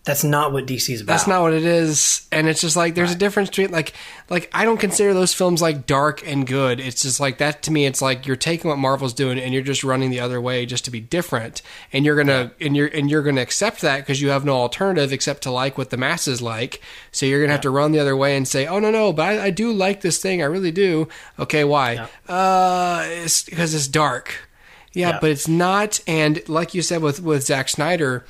That's 0.06 0.26
not 0.26 0.52
what 0.52 0.66
DC's 0.66 1.00
about. 1.00 1.14
that's 1.14 1.28
not 1.28 1.42
what 1.44 1.54
it 1.54 1.64
is. 1.64 2.28
And 2.30 2.50
it's 2.50 2.60
just 2.60 2.76
like 2.76 2.94
there's 2.94 3.14
a 3.14 3.16
difference 3.16 3.48
between 3.50 3.72
like 3.72 3.94
like 4.30 4.50
i 4.54 4.66
don't 4.66 4.80
consider 4.80 5.14
those 5.14 5.34
films 5.34 5.62
like 5.62 5.86
dark 5.88 6.28
and 6.28 6.46
good. 6.46 6.82
It's 6.82 7.04
just 7.04 7.22
like 7.22 7.38
that 7.38 7.64
to 7.64 7.72
me 7.72 7.86
it's 7.86 8.02
like 8.02 8.28
you're 8.28 8.36
taking 8.36 8.68
what 8.70 8.78
marvel's 8.78 9.14
doing 9.14 9.40
and 9.40 9.54
you're 9.54 9.64
just 9.64 9.82
running 9.82 10.10
the 10.10 10.20
other 10.20 10.42
way 10.42 10.66
just 10.66 10.84
to 10.86 10.92
be 10.92 11.00
different. 11.00 11.62
And 11.94 12.04
you're 12.06 12.18
gonna 12.18 12.52
and 12.60 12.76
you're 12.76 12.88
and 12.88 13.10
you're 13.10 13.24
gonna 13.24 13.40
accept 13.40 13.80
that 13.80 14.00
because 14.00 14.22
you 14.22 14.28
have 14.28 14.44
no 14.44 14.56
alternative 14.56 15.14
except 15.14 15.44
to 15.44 15.52
like 15.52 15.78
what 15.78 15.90
the 15.90 15.96
masses 15.98 16.42
like. 16.42 16.82
So 17.14 17.26
you're 17.26 17.40
gonna 17.40 17.54
have 17.54 17.62
to 17.62 17.70
run 17.70 17.94
the 17.94 18.00
other 18.00 18.18
way 18.18 18.36
and 18.36 18.46
say 18.46 18.68
oh 18.68 18.80
no 18.80 18.92
no 18.92 19.14
but 19.14 19.24
i, 19.24 19.46
I 19.46 19.50
do 19.52 19.72
like 19.72 20.02
this 20.02 20.18
thing. 20.22 20.42
I 20.42 20.46
really 20.46 20.72
do. 20.72 21.08
Okay 21.40 21.64
why? 21.64 22.10
Uh 22.28 23.06
it's 23.08 23.44
because 23.44 23.74
it's 23.74 23.88
dark. 23.88 24.50
Yeah, 24.92 25.12
Yeah. 25.12 25.20
but 25.22 25.30
it's 25.30 25.48
not. 25.48 26.02
And 26.08 26.42
like 26.50 26.74
you 26.74 26.82
said 26.82 27.02
with 27.02 27.22
with 27.22 27.44
Zack 27.46 27.70
Snyder 27.70 28.26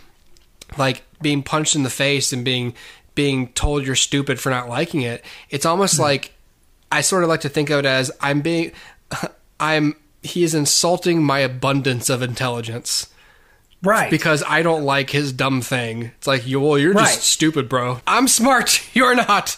like 0.78 1.04
being 1.22 1.44
punched 1.44 1.76
in 1.76 1.84
the 1.84 1.90
face 1.90 2.34
and 2.34 2.44
being 2.44 2.74
being 3.16 3.48
told 3.50 3.86
you're 3.86 3.96
stupid 3.96 4.40
for 4.40 4.50
not 4.50 4.68
liking 4.68 5.02
it 5.02 5.24
it's 5.50 5.66
almost 5.66 5.98
hmm. 5.98 6.04
like 6.04 6.34
i 6.92 7.02
sort 7.02 7.24
of 7.24 7.30
like 7.30 7.42
to 7.42 7.50
think 7.50 7.70
of 7.70 7.80
it 7.80 7.86
as 7.86 8.12
i'm 8.22 8.42
being 8.42 8.72
i'm 9.60 9.96
he 10.24 10.44
is 10.44 10.56
insulting 10.56 11.22
my 11.22 11.40
abundance 11.40 12.10
of 12.10 12.22
intelligence. 12.22 13.08
Right. 13.82 14.10
because 14.10 14.42
i 14.48 14.62
don't 14.62 14.84
like 14.84 15.10
his 15.10 15.34
dumb 15.34 15.62
thing. 15.62 16.12
It's 16.18 16.28
like 16.28 16.44
well 16.48 16.80
you're 16.80 16.94
just 16.94 17.16
Right. 17.16 17.22
stupid 17.22 17.68
bro. 17.68 18.00
I'm 18.08 18.30
smart. 18.30 18.82
You're 18.94 19.16
not 19.16 19.58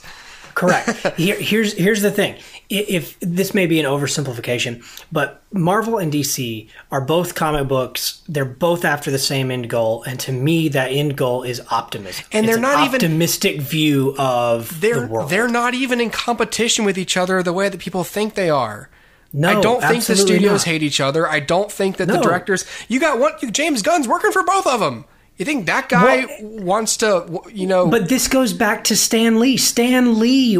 Correct. 0.55 0.89
Here, 1.17 1.35
here's 1.39 1.73
here's 1.73 2.01
the 2.01 2.09
thing. 2.11 2.33
I- 2.71 2.85
If 2.89 3.19
this 3.19 3.53
may 3.53 3.67
be 3.67 3.79
an 3.79 3.85
oversimplification, 3.85 4.83
but 5.11 5.43
Marvel 5.51 5.97
and 5.99 6.11
DC 6.11 6.67
are 6.91 7.01
both 7.01 7.35
comic 7.35 7.67
books. 7.67 8.21
They're 8.27 8.45
both 8.45 8.83
after 8.85 9.11
the 9.11 9.19
same 9.19 9.51
end 9.51 9.69
goal, 9.69 10.03
and 10.03 10.19
to 10.21 10.31
me, 10.31 10.69
that 10.69 10.87
end 10.91 11.15
goal 11.17 11.43
is 11.43 11.61
optimism. 11.69 12.25
And 12.31 12.45
It's 12.45 12.55
they're 12.55 12.55
an 12.57 12.61
not 12.63 12.85
even- 12.87 12.95
optimistic 12.95 13.61
view 13.61 14.15
of 14.17 14.81
they're 14.81 15.01
the 15.01 15.07
world. 15.07 15.29
they're 15.29 15.47
not 15.49 15.73
even 15.75 16.01
in 16.01 16.09
competition 16.09 16.85
with 16.85 16.97
each 16.97 17.15
other 17.17 17.43
the 17.43 17.53
way 17.53 17.69
that 17.69 17.79
people 17.79 18.03
think 18.03 18.33
they 18.35 18.49
are 18.49 18.89
no, 19.33 19.49
I 19.49 19.61
don't 19.61 19.81
think 19.81 20.05
the 20.05 20.15
studios 20.15 20.61
not. 20.61 20.71
hate 20.71 20.81
each 20.83 21.01
other. 21.01 21.27
I 21.27 21.41
don't 21.41 21.69
think 21.69 21.97
that 21.97 22.07
the 22.07 22.19
directors. 22.21 22.63
You 22.87 23.01
got 23.01 23.19
one. 23.19 23.33
James 23.51 23.81
Gunn's 23.81 24.07
working 24.07 24.31
for 24.31 24.43
both 24.43 24.65
of 24.65 24.79
them. 24.79 25.03
You 25.37 25.45
think 25.45 25.65
that 25.65 25.89
guy 25.89 26.27
wants 26.41 26.97
to? 26.97 27.41
You 27.51 27.67
know, 27.67 27.87
But 27.87 28.07
this 28.07 28.27
goes 28.27 28.53
back 28.53 28.85
to 28.85 28.95
Stan 28.95 29.39
Lee. 29.39 29.57
Stan 29.57 30.17
Lee, 30.19 30.57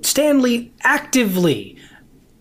Stan 0.00 0.40
Lee 0.40 0.72
actively, 0.82 1.76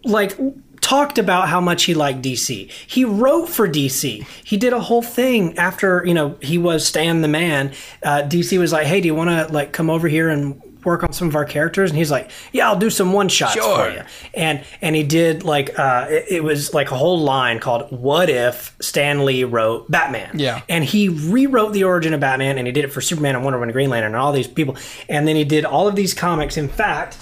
like, 0.05 0.37
talked 0.79 1.17
about 1.17 1.49
how 1.49 1.59
much 1.59 1.83
he 1.83 1.93
liked 1.93 2.21
DC. 2.21 2.69
He 2.87 3.03
wrote 3.03 3.47
for 3.49 3.67
DC. 3.67 4.25
He 4.43 4.55
did 4.55 4.71
a 4.71 4.79
whole 4.79 5.01
thing 5.01 5.57
after 5.57 6.05
you 6.05 6.13
know 6.13 6.37
he 6.41 6.57
was 6.57 6.85
Stan 6.85 7.21
the 7.21 7.27
man. 7.27 7.73
Uh, 8.03 8.21
DC 8.21 8.57
was 8.57 8.71
like, 8.71 8.87
"Hey, 8.87 9.01
do 9.01 9.07
you 9.07 9.15
want 9.15 9.29
to 9.29 9.53
like 9.53 9.73
come 9.73 9.89
over 9.89 10.07
here 10.07 10.29
and?" 10.29 10.61
Work 10.85 11.03
on 11.03 11.11
some 11.13 11.27
of 11.27 11.35
our 11.35 11.45
characters 11.45 11.89
and 11.91 11.97
he's 11.97 12.11
like 12.11 12.29
yeah 12.51 12.67
i'll 12.67 12.77
do 12.77 12.89
some 12.89 13.11
one 13.13 13.27
shots 13.27 13.53
Sure. 13.53 13.85
for 13.85 13.89
you 13.91 14.01
and 14.33 14.63
and 14.81 14.95
he 14.95 15.03
did 15.03 15.43
like 15.43 15.77
uh 15.79 16.05
it, 16.09 16.25
it 16.29 16.43
was 16.43 16.73
like 16.73 16.91
a 16.91 16.95
whole 16.97 17.19
line 17.19 17.59
called 17.59 17.91
what 17.91 18.29
if 18.29 18.75
stan 18.79 19.25
lee 19.25 19.43
wrote 19.43 19.89
batman 19.89 20.31
Yeah. 20.39 20.61
and 20.69 20.83
he 20.83 21.09
rewrote 21.09 21.73
the 21.73 21.83
origin 21.83 22.13
of 22.13 22.19
Batman, 22.19 22.57
and 22.57 22.67
he 22.67 22.71
did 22.73 22.85
it 22.85 22.91
for 22.93 23.01
Superman 23.01 23.35
and 23.35 23.43
Wonder 23.43 23.57
Woman 23.57 23.69
and 23.69 23.73
Green 23.73 23.89
Lantern 23.89 24.13
and 24.13 24.21
all 24.21 24.31
these 24.31 24.47
people. 24.47 24.77
And 25.09 25.27
then 25.27 25.35
he 25.35 25.43
did 25.43 25.65
all 25.65 25.87
of 25.87 25.95
these 25.95 26.13
comics. 26.13 26.57
In 26.57 26.67
fact, 26.69 27.17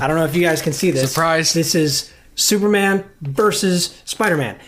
I 0.00 0.06
don't 0.06 0.16
know 0.16 0.24
if 0.24 0.34
you 0.34 0.42
guys 0.42 0.62
can 0.62 0.72
see 0.72 0.90
this. 0.90 1.10
Surprise. 1.12 1.52
This 1.52 1.74
is 1.74 2.12
Superman 2.34 3.04
versus 3.20 4.00
Spider 4.04 4.36
Man. 4.36 4.58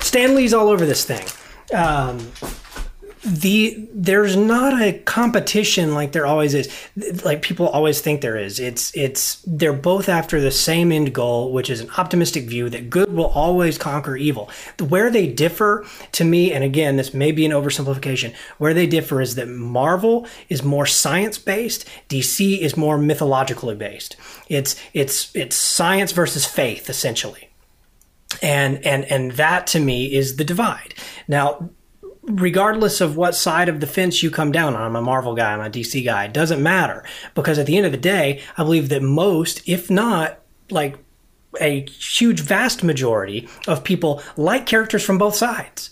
Stan 0.00 0.34
Lee's 0.34 0.54
all 0.54 0.68
over 0.68 0.86
this 0.86 1.04
thing. 1.04 1.26
Um, 1.74 2.18
the 3.26 3.88
there's 3.92 4.36
not 4.36 4.80
a 4.80 4.98
competition 5.00 5.94
like 5.94 6.12
there 6.12 6.26
always 6.26 6.54
is. 6.54 6.68
Like 7.24 7.42
people 7.42 7.68
always 7.68 8.00
think 8.00 8.20
there 8.20 8.36
is. 8.36 8.60
It's 8.60 8.94
it's 8.96 9.42
they're 9.46 9.72
both 9.72 10.08
after 10.08 10.40
the 10.40 10.50
same 10.50 10.92
end 10.92 11.12
goal 11.14 11.52
which 11.52 11.68
is 11.68 11.80
an 11.80 11.90
optimistic 11.98 12.44
view 12.44 12.70
that 12.70 12.88
good 12.88 13.12
will 13.12 13.26
always 13.26 13.78
conquer 13.78 14.16
evil. 14.16 14.50
Where 14.80 15.10
they 15.10 15.26
differ 15.26 15.84
to 16.12 16.24
me 16.24 16.52
and 16.52 16.62
again 16.62 16.96
this 16.96 17.12
may 17.12 17.32
be 17.32 17.44
an 17.44 17.52
oversimplification 17.52 18.34
where 18.58 18.74
they 18.74 18.86
differ 18.86 19.20
is 19.20 19.34
that 19.34 19.48
marvel 19.48 20.26
is 20.48 20.62
more 20.62 20.86
science 20.86 21.38
based 21.38 21.86
dc 22.08 22.58
is 22.58 22.76
more 22.76 22.98
mythologically 22.98 23.74
based 23.74 24.16
it's 24.48 24.76
it's 24.92 25.34
it's 25.34 25.56
science 25.56 26.12
versus 26.12 26.46
faith 26.46 26.88
essentially. 26.88 27.50
And 28.42 28.84
and 28.84 29.04
and 29.04 29.32
that 29.32 29.66
to 29.68 29.80
me 29.80 30.14
is 30.14 30.36
the 30.36 30.44
divide. 30.44 30.94
Now 31.28 31.70
regardless 32.26 33.00
of 33.00 33.16
what 33.16 33.34
side 33.34 33.68
of 33.68 33.80
the 33.80 33.86
fence 33.86 34.22
you 34.22 34.30
come 34.30 34.52
down 34.52 34.74
on, 34.74 34.82
I'm 34.82 34.96
a 34.96 35.02
Marvel 35.02 35.34
guy, 35.34 35.52
I'm 35.52 35.60
a 35.60 35.70
DC 35.70 36.04
guy, 36.04 36.24
it 36.24 36.32
doesn't 36.32 36.62
matter. 36.62 37.04
Because 37.34 37.58
at 37.58 37.66
the 37.66 37.76
end 37.76 37.86
of 37.86 37.92
the 37.92 37.98
day, 37.98 38.42
I 38.56 38.64
believe 38.64 38.88
that 38.88 39.02
most, 39.02 39.66
if 39.68 39.90
not 39.90 40.40
like 40.70 40.98
a 41.60 41.86
huge 41.88 42.40
vast 42.40 42.82
majority 42.82 43.48
of 43.66 43.84
people 43.84 44.22
like 44.36 44.66
characters 44.66 45.04
from 45.04 45.18
both 45.18 45.34
sides. 45.34 45.90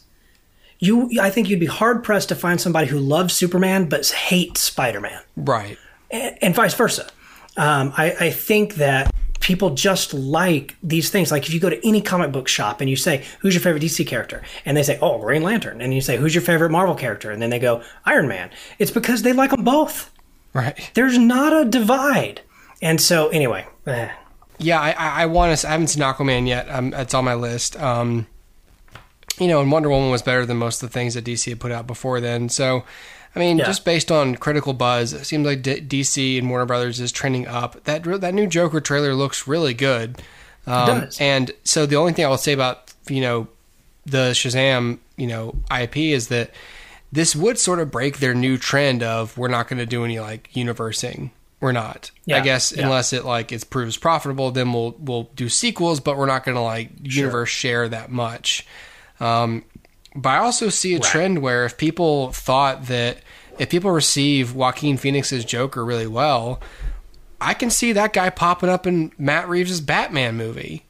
You 0.79 1.11
I 1.21 1.31
think 1.31 1.49
you'd 1.49 1.61
be 1.61 1.67
hard 1.67 2.05
pressed 2.05 2.29
to 2.31 2.35
find 2.35 2.61
somebody 2.61 2.87
who 2.89 2.99
loves 2.99 3.33
Superman 3.33 3.89
but 3.89 4.07
hates 4.09 4.61
Spider-Man 4.61 5.23
right? 5.37 5.79
and, 6.11 6.37
and 6.43 6.55
vice 6.55 6.75
versa. 6.75 7.09
Um, 7.57 7.93
I, 7.97 8.11
I 8.21 8.31
think 8.31 8.75
that 8.75 9.14
people 9.45 9.71
just 9.71 10.15
like 10.15 10.75
these 10.83 11.11
things. 11.11 11.31
Like 11.31 11.47
if 11.47 11.53
you 11.53 11.61
go 11.61 11.69
to 11.69 11.87
any 11.87 12.01
comic 12.01 12.33
book 12.33 12.49
shop 12.49 12.81
and 12.81 12.89
you 12.89 12.97
say, 12.97 13.25
"Who's 13.41 13.55
your 13.55 13.61
favorite 13.61 13.83
DC 13.83 14.05
character?" 14.07 14.43
and 14.65 14.77
they 14.77 14.83
say, 14.83 14.99
"Oh, 15.01 15.19
Green 15.19 15.43
Lantern," 15.43 15.81
and 15.81 15.95
you 15.95 16.01
say, 16.01 16.17
"Who's 16.17 16.35
your 16.35 16.43
favorite 16.43 16.71
Marvel 16.71 16.95
character?" 16.95 17.31
and 17.31 17.41
then 17.41 17.51
they 17.51 17.59
go, 17.59 17.83
"Iron 18.07 18.27
Man." 18.27 18.51
It's 18.79 18.91
because 18.91 19.23
they 19.23 19.33
like 19.33 19.51
them 19.51 19.63
both. 19.63 20.11
Right. 20.55 20.91
There's 20.95 21.19
not 21.19 21.53
a 21.53 21.65
divide. 21.65 22.41
And 22.81 23.01
so, 23.01 23.29
anyway, 23.29 23.67
eh. 23.87 24.11
Yeah, 24.59 24.81
I, 24.81 24.91
I, 24.93 25.23
I 25.23 25.27
want 25.27 25.57
to. 25.57 25.69
I 25.69 25.73
haven't 25.73 25.89
seen 25.89 26.03
Aquaman 26.03 26.49
yet. 26.49 26.69
Um, 26.71 26.95
it's 26.95 27.13
on 27.13 27.25
my 27.25 27.35
list. 27.35 27.81
Um, 27.81 28.27
you 29.39 29.49
know, 29.49 29.61
and 29.61 29.71
Wonder 29.71 29.91
Woman 29.91 30.11
was 30.11 30.23
better 30.23 30.47
than 30.47 30.57
most 30.57 30.83
of 30.83 30.89
the 30.89 30.93
things 30.93 31.15
that 31.15 31.25
DC 31.25 31.51
had 31.51 31.61
put 31.61 31.73
out 31.73 31.87
before 31.87 32.21
then. 32.21 32.49
So, 32.49 32.85
I 33.37 33.39
mean, 33.41 33.59
Yeah. 33.59 33.67
just 33.67 33.85
based 33.85 34.13
on 34.13 34.37
critical 34.37 34.73
buzz, 34.73 35.13
it 35.13 35.25
seems 35.25 35.45
like 35.47 35.63
D- 35.63 35.81
DC 35.81 36.39
and 36.39 36.49
Warner 36.51 36.67
Brothers 36.67 37.01
is 37.01 37.11
trending 37.13 37.47
up. 37.49 37.83
That 37.85 38.05
that 38.21 38.35
new 38.35 38.47
Joker 38.47 38.81
trailer 38.81 39.15
looks 39.15 39.47
really 39.49 39.75
good. 39.75 40.23
Um, 40.67 41.01
does. 41.01 41.21
And 41.21 41.51
so 41.65 41.85
the 41.87 41.97
only 41.97 42.13
thing 42.13 42.25
I 42.25 42.29
will 42.29 42.39
say 42.39 42.53
about 42.53 42.93
you 43.09 43.21
know 43.21 43.49
the 44.07 44.31
Shazam 44.33 44.99
you 45.17 45.27
know 45.27 45.57
IP 45.71 45.97
is 46.13 46.29
that 46.29 46.51
this 47.13 47.35
would 47.37 47.59
sort 47.59 47.81
of 47.81 47.91
break 47.91 48.19
their 48.19 48.35
new 48.35 48.57
trend 48.59 49.03
of 49.03 49.37
we're 49.39 49.49
not 49.49 49.69
going 49.69 49.79
to 49.79 49.87
do 49.87 50.05
any 50.05 50.19
like 50.21 50.49
universing. 50.57 51.31
We're 51.61 51.73
not. 51.73 52.11
I 52.31 52.41
guess 52.41 52.73
yeah. 52.73 52.85
unless 52.85 53.13
it 53.13 53.25
like 53.25 53.51
it 53.51 53.69
proves 53.71 53.97
profitable, 53.97 54.51
then 54.51 54.73
we'll 54.73 54.95
we'll 54.99 55.31
do 55.35 55.49
sequels, 55.49 55.99
but 56.01 56.17
we're 56.17 56.27
not 56.27 56.45
going 56.45 56.57
to 56.57 56.61
like 56.61 56.91
universe 57.03 57.49
share 57.51 57.89
that 57.89 58.11
much. 58.11 58.67
Um, 59.21 59.65
But 60.15 60.29
I 60.31 60.39
also 60.39 60.69
see 60.69 60.95
a 60.95 61.01
trend 61.01 61.39
where 61.41 61.65
if 61.65 61.77
people 61.77 62.33
thought 62.33 62.87
that 62.87 63.19
if 63.59 63.71
people 63.71 63.91
receive 63.91 64.55
Joaquin 64.55 64.97
Phoenix's 64.97 65.45
Joker 65.45 65.85
really 65.85 66.07
well, 66.07 66.61
I 67.41 67.55
can 67.55 67.71
see 67.71 67.93
that 67.93 68.13
guy 68.13 68.31
popping 68.31 68.69
up 68.69 68.87
in 68.87 69.13
Matt 69.19 69.49
Reeves' 69.49 69.81
Batman 69.81 70.37
movie. 70.37 70.85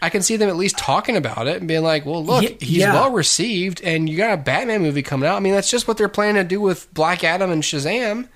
I 0.00 0.08
can 0.10 0.22
see 0.22 0.36
them 0.36 0.48
at 0.48 0.56
least 0.56 0.76
talking 0.78 1.16
about 1.16 1.46
it 1.46 1.58
and 1.58 1.68
being 1.68 1.84
like, 1.84 2.04
"Well, 2.04 2.24
look, 2.24 2.42
Ye- 2.42 2.56
he's 2.60 2.78
yeah. 2.78 2.92
well 2.92 3.12
received, 3.12 3.80
and 3.82 4.08
you 4.08 4.16
got 4.16 4.34
a 4.34 4.36
Batman 4.36 4.82
movie 4.82 5.02
coming 5.02 5.28
out." 5.28 5.36
I 5.36 5.40
mean, 5.40 5.54
that's 5.54 5.70
just 5.70 5.86
what 5.86 5.96
they're 5.96 6.08
planning 6.08 6.42
to 6.42 6.48
do 6.48 6.60
with 6.60 6.92
Black 6.92 7.22
Adam 7.22 7.50
and 7.52 7.62
Shazam. 7.62 8.28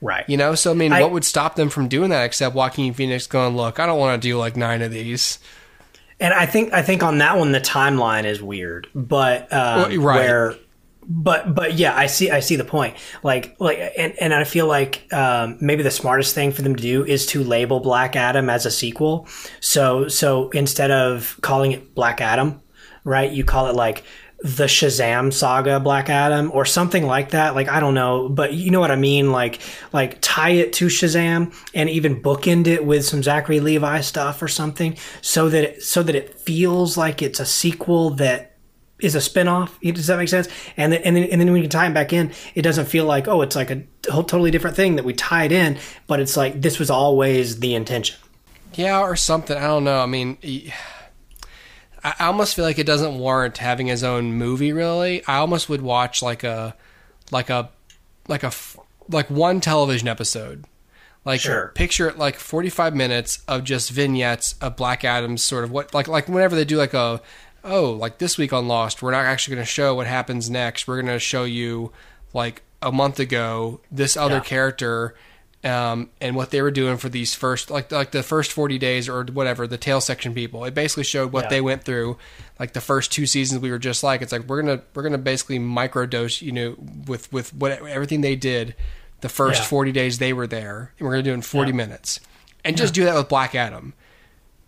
Right. 0.00 0.24
You 0.28 0.36
know, 0.36 0.54
so 0.56 0.72
I 0.72 0.74
mean, 0.74 0.92
I- 0.92 1.00
what 1.02 1.12
would 1.12 1.24
stop 1.24 1.54
them 1.54 1.68
from 1.70 1.86
doing 1.88 2.10
that 2.10 2.24
except 2.24 2.54
Joaquin 2.54 2.94
Phoenix 2.94 3.26
going, 3.28 3.56
"Look, 3.56 3.78
I 3.78 3.86
don't 3.86 3.98
want 3.98 4.20
to 4.20 4.28
do 4.28 4.36
like 4.38 4.56
nine 4.56 4.82
of 4.82 4.90
these." 4.90 5.38
And 6.20 6.34
I 6.34 6.46
think 6.46 6.72
I 6.72 6.82
think 6.82 7.04
on 7.04 7.18
that 7.18 7.38
one 7.38 7.52
the 7.52 7.60
timeline 7.60 8.24
is 8.24 8.42
weird, 8.42 8.88
but 8.92 9.42
um, 9.52 9.82
Well, 9.82 9.96
right. 9.98 10.16
where, 10.18 10.54
but 11.08 11.54
but 11.54 11.74
yeah, 11.74 11.96
I 11.96 12.06
see 12.06 12.30
I 12.30 12.40
see 12.40 12.56
the 12.56 12.64
point. 12.64 12.96
Like 13.22 13.56
like 13.58 13.78
and, 13.96 14.12
and 14.20 14.34
I 14.34 14.44
feel 14.44 14.66
like 14.66 15.10
um, 15.12 15.56
maybe 15.60 15.82
the 15.82 15.90
smartest 15.90 16.34
thing 16.34 16.52
for 16.52 16.60
them 16.60 16.76
to 16.76 16.82
do 16.82 17.04
is 17.04 17.24
to 17.26 17.42
label 17.42 17.80
Black 17.80 18.14
Adam 18.14 18.50
as 18.50 18.66
a 18.66 18.70
sequel. 18.70 19.26
So 19.60 20.08
so 20.08 20.50
instead 20.50 20.90
of 20.90 21.38
calling 21.40 21.72
it 21.72 21.94
Black 21.94 22.20
Adam, 22.20 22.60
right, 23.04 23.32
you 23.32 23.42
call 23.42 23.68
it 23.68 23.74
like 23.74 24.04
the 24.40 24.66
Shazam 24.66 25.32
saga 25.32 25.80
Black 25.80 26.10
Adam 26.10 26.52
or 26.52 26.64
something 26.64 27.06
like 27.06 27.30
that. 27.30 27.54
Like 27.54 27.68
I 27.68 27.80
don't 27.80 27.94
know, 27.94 28.28
but 28.28 28.52
you 28.52 28.70
know 28.70 28.78
what 28.78 28.90
I 28.90 28.96
mean. 28.96 29.32
Like 29.32 29.60
like 29.94 30.18
tie 30.20 30.50
it 30.50 30.74
to 30.74 30.86
Shazam 30.88 31.54
and 31.72 31.88
even 31.88 32.22
bookend 32.22 32.66
it 32.66 32.84
with 32.84 33.06
some 33.06 33.22
Zachary 33.22 33.60
Levi 33.60 34.02
stuff 34.02 34.42
or 34.42 34.48
something, 34.48 34.94
so 35.22 35.48
that 35.48 35.64
it, 35.64 35.82
so 35.82 36.02
that 36.02 36.14
it 36.14 36.38
feels 36.38 36.98
like 36.98 37.22
it's 37.22 37.40
a 37.40 37.46
sequel 37.46 38.10
that 38.10 38.57
is 39.00 39.14
a 39.14 39.18
spinoff. 39.18 39.70
Does 39.94 40.06
that 40.08 40.18
make 40.18 40.28
sense? 40.28 40.48
And 40.76 40.92
then, 40.92 41.02
and 41.02 41.16
then 41.16 41.24
and 41.24 41.40
then 41.40 41.52
when 41.52 41.62
you 41.62 41.68
tie 41.68 41.86
it 41.88 41.94
back 41.94 42.12
in, 42.12 42.32
it 42.54 42.62
doesn't 42.62 42.86
feel 42.86 43.04
like 43.04 43.28
oh, 43.28 43.42
it's 43.42 43.56
like 43.56 43.70
a 43.70 43.82
whole 44.10 44.24
totally 44.24 44.50
different 44.50 44.76
thing 44.76 44.96
that 44.96 45.04
we 45.04 45.12
tied 45.12 45.52
in, 45.52 45.78
but 46.06 46.20
it's 46.20 46.36
like 46.36 46.60
this 46.60 46.78
was 46.78 46.90
always 46.90 47.60
the 47.60 47.74
intention. 47.74 48.16
Yeah, 48.74 49.00
or 49.00 49.16
something. 49.16 49.56
I 49.56 49.62
don't 49.66 49.84
know. 49.84 50.00
I 50.00 50.06
mean, 50.06 50.36
I 52.04 52.14
almost 52.20 52.54
feel 52.54 52.64
like 52.64 52.78
it 52.78 52.86
doesn't 52.86 53.18
warrant 53.18 53.58
having 53.58 53.86
his 53.88 54.04
own 54.04 54.34
movie. 54.34 54.72
Really, 54.72 55.24
I 55.26 55.36
almost 55.36 55.68
would 55.68 55.82
watch 55.82 56.22
like 56.22 56.44
a, 56.44 56.76
like 57.30 57.50
a, 57.50 57.70
like 58.28 58.42
a, 58.44 58.52
like 59.10 59.30
one 59.30 59.60
television 59.60 60.06
episode. 60.08 60.64
Like 61.24 61.40
Sure. 61.40 61.72
picture 61.74 62.08
it 62.08 62.16
like 62.16 62.36
forty 62.36 62.70
five 62.70 62.94
minutes 62.94 63.42
of 63.48 63.64
just 63.64 63.90
vignettes 63.90 64.54
of 64.62 64.76
Black 64.76 65.04
Adam's 65.04 65.42
sort 65.42 65.64
of 65.64 65.70
what 65.70 65.92
like 65.92 66.08
like 66.08 66.28
whenever 66.28 66.54
they 66.56 66.64
do 66.64 66.76
like 66.78 66.94
a 66.94 67.20
oh 67.64 67.90
like 67.92 68.18
this 68.18 68.38
week 68.38 68.52
on 68.52 68.68
Lost 68.68 69.02
we're 69.02 69.10
not 69.10 69.24
actually 69.24 69.56
going 69.56 69.66
to 69.66 69.70
show 69.72 69.94
what 69.94 70.06
happens 70.06 70.48
next 70.48 70.86
we're 70.86 71.00
going 71.00 71.12
to 71.12 71.18
show 71.18 71.44
you 71.44 71.92
like 72.34 72.62
a 72.82 72.92
month 72.92 73.18
ago 73.20 73.80
this 73.90 74.16
other 74.16 74.36
Yeah. 74.36 74.40
character 74.40 75.14
um, 75.64 76.10
and 76.20 76.36
what 76.36 76.50
they 76.52 76.62
were 76.62 76.70
doing 76.70 76.98
for 76.98 77.08
these 77.08 77.34
first 77.34 77.68
like 77.68 77.90
like 77.90 78.12
the 78.12 78.22
first 78.22 78.52
40 78.52 78.78
days 78.78 79.08
or 79.08 79.24
whatever 79.24 79.66
the 79.66 79.76
tail 79.76 80.00
section 80.00 80.32
people 80.32 80.64
it 80.64 80.72
basically 80.72 81.02
showed 81.02 81.32
what 81.32 81.44
Yeah. 81.46 81.50
they 81.50 81.60
went 81.60 81.82
through 81.82 82.16
like 82.60 82.74
the 82.74 82.80
first 82.80 83.10
two 83.12 83.26
seasons 83.26 83.60
we 83.60 83.72
were 83.72 83.78
just 83.80 84.04
like 84.04 84.22
it's 84.22 84.30
like 84.30 84.42
we're 84.44 84.62
gonna 84.62 84.82
we're 84.94 85.02
gonna 85.02 85.18
basically 85.18 85.58
microdose 85.58 86.40
you 86.40 86.52
know 86.52 86.76
with 87.08 87.30
with 87.32 87.52
what 87.54 87.72
everything 87.72 88.20
they 88.20 88.36
did 88.36 88.76
the 89.20 89.28
first 89.28 89.62
Yeah. 89.62 89.66
40 89.66 89.90
days 89.92 90.18
they 90.18 90.32
were 90.32 90.46
there 90.46 90.92
and 90.98 91.06
we're 91.08 91.14
gonna 91.14 91.24
do 91.24 91.32
it 91.32 91.34
in 91.34 91.42
40 91.42 91.72
minutes 91.72 92.20
and 92.64 92.76
just 92.76 92.94
do 92.94 93.04
that 93.04 93.16
with 93.16 93.28
black 93.28 93.56
adam 93.56 93.94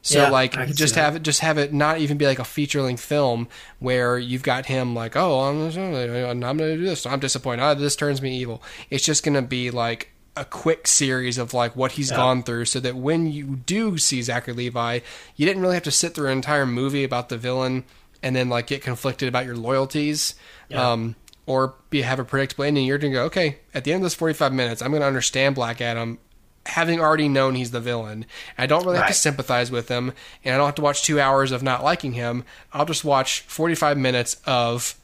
so 0.03 0.23
Yeah, 0.23 0.31
like 0.31 0.57
I 0.57 0.65
can 0.67 0.75
see 0.75 0.79
just 0.79 0.95
have 0.95 1.17
it 1.17 1.23
just 1.23 1.41
have 1.41 1.59
it 1.59 1.73
not 1.73 1.99
even 1.99 2.17
be 2.19 2.27
like 2.27 2.39
a 2.39 2.45
feature 2.45 2.81
length 2.83 3.03
film 3.03 3.49
where 3.79 4.19
you've 4.19 4.43
got 4.43 4.67
him 4.67 4.95
like 4.95 5.17
oh 5.17 5.41
I'm, 5.41 5.63
I'm 5.67 6.41
going 6.57 6.59
to 6.59 6.77
do 6.77 6.85
this. 6.85 7.05
I'm 7.07 7.21
disappointed. 7.21 7.63
Oh, 7.63 7.75
this 7.75 7.97
turns 7.97 8.23
me 8.23 8.37
evil. 8.39 8.63
It's 8.89 9.05
just 9.05 9.23
going 9.25 9.35
to 9.35 9.43
be 9.43 9.71
like 9.71 10.11
a 10.37 10.45
quick 10.45 10.87
series 10.87 11.39
of 11.39 11.53
like 11.53 11.75
what 11.77 11.93
he's 11.93 12.11
gone 12.11 12.43
through 12.43 12.65
so 12.65 12.79
that 12.81 12.97
when 12.97 13.31
you 13.31 13.57
do 13.67 13.99
see 13.99 14.23
Zachary 14.23 14.55
Levi 14.55 15.01
you 15.37 15.45
didn't 15.45 15.61
really 15.61 15.75
have 15.75 15.83
to 15.83 15.91
sit 15.91 16.15
through 16.15 16.27
an 16.29 16.33
entire 16.33 16.65
movie 16.67 17.03
about 17.05 17.29
the 17.29 17.37
villain 17.37 17.85
and 18.23 18.37
then 18.37 18.49
like 18.49 18.69
get 18.69 18.81
conflicted 18.81 19.29
about 19.29 19.45
your 19.45 19.57
loyalties 19.57 20.35
Yeah. 20.69 20.93
um 20.93 21.17
or 21.47 21.75
be 21.91 22.03
have 22.03 22.21
a 22.21 22.25
predictable 22.25 22.63
ending. 22.65 22.87
You're 22.87 22.97
going 22.99 23.13
to 23.13 23.19
go 23.19 23.25
okay 23.25 23.59
at 23.75 23.83
the 23.85 23.93
end 23.93 24.03
of 24.03 24.07
this 24.07 24.15
45 24.15 24.53
minutes 24.53 24.81
I'm 24.81 24.91
going 24.93 25.01
to 25.03 25.07
understand 25.07 25.57
Black 25.57 25.81
Adam 25.81 26.19
having 26.67 27.01
already 27.01 27.29
known 27.29 27.55
he's 27.55 27.71
the 27.71 27.81
villain. 27.81 28.27
I 28.59 28.67
don't 28.67 28.85
really 28.85 28.99
have 28.99 29.07
to 29.09 29.15
sympathize 29.15 29.71
with 29.71 29.89
him, 29.89 30.13
and 30.45 30.55
I 30.55 30.59
don't 30.59 30.67
have 30.67 30.75
to 30.77 30.83
watch 30.83 31.03
two 31.03 31.19
hours 31.21 31.53
of 31.53 31.63
not 31.63 31.83
liking 31.83 32.13
him. 32.13 32.45
I'll 32.73 32.85
just 32.85 33.05
watch 33.05 33.41
45 33.41 33.97
minutes 33.99 34.37
of 34.47 34.95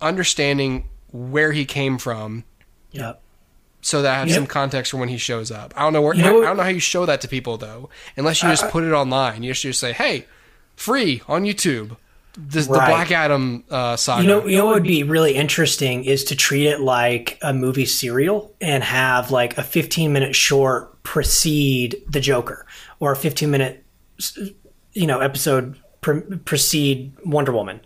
understanding 0.00 0.88
where 1.12 1.52
he 1.52 1.64
came 1.64 1.98
from 1.98 2.44
Yep. 2.92 3.20
so 3.80 4.02
that 4.02 4.14
I 4.14 4.18
have 4.18 4.28
Yep. 4.28 4.34
some 4.36 4.46
context 4.46 4.90
for 4.92 4.98
when 4.98 5.08
he 5.08 5.16
shows 5.18 5.50
up. 5.50 5.72
I 5.76 5.80
don't 5.82 5.92
know 5.92 6.02
where 6.02 6.14
You 6.14 6.22
know 6.22 6.42
I 6.42 6.46
don't 6.46 6.56
know 6.56 6.62
how 6.62 6.68
you 6.68 6.80
show 6.80 7.06
that 7.06 7.20
to 7.22 7.28
people 7.28 7.56
though, 7.56 7.88
unless 8.16 8.42
you 8.42 8.48
just 8.48 8.68
put 8.70 8.84
it 8.84 8.92
online. 8.92 9.42
You 9.42 9.52
just, 9.52 9.62
just 9.62 9.80
say, 9.80 9.92
"Hey, 9.92 10.26
free 10.76 11.22
on 11.28 11.44
YouTube." 11.44 11.96
This 12.36 12.66
the 12.66 12.72
Black 12.72 13.12
Adam 13.12 13.64
uh, 13.70 13.96
saga. 13.96 14.22
You 14.22 14.28
know, 14.28 14.46
you 14.46 14.58
know 14.58 14.66
what 14.66 14.74
would 14.74 14.82
be 14.82 15.02
really 15.04 15.34
interesting 15.34 16.04
is 16.04 16.24
to 16.24 16.36
treat 16.36 16.66
it 16.66 16.80
like 16.80 17.38
a 17.42 17.54
movie 17.54 17.86
serial 17.86 18.52
and 18.60 18.82
have 18.82 19.30
like 19.30 19.56
a 19.56 19.62
15 19.62 20.12
minute 20.12 20.34
short 20.34 21.02
precede 21.04 22.02
the 22.08 22.20
Joker 22.20 22.66
or 22.98 23.12
a 23.12 23.16
15 23.16 23.50
minute, 23.50 23.84
you 24.92 25.06
know, 25.06 25.20
episode 25.20 25.76
pre- 26.00 26.22
precede 26.22 27.12
Wonder 27.24 27.52
Woman. 27.52 27.80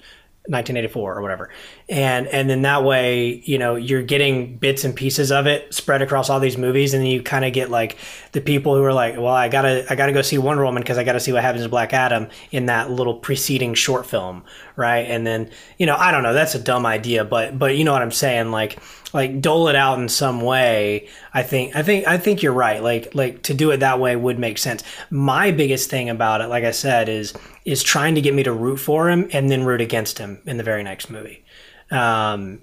1984 0.49 1.19
or 1.19 1.21
whatever 1.21 1.51
and 1.89 2.27
and 2.29 2.51
then 2.51 2.63
that 2.63 2.85
way 2.85 3.43
you 3.45 3.59
know 3.59 3.75
you're 3.75 4.03
getting 4.03 4.57
bits 4.57 4.85
and 4.85 4.95
pieces 4.95 5.33
of 5.33 5.47
it 5.47 5.73
spread 5.73 6.03
across 6.03 6.29
all 6.29 6.41
these 6.41 6.59
movies. 6.59 6.93
And 6.93 7.03
then 7.03 7.11
you 7.11 7.23
kind 7.23 7.45
of 7.45 7.53
get 7.53 7.71
like 7.71 7.97
the 8.33 8.41
people 8.41 8.77
who 8.77 8.85
are 8.85 8.93
like 8.93 9.17
well 9.17 9.29
i 9.29 9.49
gotta 9.49 9.87
i 9.91 9.95
gotta 9.95 10.13
go 10.13 10.23
see 10.23 10.39
wonder 10.39 10.65
woman 10.65 10.83
because 10.83 10.99
i 10.99 11.05
gotta 11.05 11.21
see 11.21 11.33
what 11.33 11.43
happens 11.43 11.63
to 11.63 11.69
black 11.69 11.93
adam 11.93 12.29
in 12.51 12.67
that 12.67 12.91
little 12.91 13.15
preceding 13.15 13.75
short 13.75 14.07
film 14.07 14.45
right? 14.79 15.11
And 15.11 15.27
then 15.27 15.51
you 15.77 15.87
know 15.87 15.97
i 15.97 16.11
don't 16.13 16.23
know 16.23 16.33
that's 16.33 16.55
a 16.55 16.59
dumb 16.59 16.87
idea 16.87 17.25
but 17.25 17.59
but 17.59 17.77
you 17.77 17.85
know 17.85 17.93
what 17.93 18.01
i'm 18.01 18.13
saying? 18.13 18.51
Like 18.51 18.79
like 19.13 19.41
dole 19.41 19.69
it 19.69 19.75
out 19.75 19.99
in 19.99 20.07
some 20.07 20.43
way 20.43 21.09
i 21.33 21.43
think 21.43 21.75
i 21.75 21.83
think 21.83 22.07
i 22.07 22.17
think 22.17 22.43
you're 22.43 22.53
right. 22.53 22.83
Like 22.83 23.15
like 23.15 23.43
to 23.45 23.55
do 23.55 23.71
it 23.71 23.79
that 23.79 23.99
way 23.99 24.15
would 24.15 24.39
make 24.39 24.57
sense. 24.57 24.83
My 25.11 25.51
biggest 25.51 25.91
thing 25.91 26.09
about 26.09 26.41
it 26.41 26.47
like 26.47 26.65
i 26.65 26.71
said 26.71 27.09
is 27.09 27.35
is 27.65 27.83
trying 27.83 28.15
to 28.15 28.21
get 28.21 28.35
me 28.35 28.43
to 28.45 28.53
root 28.53 28.77
for 28.77 29.11
him 29.11 29.29
and 29.33 29.51
then 29.51 29.65
root 29.65 29.81
against 29.81 30.19
him 30.19 30.41
in 30.47 30.57
the 30.57 30.63
very 30.63 30.83
next 30.83 31.11
movie 31.11 31.43
um 31.91 32.61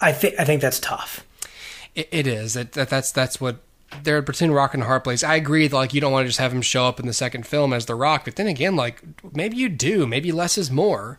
i 0.00 0.12
think 0.12 0.34
i 0.38 0.44
think 0.44 0.60
that's 0.62 0.80
tough 0.80 1.24
It, 1.94 2.08
it 2.12 2.26
is. 2.26 2.54
That, 2.54 2.72
that 2.72 2.88
that's 2.90 3.10
that's 3.10 3.40
what 3.40 3.56
they're 4.02 4.20
between 4.20 4.50
rock 4.50 4.74
and 4.74 4.82
a 4.82 4.86
hard 4.86 5.04
place. 5.04 5.22
I 5.24 5.36
agree. 5.36 5.68
that, 5.68 5.74
Like 5.76 5.94
you 5.94 6.00
don't 6.00 6.12
want 6.12 6.24
to 6.24 6.28
just 6.28 6.40
have 6.40 6.52
him 6.52 6.60
show 6.60 6.84
up 6.86 7.00
in 7.00 7.06
the 7.06 7.12
second 7.14 7.46
film 7.46 7.72
as 7.72 7.86
the 7.86 7.94
Rock, 7.94 8.24
but 8.26 8.36
then 8.36 8.46
again, 8.48 8.76
like 8.76 9.00
maybe 9.32 9.56
you 9.56 9.68
do. 9.70 10.06
Maybe 10.06 10.32
less 10.32 10.58
is 10.58 10.70
more. 10.70 11.18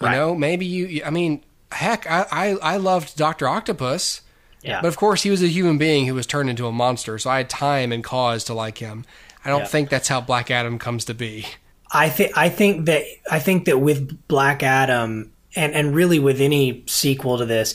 You 0.00 0.06
Right. 0.06 0.16
know, 0.16 0.34
maybe 0.34 0.64
you. 0.64 1.02
I 1.04 1.10
mean, 1.10 1.42
heck, 1.72 2.06
I 2.10 2.24
I, 2.30 2.46
I 2.74 2.76
loved 2.78 3.16
Doctor 3.18 3.46
Octopus, 3.48 4.22
yeah 4.62 4.80
but 4.80 4.88
of 4.88 4.96
course 4.96 5.24
he 5.24 5.30
was 5.30 5.42
a 5.42 5.48
human 5.48 5.76
being 5.76 6.06
who 6.06 6.14
was 6.14 6.26
turned 6.26 6.48
into 6.48 6.66
a 6.66 6.72
monster. 6.72 7.18
So 7.18 7.28
I 7.28 7.38
had 7.38 7.50
time 7.50 7.92
and 7.92 8.02
cause 8.02 8.44
to 8.44 8.54
like 8.54 8.78
him. 8.78 9.04
I 9.44 9.50
don't 9.50 9.60
Yeah. 9.62 9.66
think 9.66 9.90
that's 9.90 10.08
how 10.08 10.20
Black 10.22 10.50
Adam 10.50 10.78
comes 10.78 11.04
to 11.06 11.14
be. 11.14 11.46
I 11.92 12.08
think 12.08 12.32
I 12.38 12.48
think 12.48 12.86
that 12.86 13.02
I 13.30 13.40
think 13.40 13.66
that 13.66 13.78
with 13.80 14.26
Black 14.28 14.62
Adam 14.62 15.32
and 15.56 15.72
and 15.72 15.94
really 15.94 16.18
with 16.18 16.40
any 16.40 16.84
sequel 16.86 17.38
to 17.38 17.46
this, 17.46 17.74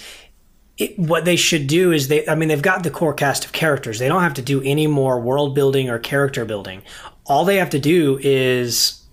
it, 0.78 0.98
what 0.98 1.26
they 1.26 1.36
should 1.36 1.68
do 1.68 1.92
is 1.92 2.08
they 2.08 2.28
I 2.28 2.36
mean 2.36 2.50
they've 2.50 2.62
got 2.62 2.84
the 2.84 2.92
core 2.92 3.14
cast 3.14 3.46
of 3.46 3.52
characters. 3.52 4.00
They 4.00 4.08
don't 4.08 4.24
have 4.24 4.34
to 4.36 4.42
do 4.42 4.62
any 4.64 4.88
more 4.88 5.20
world 5.20 5.56
building 5.56 5.90
or 5.90 6.00
character 6.00 6.46
building. 6.46 6.82
All 7.26 7.46
they 7.46 7.58
have 7.58 7.70
to 7.72 7.80
do 7.80 8.20
is 8.22 9.04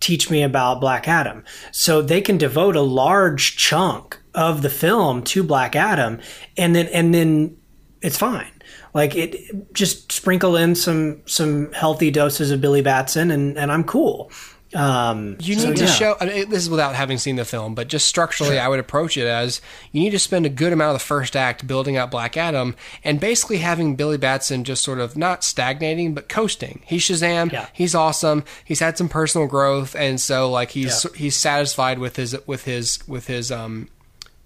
teach 0.00 0.30
me 0.30 0.42
about 0.42 0.80
Black 0.80 1.08
Adam. 1.08 1.44
So 1.72 2.02
they 2.02 2.20
can 2.20 2.36
devote 2.36 2.76
a 2.76 2.82
large 2.82 3.56
chunk 3.56 4.18
of 4.34 4.62
the 4.62 4.70
film 4.70 5.22
to 5.22 5.42
Black 5.42 5.74
Adam 5.74 6.20
and 6.56 6.74
then 6.74 6.86
and 6.88 7.14
then 7.14 7.56
it's 8.02 8.18
fine. 8.18 8.50
Like 8.92 9.16
it 9.16 9.72
just 9.72 10.12
sprinkle 10.12 10.56
in 10.56 10.74
some 10.74 11.22
some 11.26 11.72
healthy 11.72 12.10
doses 12.10 12.50
of 12.50 12.60
Billy 12.60 12.82
Batson 12.82 13.30
and 13.30 13.58
and 13.58 13.72
I'm 13.72 13.84
cool. 13.84 14.30
Um 14.74 15.36
You 15.40 15.54
so, 15.58 15.68
need 15.68 15.76
to 15.76 15.84
yeah. 15.84 15.90
show. 15.90 16.16
This 16.20 16.62
is 16.64 16.70
without 16.70 16.94
having 16.94 17.18
seen 17.18 17.36
the 17.36 17.44
film, 17.44 17.74
but 17.74 17.88
just 17.88 18.06
structurally, 18.08 18.58
I 18.58 18.68
would 18.68 18.80
approach 18.80 19.16
it 19.16 19.26
as 19.26 19.60
you 19.92 20.00
need 20.02 20.10
to 20.10 20.18
spend 20.18 20.46
a 20.46 20.48
good 20.48 20.72
amount 20.72 20.94
of 20.94 21.00
the 21.00 21.04
first 21.04 21.36
act 21.36 21.66
building 21.66 21.96
out 21.96 22.10
Black 22.10 22.36
Adam, 22.36 22.74
and 23.04 23.20
basically 23.20 23.58
having 23.58 23.94
Billy 23.96 24.18
Batson 24.18 24.64
just 24.64 24.82
sort 24.82 24.98
of 24.98 25.16
not 25.16 25.44
stagnating 25.44 26.12
but 26.14 26.28
coasting. 26.28 26.82
He's 26.86 27.02
Shazam. 27.02 27.52
Yeah. 27.52 27.68
He's 27.72 27.94
awesome. 27.94 28.44
He's 28.64 28.80
had 28.80 28.98
some 28.98 29.08
personal 29.08 29.46
growth, 29.46 29.94
and 29.94 30.20
so 30.20 30.50
like 30.50 30.72
he's 30.72 31.04
Yeah. 31.04 31.10
he's 31.16 31.36
satisfied 31.36 31.98
with 31.98 32.16
his 32.16 32.36
with 32.46 32.64
his 32.64 32.98
with 33.06 33.26
his 33.28 33.52
um 33.52 33.88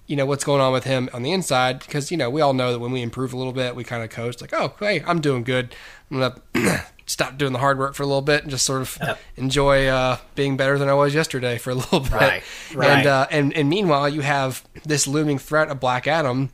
you 0.06 0.16
know 0.16 0.24
what's 0.24 0.44
going 0.44 0.60
on 0.60 0.72
with 0.72 0.84
him 0.84 1.10
on 1.12 1.22
the 1.22 1.32
inside 1.32 1.80
because 1.80 2.10
you 2.10 2.16
know 2.16 2.30
we 2.30 2.40
all 2.40 2.54
know 2.54 2.72
that 2.72 2.78
when 2.78 2.92
we 2.92 3.02
improve 3.02 3.34
a 3.34 3.36
little 3.36 3.52
bit 3.52 3.76
we 3.76 3.84
kind 3.84 4.02
of 4.02 4.08
coast 4.08 4.40
like 4.40 4.54
oh 4.54 4.72
hey 4.80 5.02
i'm 5.06 5.20
doing 5.20 5.44
good 5.44 5.74
i'm 6.10 6.18
gonna 6.54 6.82
stop 7.08 7.36
doing 7.36 7.52
the 7.52 7.58
hard 7.58 7.78
work 7.78 7.94
for 7.94 8.04
a 8.04 8.06
little 8.06 8.22
bit 8.22 8.42
and 8.42 8.50
just 8.50 8.64
sort 8.64 8.80
of 8.82 8.96
Yep. 9.02 9.18
enjoy 9.36 9.86
uh, 9.88 10.18
being 10.36 10.56
better 10.56 10.78
than 10.78 10.88
i 10.88 10.94
was 10.94 11.14
yesterday 11.14 11.58
for 11.58 11.70
a 11.70 11.74
little 11.74 12.00
bit 12.00 12.12
Right, 12.12 12.42
right. 12.74 12.90
and 12.98 13.06
uh, 13.08 13.26
and 13.30 13.52
and 13.54 13.68
meanwhile 13.68 14.08
you 14.08 14.20
have 14.20 14.62
this 14.84 15.06
looming 15.08 15.38
threat 15.38 15.68
of 15.68 15.80
black 15.80 16.06
adam 16.06 16.50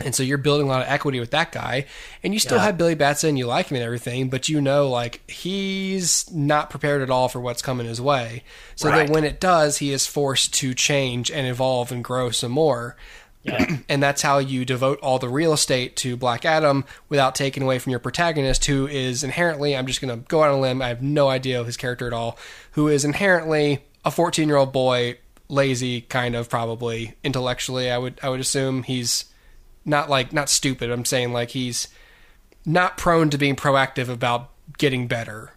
and 0.00 0.14
so 0.16 0.22
you're 0.24 0.38
building 0.38 0.66
a 0.66 0.70
lot 0.70 0.82
of 0.82 0.88
equity 0.88 1.20
with 1.20 1.30
that 1.30 1.52
guy, 1.52 1.86
and 2.24 2.32
you 2.32 2.40
still 2.40 2.56
Yeah. 2.58 2.64
have 2.64 2.78
Billy 2.78 2.96
Batson, 2.96 3.36
you 3.36 3.46
like 3.46 3.68
him 3.68 3.76
and 3.76 3.84
everything, 3.84 4.30
but 4.30 4.48
you 4.48 4.60
know, 4.60 4.88
like 4.90 5.20
he's 5.30 6.28
not 6.32 6.70
prepared 6.70 7.02
at 7.02 7.10
all 7.10 7.28
for 7.28 7.40
what's 7.40 7.62
coming 7.62 7.86
his 7.86 8.00
way. 8.00 8.42
So 8.74 8.88
Right. 8.88 9.06
that 9.06 9.12
when 9.14 9.22
it 9.22 9.38
does, 9.38 9.78
he 9.78 9.92
is 9.92 10.06
forced 10.08 10.54
to 10.54 10.74
change 10.74 11.30
and 11.30 11.46
evolve 11.46 11.92
and 11.92 12.02
grow 12.02 12.30
some 12.30 12.50
more. 12.50 12.96
and 13.88 14.02
that's 14.02 14.22
how 14.22 14.38
you 14.38 14.64
devote 14.64 14.98
all 15.00 15.18
the 15.18 15.28
real 15.28 15.52
estate 15.52 15.96
to 15.96 16.16
Black 16.16 16.44
Adam 16.44 16.84
without 17.08 17.34
taking 17.34 17.62
away 17.62 17.78
from 17.78 17.90
your 17.90 17.98
protagonist, 17.98 18.64
who 18.66 18.86
is 18.86 19.24
inherently, 19.24 19.76
I'm 19.76 19.86
just 19.86 20.00
going 20.00 20.16
to 20.16 20.24
go 20.28 20.42
out 20.42 20.50
on 20.50 20.58
a 20.58 20.60
limb, 20.60 20.80
I 20.82 20.88
have 20.88 21.02
no 21.02 21.28
idea 21.28 21.60
of 21.60 21.66
his 21.66 21.76
character 21.76 22.06
at 22.06 22.12
all, 22.12 22.38
who 22.72 22.88
is 22.88 23.04
inherently 23.04 23.84
a 24.04 24.10
14 24.10 24.46
year 24.48 24.56
old 24.56 24.72
boy, 24.72 25.18
lazy, 25.48 26.02
kind 26.02 26.34
of 26.36 26.48
probably 26.48 27.14
intellectually. 27.24 27.90
I 27.90 27.98
would 27.98 28.18
I 28.22 28.28
would 28.28 28.40
assume 28.40 28.84
he's 28.84 29.26
not 29.84 30.08
like 30.08 30.32
not 30.32 30.48
stupid. 30.48 30.90
I'm 30.90 31.04
saying 31.04 31.32
like 31.32 31.50
he's 31.50 31.88
not 32.64 32.96
prone 32.96 33.28
to 33.30 33.38
being 33.38 33.56
proactive 33.56 34.08
about 34.08 34.50
getting 34.78 35.06
better. 35.08 35.52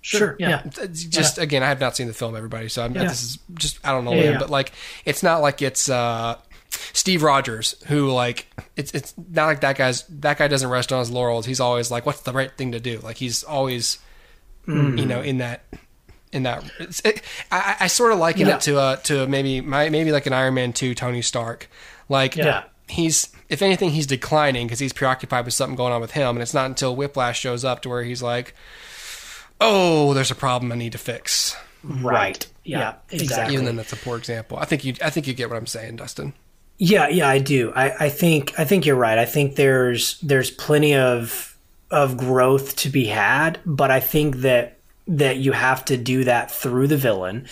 Sure. 0.00 0.36
yeah. 0.38 0.62
Yeah. 0.64 0.82
It's 0.82 1.04
just 1.04 1.38
again, 1.38 1.62
I 1.62 1.68
have 1.68 1.80
not 1.80 1.96
seen 1.96 2.08
the 2.08 2.12
film, 2.12 2.36
everybody, 2.36 2.68
so 2.68 2.84
I'm, 2.84 2.94
Yeah. 2.94 3.04
this 3.04 3.22
is 3.22 3.38
just 3.54 3.78
I 3.86 3.92
don't 3.92 4.04
know, 4.04 4.12
Yeah, 4.12 4.32
yeah. 4.32 4.38
but 4.38 4.50
like 4.50 4.72
it's 5.04 5.22
not 5.22 5.40
like 5.40 5.62
it's 5.62 5.88
uh, 5.88 6.36
Steve 6.92 7.22
Rogers 7.22 7.74
who 7.86 8.10
like 8.10 8.46
it's 8.76 8.92
it's 8.92 9.14
not 9.30 9.46
like 9.46 9.60
that 9.60 9.76
guy's 9.76 10.02
that 10.04 10.38
guy 10.38 10.48
doesn't 10.48 10.68
rest 10.70 10.92
on 10.92 10.98
his 11.00 11.10
laurels. 11.10 11.46
He's 11.46 11.60
always 11.60 11.90
like, 11.90 12.06
what's 12.06 12.20
the 12.22 12.32
right 12.32 12.50
thing 12.56 12.72
to 12.72 12.80
do? 12.80 12.98
Like 13.00 13.16
he's 13.16 13.42
always 13.44 13.98
Mm-hmm. 14.66 14.96
you 14.96 15.04
know 15.04 15.20
in 15.20 15.38
that 15.38 15.62
in 16.32 16.44
that 16.44 16.64
it's, 16.80 17.00
it, 17.00 17.20
I, 17.52 17.76
I 17.80 17.86
sort 17.86 18.12
of 18.12 18.18
liken 18.18 18.46
Yeah. 18.46 18.54
it 18.54 18.62
to 18.62 18.78
uh 18.78 18.96
to 18.96 19.26
maybe 19.26 19.60
my 19.60 19.90
maybe 19.90 20.10
like 20.10 20.24
an 20.24 20.32
Iron 20.32 20.54
Man 20.54 20.72
two 20.72 20.94
Tony 20.94 21.20
Stark, 21.20 21.68
like 22.08 22.34
Yeah. 22.34 22.62
he's 22.88 23.28
if 23.50 23.60
anything 23.60 23.90
he's 23.90 24.06
declining 24.06 24.66
because 24.66 24.78
he's 24.78 24.94
preoccupied 24.94 25.44
with 25.44 25.52
something 25.52 25.76
going 25.76 25.92
on 25.92 26.00
with 26.00 26.12
him 26.12 26.28
and 26.36 26.40
it's 26.40 26.54
not 26.54 26.64
until 26.64 26.96
whiplash 26.96 27.38
shows 27.40 27.62
up 27.62 27.82
to 27.82 27.90
where 27.90 28.04
he's 28.04 28.22
like 28.22 28.54
oh 29.60 30.14
there's 30.14 30.30
a 30.30 30.34
problem 30.34 30.72
i 30.72 30.74
need 30.74 30.92
to 30.92 30.98
fix 30.98 31.56
Right. 31.86 32.46
Yeah. 32.64 32.78
Yeah, 32.78 32.94
exactly. 33.20 33.52
even 33.52 33.66
then 33.66 33.76
that's 33.76 33.92
a 33.92 33.96
poor 33.96 34.16
example 34.16 34.56
i 34.58 34.64
think 34.64 34.82
you 34.84 34.94
i 35.02 35.10
think 35.10 35.26
you 35.26 35.34
get 35.34 35.50
what 35.50 35.56
i'm 35.58 35.66
saying 35.66 35.96
dustin 35.96 36.32
Yeah, 36.78 37.08
yeah, 37.08 37.28
I 37.28 37.38
do. 37.38 37.72
I, 37.74 38.06
I 38.06 38.08
think 38.08 38.58
I 38.58 38.64
think 38.64 38.84
you're 38.84 38.96
right. 38.96 39.18
I 39.18 39.24
think 39.24 39.56
there's 39.56 40.18
there's 40.20 40.50
plenty 40.50 40.94
of 40.94 41.56
of 41.90 42.16
growth 42.16 42.74
to 42.76 42.88
be 42.90 43.06
had, 43.06 43.60
but 43.64 43.90
I 43.90 44.00
think 44.00 44.38
that 44.38 44.78
that 45.06 45.36
you 45.36 45.52
have 45.52 45.84
to 45.84 45.96
do 45.96 46.24
that 46.24 46.50
through 46.50 46.88
the 46.88 46.96
villain, 46.96 47.46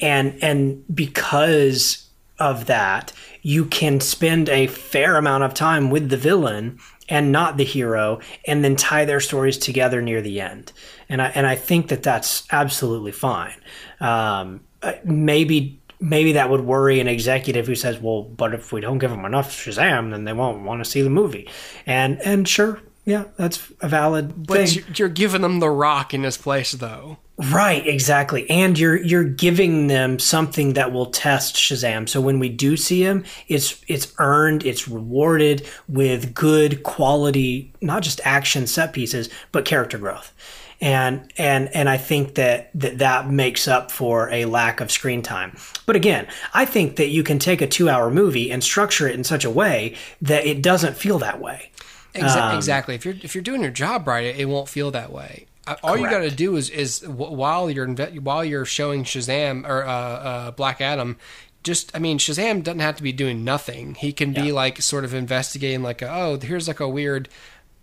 and 0.00 0.38
and 0.42 0.84
because 0.94 2.08
of 2.38 2.66
that, 2.66 3.12
you 3.42 3.64
can 3.64 3.98
spend 3.98 4.48
a 4.48 4.68
fair 4.68 5.16
amount 5.16 5.42
of 5.42 5.54
time 5.54 5.90
with 5.90 6.08
the 6.08 6.16
villain 6.16 6.78
and 7.08 7.32
not 7.32 7.56
the 7.56 7.64
hero, 7.64 8.20
and 8.46 8.62
then 8.62 8.76
tie 8.76 9.04
their 9.04 9.18
stories 9.18 9.58
together 9.58 10.00
near 10.00 10.22
the 10.22 10.40
end. 10.40 10.72
And 11.08 11.20
I 11.20 11.28
and 11.34 11.48
I 11.48 11.56
think 11.56 11.88
that 11.88 12.04
that's 12.04 12.46
absolutely 12.52 13.12
fine. 13.12 13.56
Um, 13.98 14.60
uh, 14.82 14.92
maybe 15.04 15.80
maybe 16.00 16.32
that 16.32 16.50
would 16.50 16.62
worry 16.62 17.00
an 17.00 17.08
executive 17.08 17.66
who 17.66 17.74
says, 17.74 17.98
"Well, 18.00 18.22
but 18.22 18.54
if 18.54 18.72
we 18.72 18.80
don't 18.80 18.98
give 18.98 19.10
them 19.10 19.24
enough 19.24 19.52
Shazam, 19.54 20.10
then 20.10 20.24
they 20.24 20.32
won't 20.32 20.62
want 20.62 20.82
to 20.84 20.90
see 20.90 21.02
the 21.02 21.10
movie." 21.10 21.48
And 21.86 22.20
and 22.24 22.46
sure, 22.48 22.80
yeah, 23.04 23.24
that's 23.36 23.60
a 23.80 23.88
valid 23.88 24.46
but 24.46 24.68
thing. 24.68 24.76
you- 24.78 24.84
you're 24.96 25.08
giving 25.08 25.42
them 25.42 25.60
the 25.60 25.70
rock 25.70 26.14
in 26.14 26.22
this 26.22 26.36
place 26.36 26.72
though 26.72 27.18
Right, 27.52 27.86
exactly. 27.86 28.50
And 28.50 28.76
you're 28.76 28.96
you're 28.96 29.22
giving 29.22 29.86
them 29.86 30.18
something 30.18 30.72
that 30.72 30.90
will 30.92 31.06
test 31.06 31.54
Shazam. 31.54 32.08
So 32.08 32.20
when 32.20 32.40
we 32.40 32.48
do 32.48 32.76
see 32.76 33.04
him, 33.04 33.24
it's 33.46 33.80
it's 33.86 34.12
earned, 34.18 34.66
it's 34.66 34.88
rewarded 34.88 35.64
with 35.88 36.34
good 36.34 36.82
quality, 36.82 37.72
not 37.80 38.02
just 38.02 38.20
action 38.24 38.66
set 38.66 38.92
pieces, 38.92 39.28
but 39.52 39.64
character 39.64 39.98
growth. 39.98 40.32
And 40.80 41.32
and 41.36 41.68
and 41.74 41.88
I 41.88 41.96
think 41.96 42.36
that 42.36 42.70
that, 42.74 42.98
that 42.98 43.28
makes 43.28 43.66
up 43.66 43.90
for 43.90 44.30
a 44.30 44.44
lack 44.44 44.80
of 44.80 44.92
screen 44.92 45.22
time. 45.22 45.56
But 45.86 45.96
again, 45.96 46.28
I 46.54 46.66
think 46.66 46.96
that 46.96 47.08
you 47.08 47.24
can 47.24 47.40
take 47.40 47.60
a 47.60 47.66
2-hour 47.66 48.10
movie 48.10 48.50
and 48.52 48.62
structure 48.62 49.08
it 49.08 49.14
in 49.14 49.24
such 49.24 49.44
a 49.44 49.50
way 49.50 49.96
that 50.22 50.46
it 50.46 50.62
doesn't 50.62 50.96
feel 50.96 51.18
that 51.18 51.40
way. 51.40 51.70
Exa- 52.14 52.56
exactly. 52.56 52.94
If 52.94 53.04
you're 53.04 53.16
if 53.22 53.34
you're 53.34 53.42
doing 53.42 53.62
your 53.62 53.70
job 53.70 54.06
right 54.06 54.24
it, 54.24 54.38
it 54.38 54.44
won't 54.44 54.68
feel 54.68 54.90
that 54.92 55.12
way. 55.12 55.46
Uh, 55.66 55.76
all 55.82 55.96
you 55.96 56.08
got 56.08 56.20
to 56.20 56.30
do 56.30 56.56
is 56.56 56.70
is 56.70 57.06
while 57.06 57.68
you're 57.70 57.88
while 58.20 58.44
you're 58.44 58.64
showing 58.64 59.04
Shazam 59.04 59.68
or 59.68 59.84
uh, 59.84 59.90
uh, 59.90 60.50
Black 60.52 60.80
Adam 60.80 61.16
just 61.62 61.94
I 61.94 61.98
mean 61.98 62.18
Shazam 62.18 62.62
doesn't 62.62 62.80
have 62.80 62.96
to 62.96 63.02
be 63.02 63.12
doing 63.12 63.44
nothing. 63.44 63.94
He 63.94 64.12
can 64.12 64.32
be 64.32 64.52
like 64.52 64.80
sort 64.80 65.04
of 65.04 65.12
investigating 65.12 65.82
like 65.82 66.02
oh 66.02 66.38
here's 66.40 66.68
like 66.68 66.80
a 66.80 66.88
weird 66.88 67.28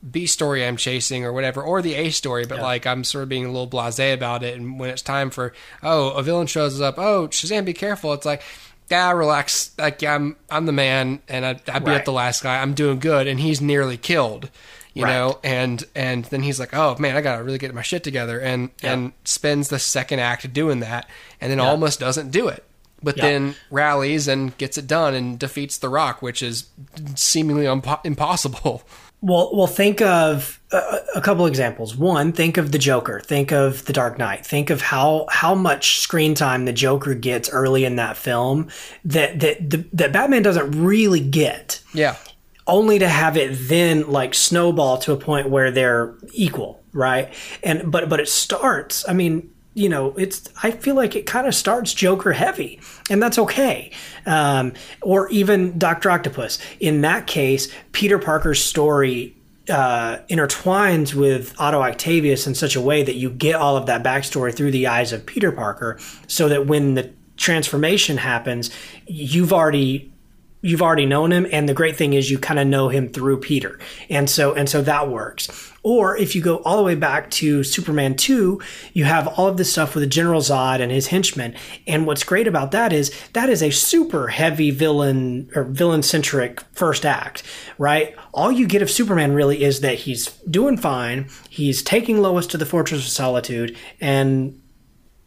B 0.09 0.25
story 0.27 0.65
I'm 0.65 0.77
chasing 0.77 1.25
or 1.25 1.33
whatever, 1.33 1.61
or 1.63 1.81
the 1.81 1.95
A 1.95 2.09
story, 2.11 2.45
but 2.45 2.59
like 2.59 2.85
I'm 2.85 3.03
sort 3.03 3.23
of 3.23 3.29
being 3.29 3.45
a 3.45 3.51
little 3.51 3.67
blasé 3.67 4.13
about 4.13 4.43
it. 4.43 4.57
And 4.57 4.79
when 4.79 4.89
it's 4.89 5.01
time 5.01 5.29
for 5.31 5.53
oh 5.81 6.11
a 6.11 6.21
villain 6.23 6.47
shows 6.47 6.79
up, 6.81 6.97
oh 6.99 7.27
Shazam, 7.29 7.65
be 7.65 7.73
careful. 7.73 8.13
It's 8.13 8.25
like 8.25 8.41
yeah, 8.91 9.11
relax. 9.13 9.71
Like 9.79 10.03
I'm 10.03 10.35
I'm 10.49 10.65
the 10.67 10.71
man, 10.71 11.21
and 11.27 11.43
I, 11.45 11.49
I 11.49 11.53
beat 11.55 11.67
up 11.79 11.85
Right. 11.87 12.05
the 12.05 12.11
last 12.11 12.43
guy. 12.43 12.61
I'm 12.61 12.73
doing 12.75 12.99
good, 12.99 13.25
and 13.27 13.39
he's 13.39 13.59
nearly 13.61 13.97
killed. 13.97 14.49
You 14.93 15.03
Right. 15.05 15.11
know, 15.13 15.39
and 15.43 15.83
and 15.95 16.23
then 16.25 16.43
he's 16.43 16.59
like, 16.59 16.73
oh 16.73 16.95
man, 16.99 17.15
I 17.17 17.21
gotta 17.21 17.43
really 17.43 17.57
get 17.57 17.73
my 17.73 17.81
shit 17.81 18.03
together, 18.03 18.39
and 18.39 18.69
and 18.83 19.11
spends 19.23 19.69
the 19.69 19.79
second 19.79 20.19
act 20.19 20.53
doing 20.53 20.81
that, 20.81 21.09
and 21.41 21.51
then 21.51 21.59
almost 21.59 21.99
doesn't 21.99 22.29
do 22.31 22.47
it. 22.47 22.63
But 23.03 23.17
Yeah. 23.17 23.23
then 23.23 23.55
rallies 23.71 24.27
and 24.27 24.55
gets 24.57 24.77
it 24.77 24.87
done 24.87 25.13
and 25.15 25.37
defeats 25.37 25.77
the 25.79 25.89
Rock, 25.89 26.21
which 26.21 26.41
is 26.43 26.67
seemingly 27.15 27.65
impo- 27.65 27.99
impossible. 28.05 28.83
Well, 29.25 29.49
well, 29.55 29.65
think 29.65 30.01
of 30.01 30.61
a, 30.71 30.99
a 31.15 31.21
couple 31.21 31.47
examples. 31.47 31.95
One, 31.95 32.31
think 32.31 32.57
of 32.57 32.71
the 32.71 32.77
Joker. 32.77 33.19
Think 33.19 33.51
of 33.51 33.83
the 33.85 33.93
Dark 33.93 34.19
Knight. 34.19 34.45
Think 34.45 34.69
of 34.69 34.81
how 34.81 35.25
how 35.31 35.55
much 35.55 35.99
screen 35.99 36.35
time 36.35 36.65
the 36.65 36.73
Joker 36.73 37.15
gets 37.15 37.49
early 37.49 37.85
in 37.85 37.95
that 37.95 38.17
film 38.17 38.67
that 39.03 39.39
that 39.39 39.67
the, 39.67 39.77
that 39.93 40.13
Batman 40.13 40.43
doesn't 40.43 40.69
really 40.79 41.21
get. 41.21 41.81
Yeah. 41.91 42.17
Only 42.67 42.99
to 42.99 43.09
have 43.09 43.35
it 43.35 43.57
then 43.67 44.11
like 44.11 44.35
snowball 44.35 44.99
to 44.99 45.13
a 45.13 45.17
point 45.17 45.49
where 45.49 45.71
they're 45.71 46.13
equal, 46.31 46.83
right? 46.93 47.33
And 47.63 47.91
but 47.91 48.07
but 48.09 48.19
it 48.19 48.29
starts. 48.29 49.09
I 49.09 49.13
mean, 49.13 49.49
you 49.75 49.89
know, 49.89 50.15
it's. 50.17 50.49
I 50.63 50.71
feel 50.71 50.95
like 50.95 51.15
it 51.15 51.25
kind 51.25 51.45
of 51.45 51.53
starts 51.53 51.93
Joker 51.93 52.31
heavy, 52.31 52.79
and 53.09 53.21
that's 53.21 53.37
okay. 53.37 53.91
Um, 54.25 54.73
or 55.01 55.29
even 55.29 55.77
Doctor 55.77 56.09
Octopus. 56.09 56.59
In 56.79 57.01
that 57.01 57.27
case, 57.27 57.71
Peter 57.91 58.17
Parker's 58.17 58.63
story 58.63 59.35
uh, 59.69 60.19
intertwines 60.29 61.13
with 61.13 61.53
Otto 61.59 61.81
Octavius 61.81 62.47
in 62.47 62.55
such 62.55 62.77
a 62.77 62.81
way 62.81 63.03
that 63.03 63.15
you 63.15 63.29
get 63.29 63.55
all 63.55 63.75
of 63.75 63.85
that 63.87 64.01
backstory 64.01 64.55
through 64.55 64.71
the 64.71 64.87
eyes 64.87 65.11
of 65.11 65.25
Peter 65.25 65.51
Parker, 65.51 65.99
so 66.27 66.47
that 66.47 66.67
when 66.67 66.93
the 66.93 67.11
transformation 67.35 68.15
happens, 68.15 68.71
you've 69.07 69.51
already 69.51 70.09
you've 70.65 70.81
already 70.81 71.05
known 71.05 71.31
him 71.31 71.45
and 71.51 71.69
the 71.69 71.75
great 71.75 71.95
thing 71.95 72.13
is 72.13 72.31
you 72.31 72.39
kind 72.39 72.59
of 72.59 72.65
know 72.65 72.89
him 72.89 73.07
through 73.07 73.39
Peter. 73.39 73.79
And 74.09 74.27
so 74.27 74.55
and 74.55 74.67
so 74.67 74.81
that 74.81 75.09
works. 75.09 75.71
Or 75.83 76.17
if 76.17 76.35
you 76.35 76.41
go 76.41 76.57
all 76.63 76.77
the 76.77 76.83
way 76.83 76.95
back 76.95 77.29
to 77.31 77.63
Superman 77.63 78.15
2, 78.15 78.59
you 78.93 79.03
have 79.05 79.27
all 79.27 79.47
of 79.47 79.57
this 79.57 79.71
stuff 79.71 79.93
with 79.93 80.01
the 80.03 80.09
General 80.09 80.41
Zod 80.41 80.79
and 80.79 80.91
his 80.91 81.05
henchmen. 81.07 81.53
And 81.85 82.07
what's 82.07 82.23
great 82.23 82.47
about 82.47 82.71
that 82.71 82.91
is 82.91 83.13
that 83.33 83.49
is 83.49 83.61
a 83.61 83.69
super 83.69 84.29
heavy 84.29 84.71
villain 84.71 85.51
or 85.55 85.65
villain 85.65 86.01
centric 86.01 86.61
first 86.71 87.05
act, 87.05 87.43
right? 87.77 88.15
All 88.33 88.51
you 88.51 88.65
get 88.65 88.81
of 88.81 88.89
Superman 88.89 89.33
really 89.33 89.63
is 89.63 89.81
that 89.81 89.99
he's 89.99 90.31
doing 90.49 90.77
fine, 90.77 91.29
he's 91.47 91.83
taking 91.83 92.19
Lois 92.23 92.47
to 92.47 92.57
the 92.57 92.65
Fortress 92.65 93.05
of 93.05 93.11
Solitude 93.11 93.77
and 94.01 94.59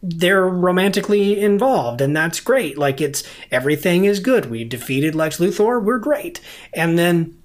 they're 0.01 0.47
romantically 0.47 1.39
involved 1.39 2.01
and 2.01 2.15
that's 2.15 2.39
great. 2.39 2.77
Like 2.77 3.01
it's 3.01 3.23
everything 3.51 4.05
is 4.05 4.19
good. 4.19 4.45
We 4.45 4.63
defeated 4.63 5.15
lex 5.15 5.37
luthor 5.37 5.83
we're 5.83 5.99
great. 5.99 6.39
And 6.73 6.97
then 6.97 7.37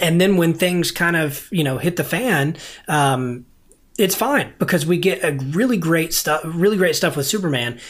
and 0.00 0.20
then 0.20 0.36
when 0.36 0.54
things 0.54 0.90
kind 0.90 1.16
of 1.16 1.48
you 1.50 1.64
know 1.64 1.78
hit 1.78 1.96
the 1.96 2.04
fan 2.04 2.56
um 2.88 3.46
it's 3.98 4.14
fine 4.14 4.52
because 4.58 4.86
we 4.86 4.98
get 4.98 5.24
a 5.24 5.32
really 5.50 5.76
great 5.76 6.12
stuff 6.12 6.42
really 6.44 6.76
great 6.76 6.94
stuff 6.94 7.16
with 7.16 7.26
superman 7.26 7.80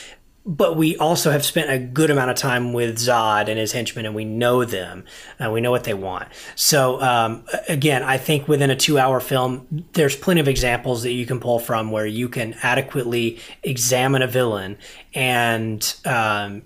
but 0.51 0.79
we 0.79 0.97
also 0.97 1.31
have 1.31 1.45
spent 1.45 1.71
a 1.71 1.79
good 1.79 2.11
amount 2.11 2.31
of 2.31 2.37
time 2.37 2.73
with 2.73 2.97
Zod 2.97 3.49
and 3.49 3.59
his 3.59 3.73
henchmen, 3.73 4.07
and 4.07 4.15
we 4.15 4.25
know 4.25 4.65
them, 4.65 5.05
and 5.39 5.53
we 5.53 5.61
know 5.61 5.71
what 5.71 5.85
they 5.85 5.93
want. 5.93 6.29
So, 6.55 7.01
um, 7.03 7.45
again, 7.69 8.03
I 8.03 8.17
think 8.17 8.49
within 8.49 8.71
a 8.71 8.77
two-hour 8.77 9.21
film, 9.21 9.85
there's 9.93 10.17
plenty 10.17 10.41
of 10.41 10.49
examples 10.49 11.03
that 11.03 11.13
you 11.13 11.27
can 11.27 11.39
pull 11.39 11.59
from 11.59 11.91
where 11.91 12.07
you 12.07 12.31
can 12.31 12.55
adequately 12.63 13.41
examine 13.63 14.23
a 14.23 14.27
villain 14.27 14.79
and 15.15 15.95
um, 16.07 16.63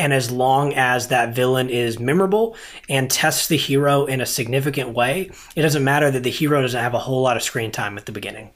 And 0.00 0.14
as 0.14 0.30
long 0.30 0.72
as 0.72 1.08
that 1.08 1.34
villain 1.34 1.68
is 1.68 1.98
memorable 1.98 2.56
and 2.88 3.10
tests 3.10 3.48
the 3.48 3.58
hero 3.58 4.06
in 4.06 4.22
a 4.22 4.26
significant 4.26 4.94
way, 4.94 5.30
it 5.54 5.60
doesn't 5.60 5.84
matter 5.84 6.10
that 6.10 6.22
the 6.22 6.30
hero 6.30 6.62
doesn't 6.62 6.80
have 6.80 6.94
a 6.94 6.98
whole 6.98 7.20
lot 7.20 7.36
of 7.36 7.42
screen 7.42 7.70
time 7.70 7.98
at 7.98 8.06
the 8.06 8.12
beginning. 8.12 8.50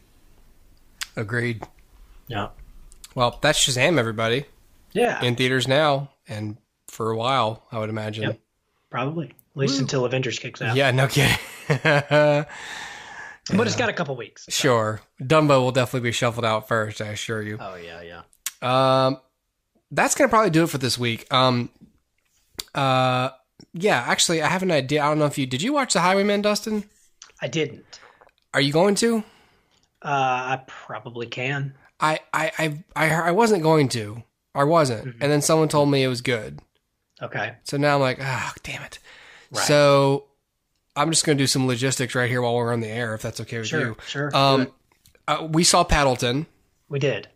Agreed. 1.17 1.63
Yeah. 2.29 2.49
Well, 3.15 3.39
that's 3.41 3.59
Shazam, 3.59 3.99
everybody. 3.99 4.45
Yeah. 4.93 5.23
In 5.23 5.37
theaters 5.37 5.67
now 5.69 6.11
and 6.29 6.57
for 6.89 7.11
a 7.11 7.17
while, 7.17 7.65
I 7.73 7.79
would 7.79 7.91
imagine. 7.91 8.25
Yep. 8.25 8.41
Probably. 8.91 9.27
At 9.27 9.57
least 9.57 9.81
until 9.81 10.05
Avengers 10.05 10.39
kicks 10.39 10.61
out. 10.63 10.77
Yeah, 10.77 10.91
no 10.91 11.07
kidding. 11.09 11.37
But 13.53 13.67
it's 13.67 13.77
got 13.77 13.91
a 13.91 13.93
couple 13.93 14.17
weeks. 14.17 14.47
sure. 14.49 15.03
Dumbo 15.23 15.61
will 15.61 15.71
definitely 15.71 16.09
be 16.09 16.13
shuffled 16.13 16.47
out 16.47 16.67
first, 16.67 17.03
I 17.03 17.09
assure 17.09 17.43
you. 17.43 17.59
Oh, 17.61 17.75
yeah, 17.77 18.01
yeah. 18.01 18.23
Um, 19.07 19.19
that's 19.91 20.15
gonna 20.15 20.31
probably 20.31 20.49
do 20.51 20.65
it 20.65 20.71
for 20.71 20.79
this 20.79 20.97
week. 20.99 21.31
Um, 21.33 21.69
uh, 22.75 23.31
yeah, 23.75 24.03
actually, 24.07 24.41
I 24.41 24.49
have 24.49 24.63
an 24.63 24.71
idea. 24.71 25.03
I 25.05 25.09
don't 25.09 25.19
know 25.19 25.27
if 25.27 25.37
you 25.37 25.47
did. 25.47 25.61
You 25.61 25.75
watch 25.75 25.93
The 25.93 26.01
Highwaymen, 26.01 26.41
Dustin? 26.41 26.85
I 27.43 27.49
didn't. 27.49 28.01
Are 28.55 28.63
you 28.63 28.73
going 28.73 28.95
to? 28.97 29.19
Uh, 30.03 30.09
I 30.09 30.63
probably 30.67 31.27
can. 31.27 31.75
I 32.01 32.21
I 32.33 32.53
I 32.59 32.85
I, 32.97 33.11
I 33.29 33.31
wasn't 33.31 33.63
going 33.63 33.89
to. 33.91 34.23
I 34.55 34.65
wasn't, 34.65 35.17
and 35.21 35.33
then 35.33 35.43
someone 35.43 35.69
told 35.69 35.91
me 35.91 36.03
it 36.05 36.09
was 36.09 36.21
good. 36.21 36.61
Okay. 37.21 37.55
So 37.65 37.77
now 37.77 37.97
I'm 37.97 38.01
like, 38.01 38.19
ah, 38.21 38.53
damn 38.63 38.83
it. 38.83 38.99
Right. 39.51 39.65
So 39.65 40.27
I'm 40.95 41.11
just 41.11 41.25
gonna 41.27 41.37
do 41.39 41.47
some 41.49 41.67
logistics 41.67 42.15
right 42.15 42.31
here 42.31 42.41
while 42.41 42.55
we're 42.55 42.73
on 42.73 42.79
the 42.81 42.89
air, 42.89 43.15
if 43.15 43.23
that's 43.23 43.41
okay 43.41 43.59
with 43.59 43.67
Sure, 43.67 43.81
you. 43.81 43.97
sure. 44.07 44.37
Um, 44.37 44.73
uh, 45.27 45.49
we 45.51 45.65
saw 45.65 45.83
Paddleton. 45.85 46.47
we 46.89 46.99
did. 47.01 47.29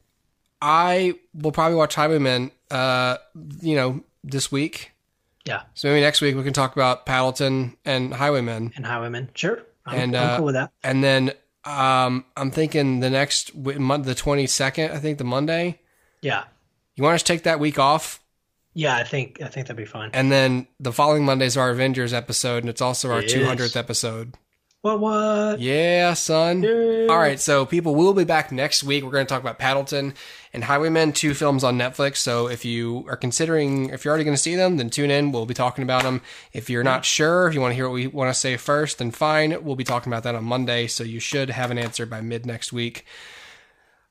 I 0.63 1.15
will 1.35 1.53
probably 1.53 1.77
watch 1.77 1.95
Highwaymen. 1.95 2.51
Uh, 2.71 3.17
you 3.63 3.75
know, 3.77 4.03
this 4.23 4.53
week. 4.53 4.93
Yeah. 5.45 5.63
So 5.75 5.89
maybe 5.89 6.01
next 6.03 6.21
week 6.21 6.37
we 6.37 6.43
can 6.45 6.53
talk 6.53 6.75
about 6.77 7.07
Paddleton 7.07 7.77
and 7.85 8.13
Highwaymen. 8.13 8.73
And 8.77 8.85
Highwaymen. 8.85 9.31
Sure. 9.35 9.63
I'm, 9.87 9.99
And, 9.99 10.17
I'm 10.17 10.31
uh, 10.31 10.37
cool 10.37 10.47
with 10.47 10.55
that. 10.57 10.71
And 10.83 11.03
then 11.03 11.33
um, 11.65 12.25
I'm 12.37 12.51
thinking 12.51 13.01
the 13.01 13.11
next 13.11 13.55
month, 13.55 14.07
the 14.07 14.15
22nd, 14.15 14.91
I 14.93 14.99
think 14.99 15.19
the 15.19 15.25
Monday. 15.25 15.81
Yeah. 16.23 16.45
You 16.97 17.05
want 17.05 17.15
us 17.17 17.23
to 17.23 17.33
take 17.33 17.43
that 17.45 17.61
week 17.61 17.79
off, 17.79 18.21
Yeah, 18.75 18.97
I 18.97 19.05
think 19.05 19.41
I 19.43 19.49
think 19.49 19.67
that'd 19.67 19.77
be 19.77 19.85
fine. 19.85 20.11
and 20.15 20.31
then 20.33 20.67
the 20.81 20.93
following 20.93 21.25
Monday 21.25 21.47
is 21.47 21.57
our 21.57 21.71
Avengers 21.71 22.13
episode, 22.13 22.59
and 22.65 22.69
it's 22.69 22.81
also 22.81 23.11
our 23.13 23.23
Yes. 23.23 23.33
200th 23.33 23.77
episode. 23.77 24.35
What 24.81 25.01
what? 25.01 25.61
Yeah, 25.61 26.15
son. 26.15 26.63
Yeah. 26.63 27.07
All 27.11 27.19
right, 27.19 27.41
so 27.41 27.67
people 27.67 27.97
we 27.97 28.05
will 28.05 28.15
be 28.15 28.23
back 28.23 28.53
next 28.53 28.85
week. 28.85 29.03
We're 29.03 29.11
going 29.11 29.27
to 29.27 29.29
talk 29.29 29.41
about 29.41 29.59
Paddleton 29.59 30.15
and 30.53 30.63
Highwaymen, 30.63 31.13
two 31.13 31.35
films 31.35 31.65
on 31.65 31.77
Netflix. 31.77 32.19
So 32.19 32.49
if 32.49 32.65
you 32.65 33.05
are 33.09 33.17
considering, 33.17 33.91
if 33.91 34.05
you're 34.05 34.13
already 34.13 34.25
going 34.25 34.37
to 34.37 34.43
see 34.43 34.55
them, 34.55 34.77
then 34.77 34.89
tune 34.89 35.11
in. 35.11 35.33
We'll 35.33 35.47
be 35.47 35.55
talking 35.55 35.83
about 35.83 36.05
them. 36.05 36.23
If 36.53 36.71
you're 36.71 36.85
not 36.85 37.05
sure, 37.05 37.49
if 37.49 37.55
you 37.55 37.61
want 37.61 37.73
to 37.73 37.75
hear 37.75 37.89
what 37.89 37.95
we 37.95 38.07
want 38.07 38.33
to 38.33 38.39
say 38.39 38.57
first, 38.57 38.99
then 38.99 39.11
fine. 39.11 39.65
We'll 39.65 39.75
be 39.75 39.83
talking 39.83 40.13
about 40.13 40.23
that 40.23 40.37
on 40.37 40.45
Monday. 40.45 40.87
So 40.87 41.03
you 41.03 41.19
should 41.19 41.51
have 41.51 41.73
an 41.73 41.79
answer 41.79 42.07
by 42.07 42.21
mid 42.21 42.47
next 42.47 42.73
week 42.73 43.05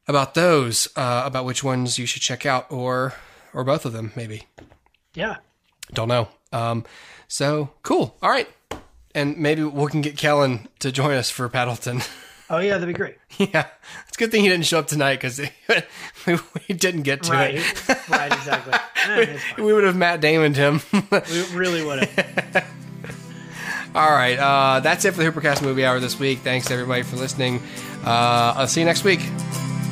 about 0.06 0.34
those, 0.34 0.90
uh, 0.98 1.24
about 1.26 1.46
which 1.46 1.64
ones 1.64 1.98
you 1.98 2.06
should 2.06 2.22
check 2.22 2.46
out, 2.46 2.70
or 2.70 3.14
or 3.54 3.64
both 3.64 3.86
of 3.86 3.94
them, 3.94 4.12
maybe. 4.18 4.44
Yeah. 5.14 5.38
Don't 5.94 6.10
know. 6.10 6.28
Um, 6.52 6.84
so 7.30 7.70
cool. 7.84 8.18
All 8.22 8.30
right. 8.30 8.50
And 9.16 9.38
maybe 9.38 9.64
we 9.64 9.88
can 9.88 10.02
get 10.02 10.18
Kellen 10.18 10.68
to 10.80 10.92
join 10.92 11.14
us 11.16 11.30
for 11.30 11.48
Paddleton. 11.50 12.08
Oh 12.50 12.60
yeah, 12.60 12.78
that'd 12.78 12.88
be 12.88 12.94
great. 12.94 13.18
yeah. 13.38 13.68
It's 14.08 14.16
a 14.16 14.20
good 14.20 14.32
thing 14.32 14.42
he 14.42 14.48
didn't 14.48 14.66
show 14.68 14.80
up 14.80 14.88
tonight 14.88 15.16
because 15.16 15.38
we, 16.26 16.38
we 16.70 16.76
didn't 16.76 17.02
get 17.02 17.24
to 17.24 17.34
Right. 17.34 17.56
it. 17.56 17.88
right. 18.10 18.32
Exactly. 18.32 18.72
Eh, 18.74 19.36
it's. 19.36 19.58
We 19.58 19.74
would 19.74 19.84
have 19.84 19.98
Matt 19.98 20.22
Damon 20.22 20.54
him. 20.54 20.80
We 20.94 21.44
really 21.54 21.84
would 21.84 22.06
have. 22.06 22.66
All 23.94 24.10
right. 24.12 24.40
Uh, 24.40 24.80
that's 24.80 25.04
it 25.04 25.14
for 25.14 25.22
the 25.26 25.30
Hoopercast 25.30 25.62
Movie 25.62 25.84
Hour 25.86 26.00
this 26.00 26.18
week. 26.18 26.40
Thanks 26.40 26.72
everybody 26.72 27.04
for 27.04 27.18
listening. 27.18 27.62
Uh, 28.06 28.54
I'll 28.56 28.68
see 28.68 28.80
you 28.80 28.86
next 28.86 29.04
week. 29.04 29.20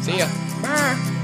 See 0.04 0.18
ya. 0.18 0.30
Bye. 0.62 1.24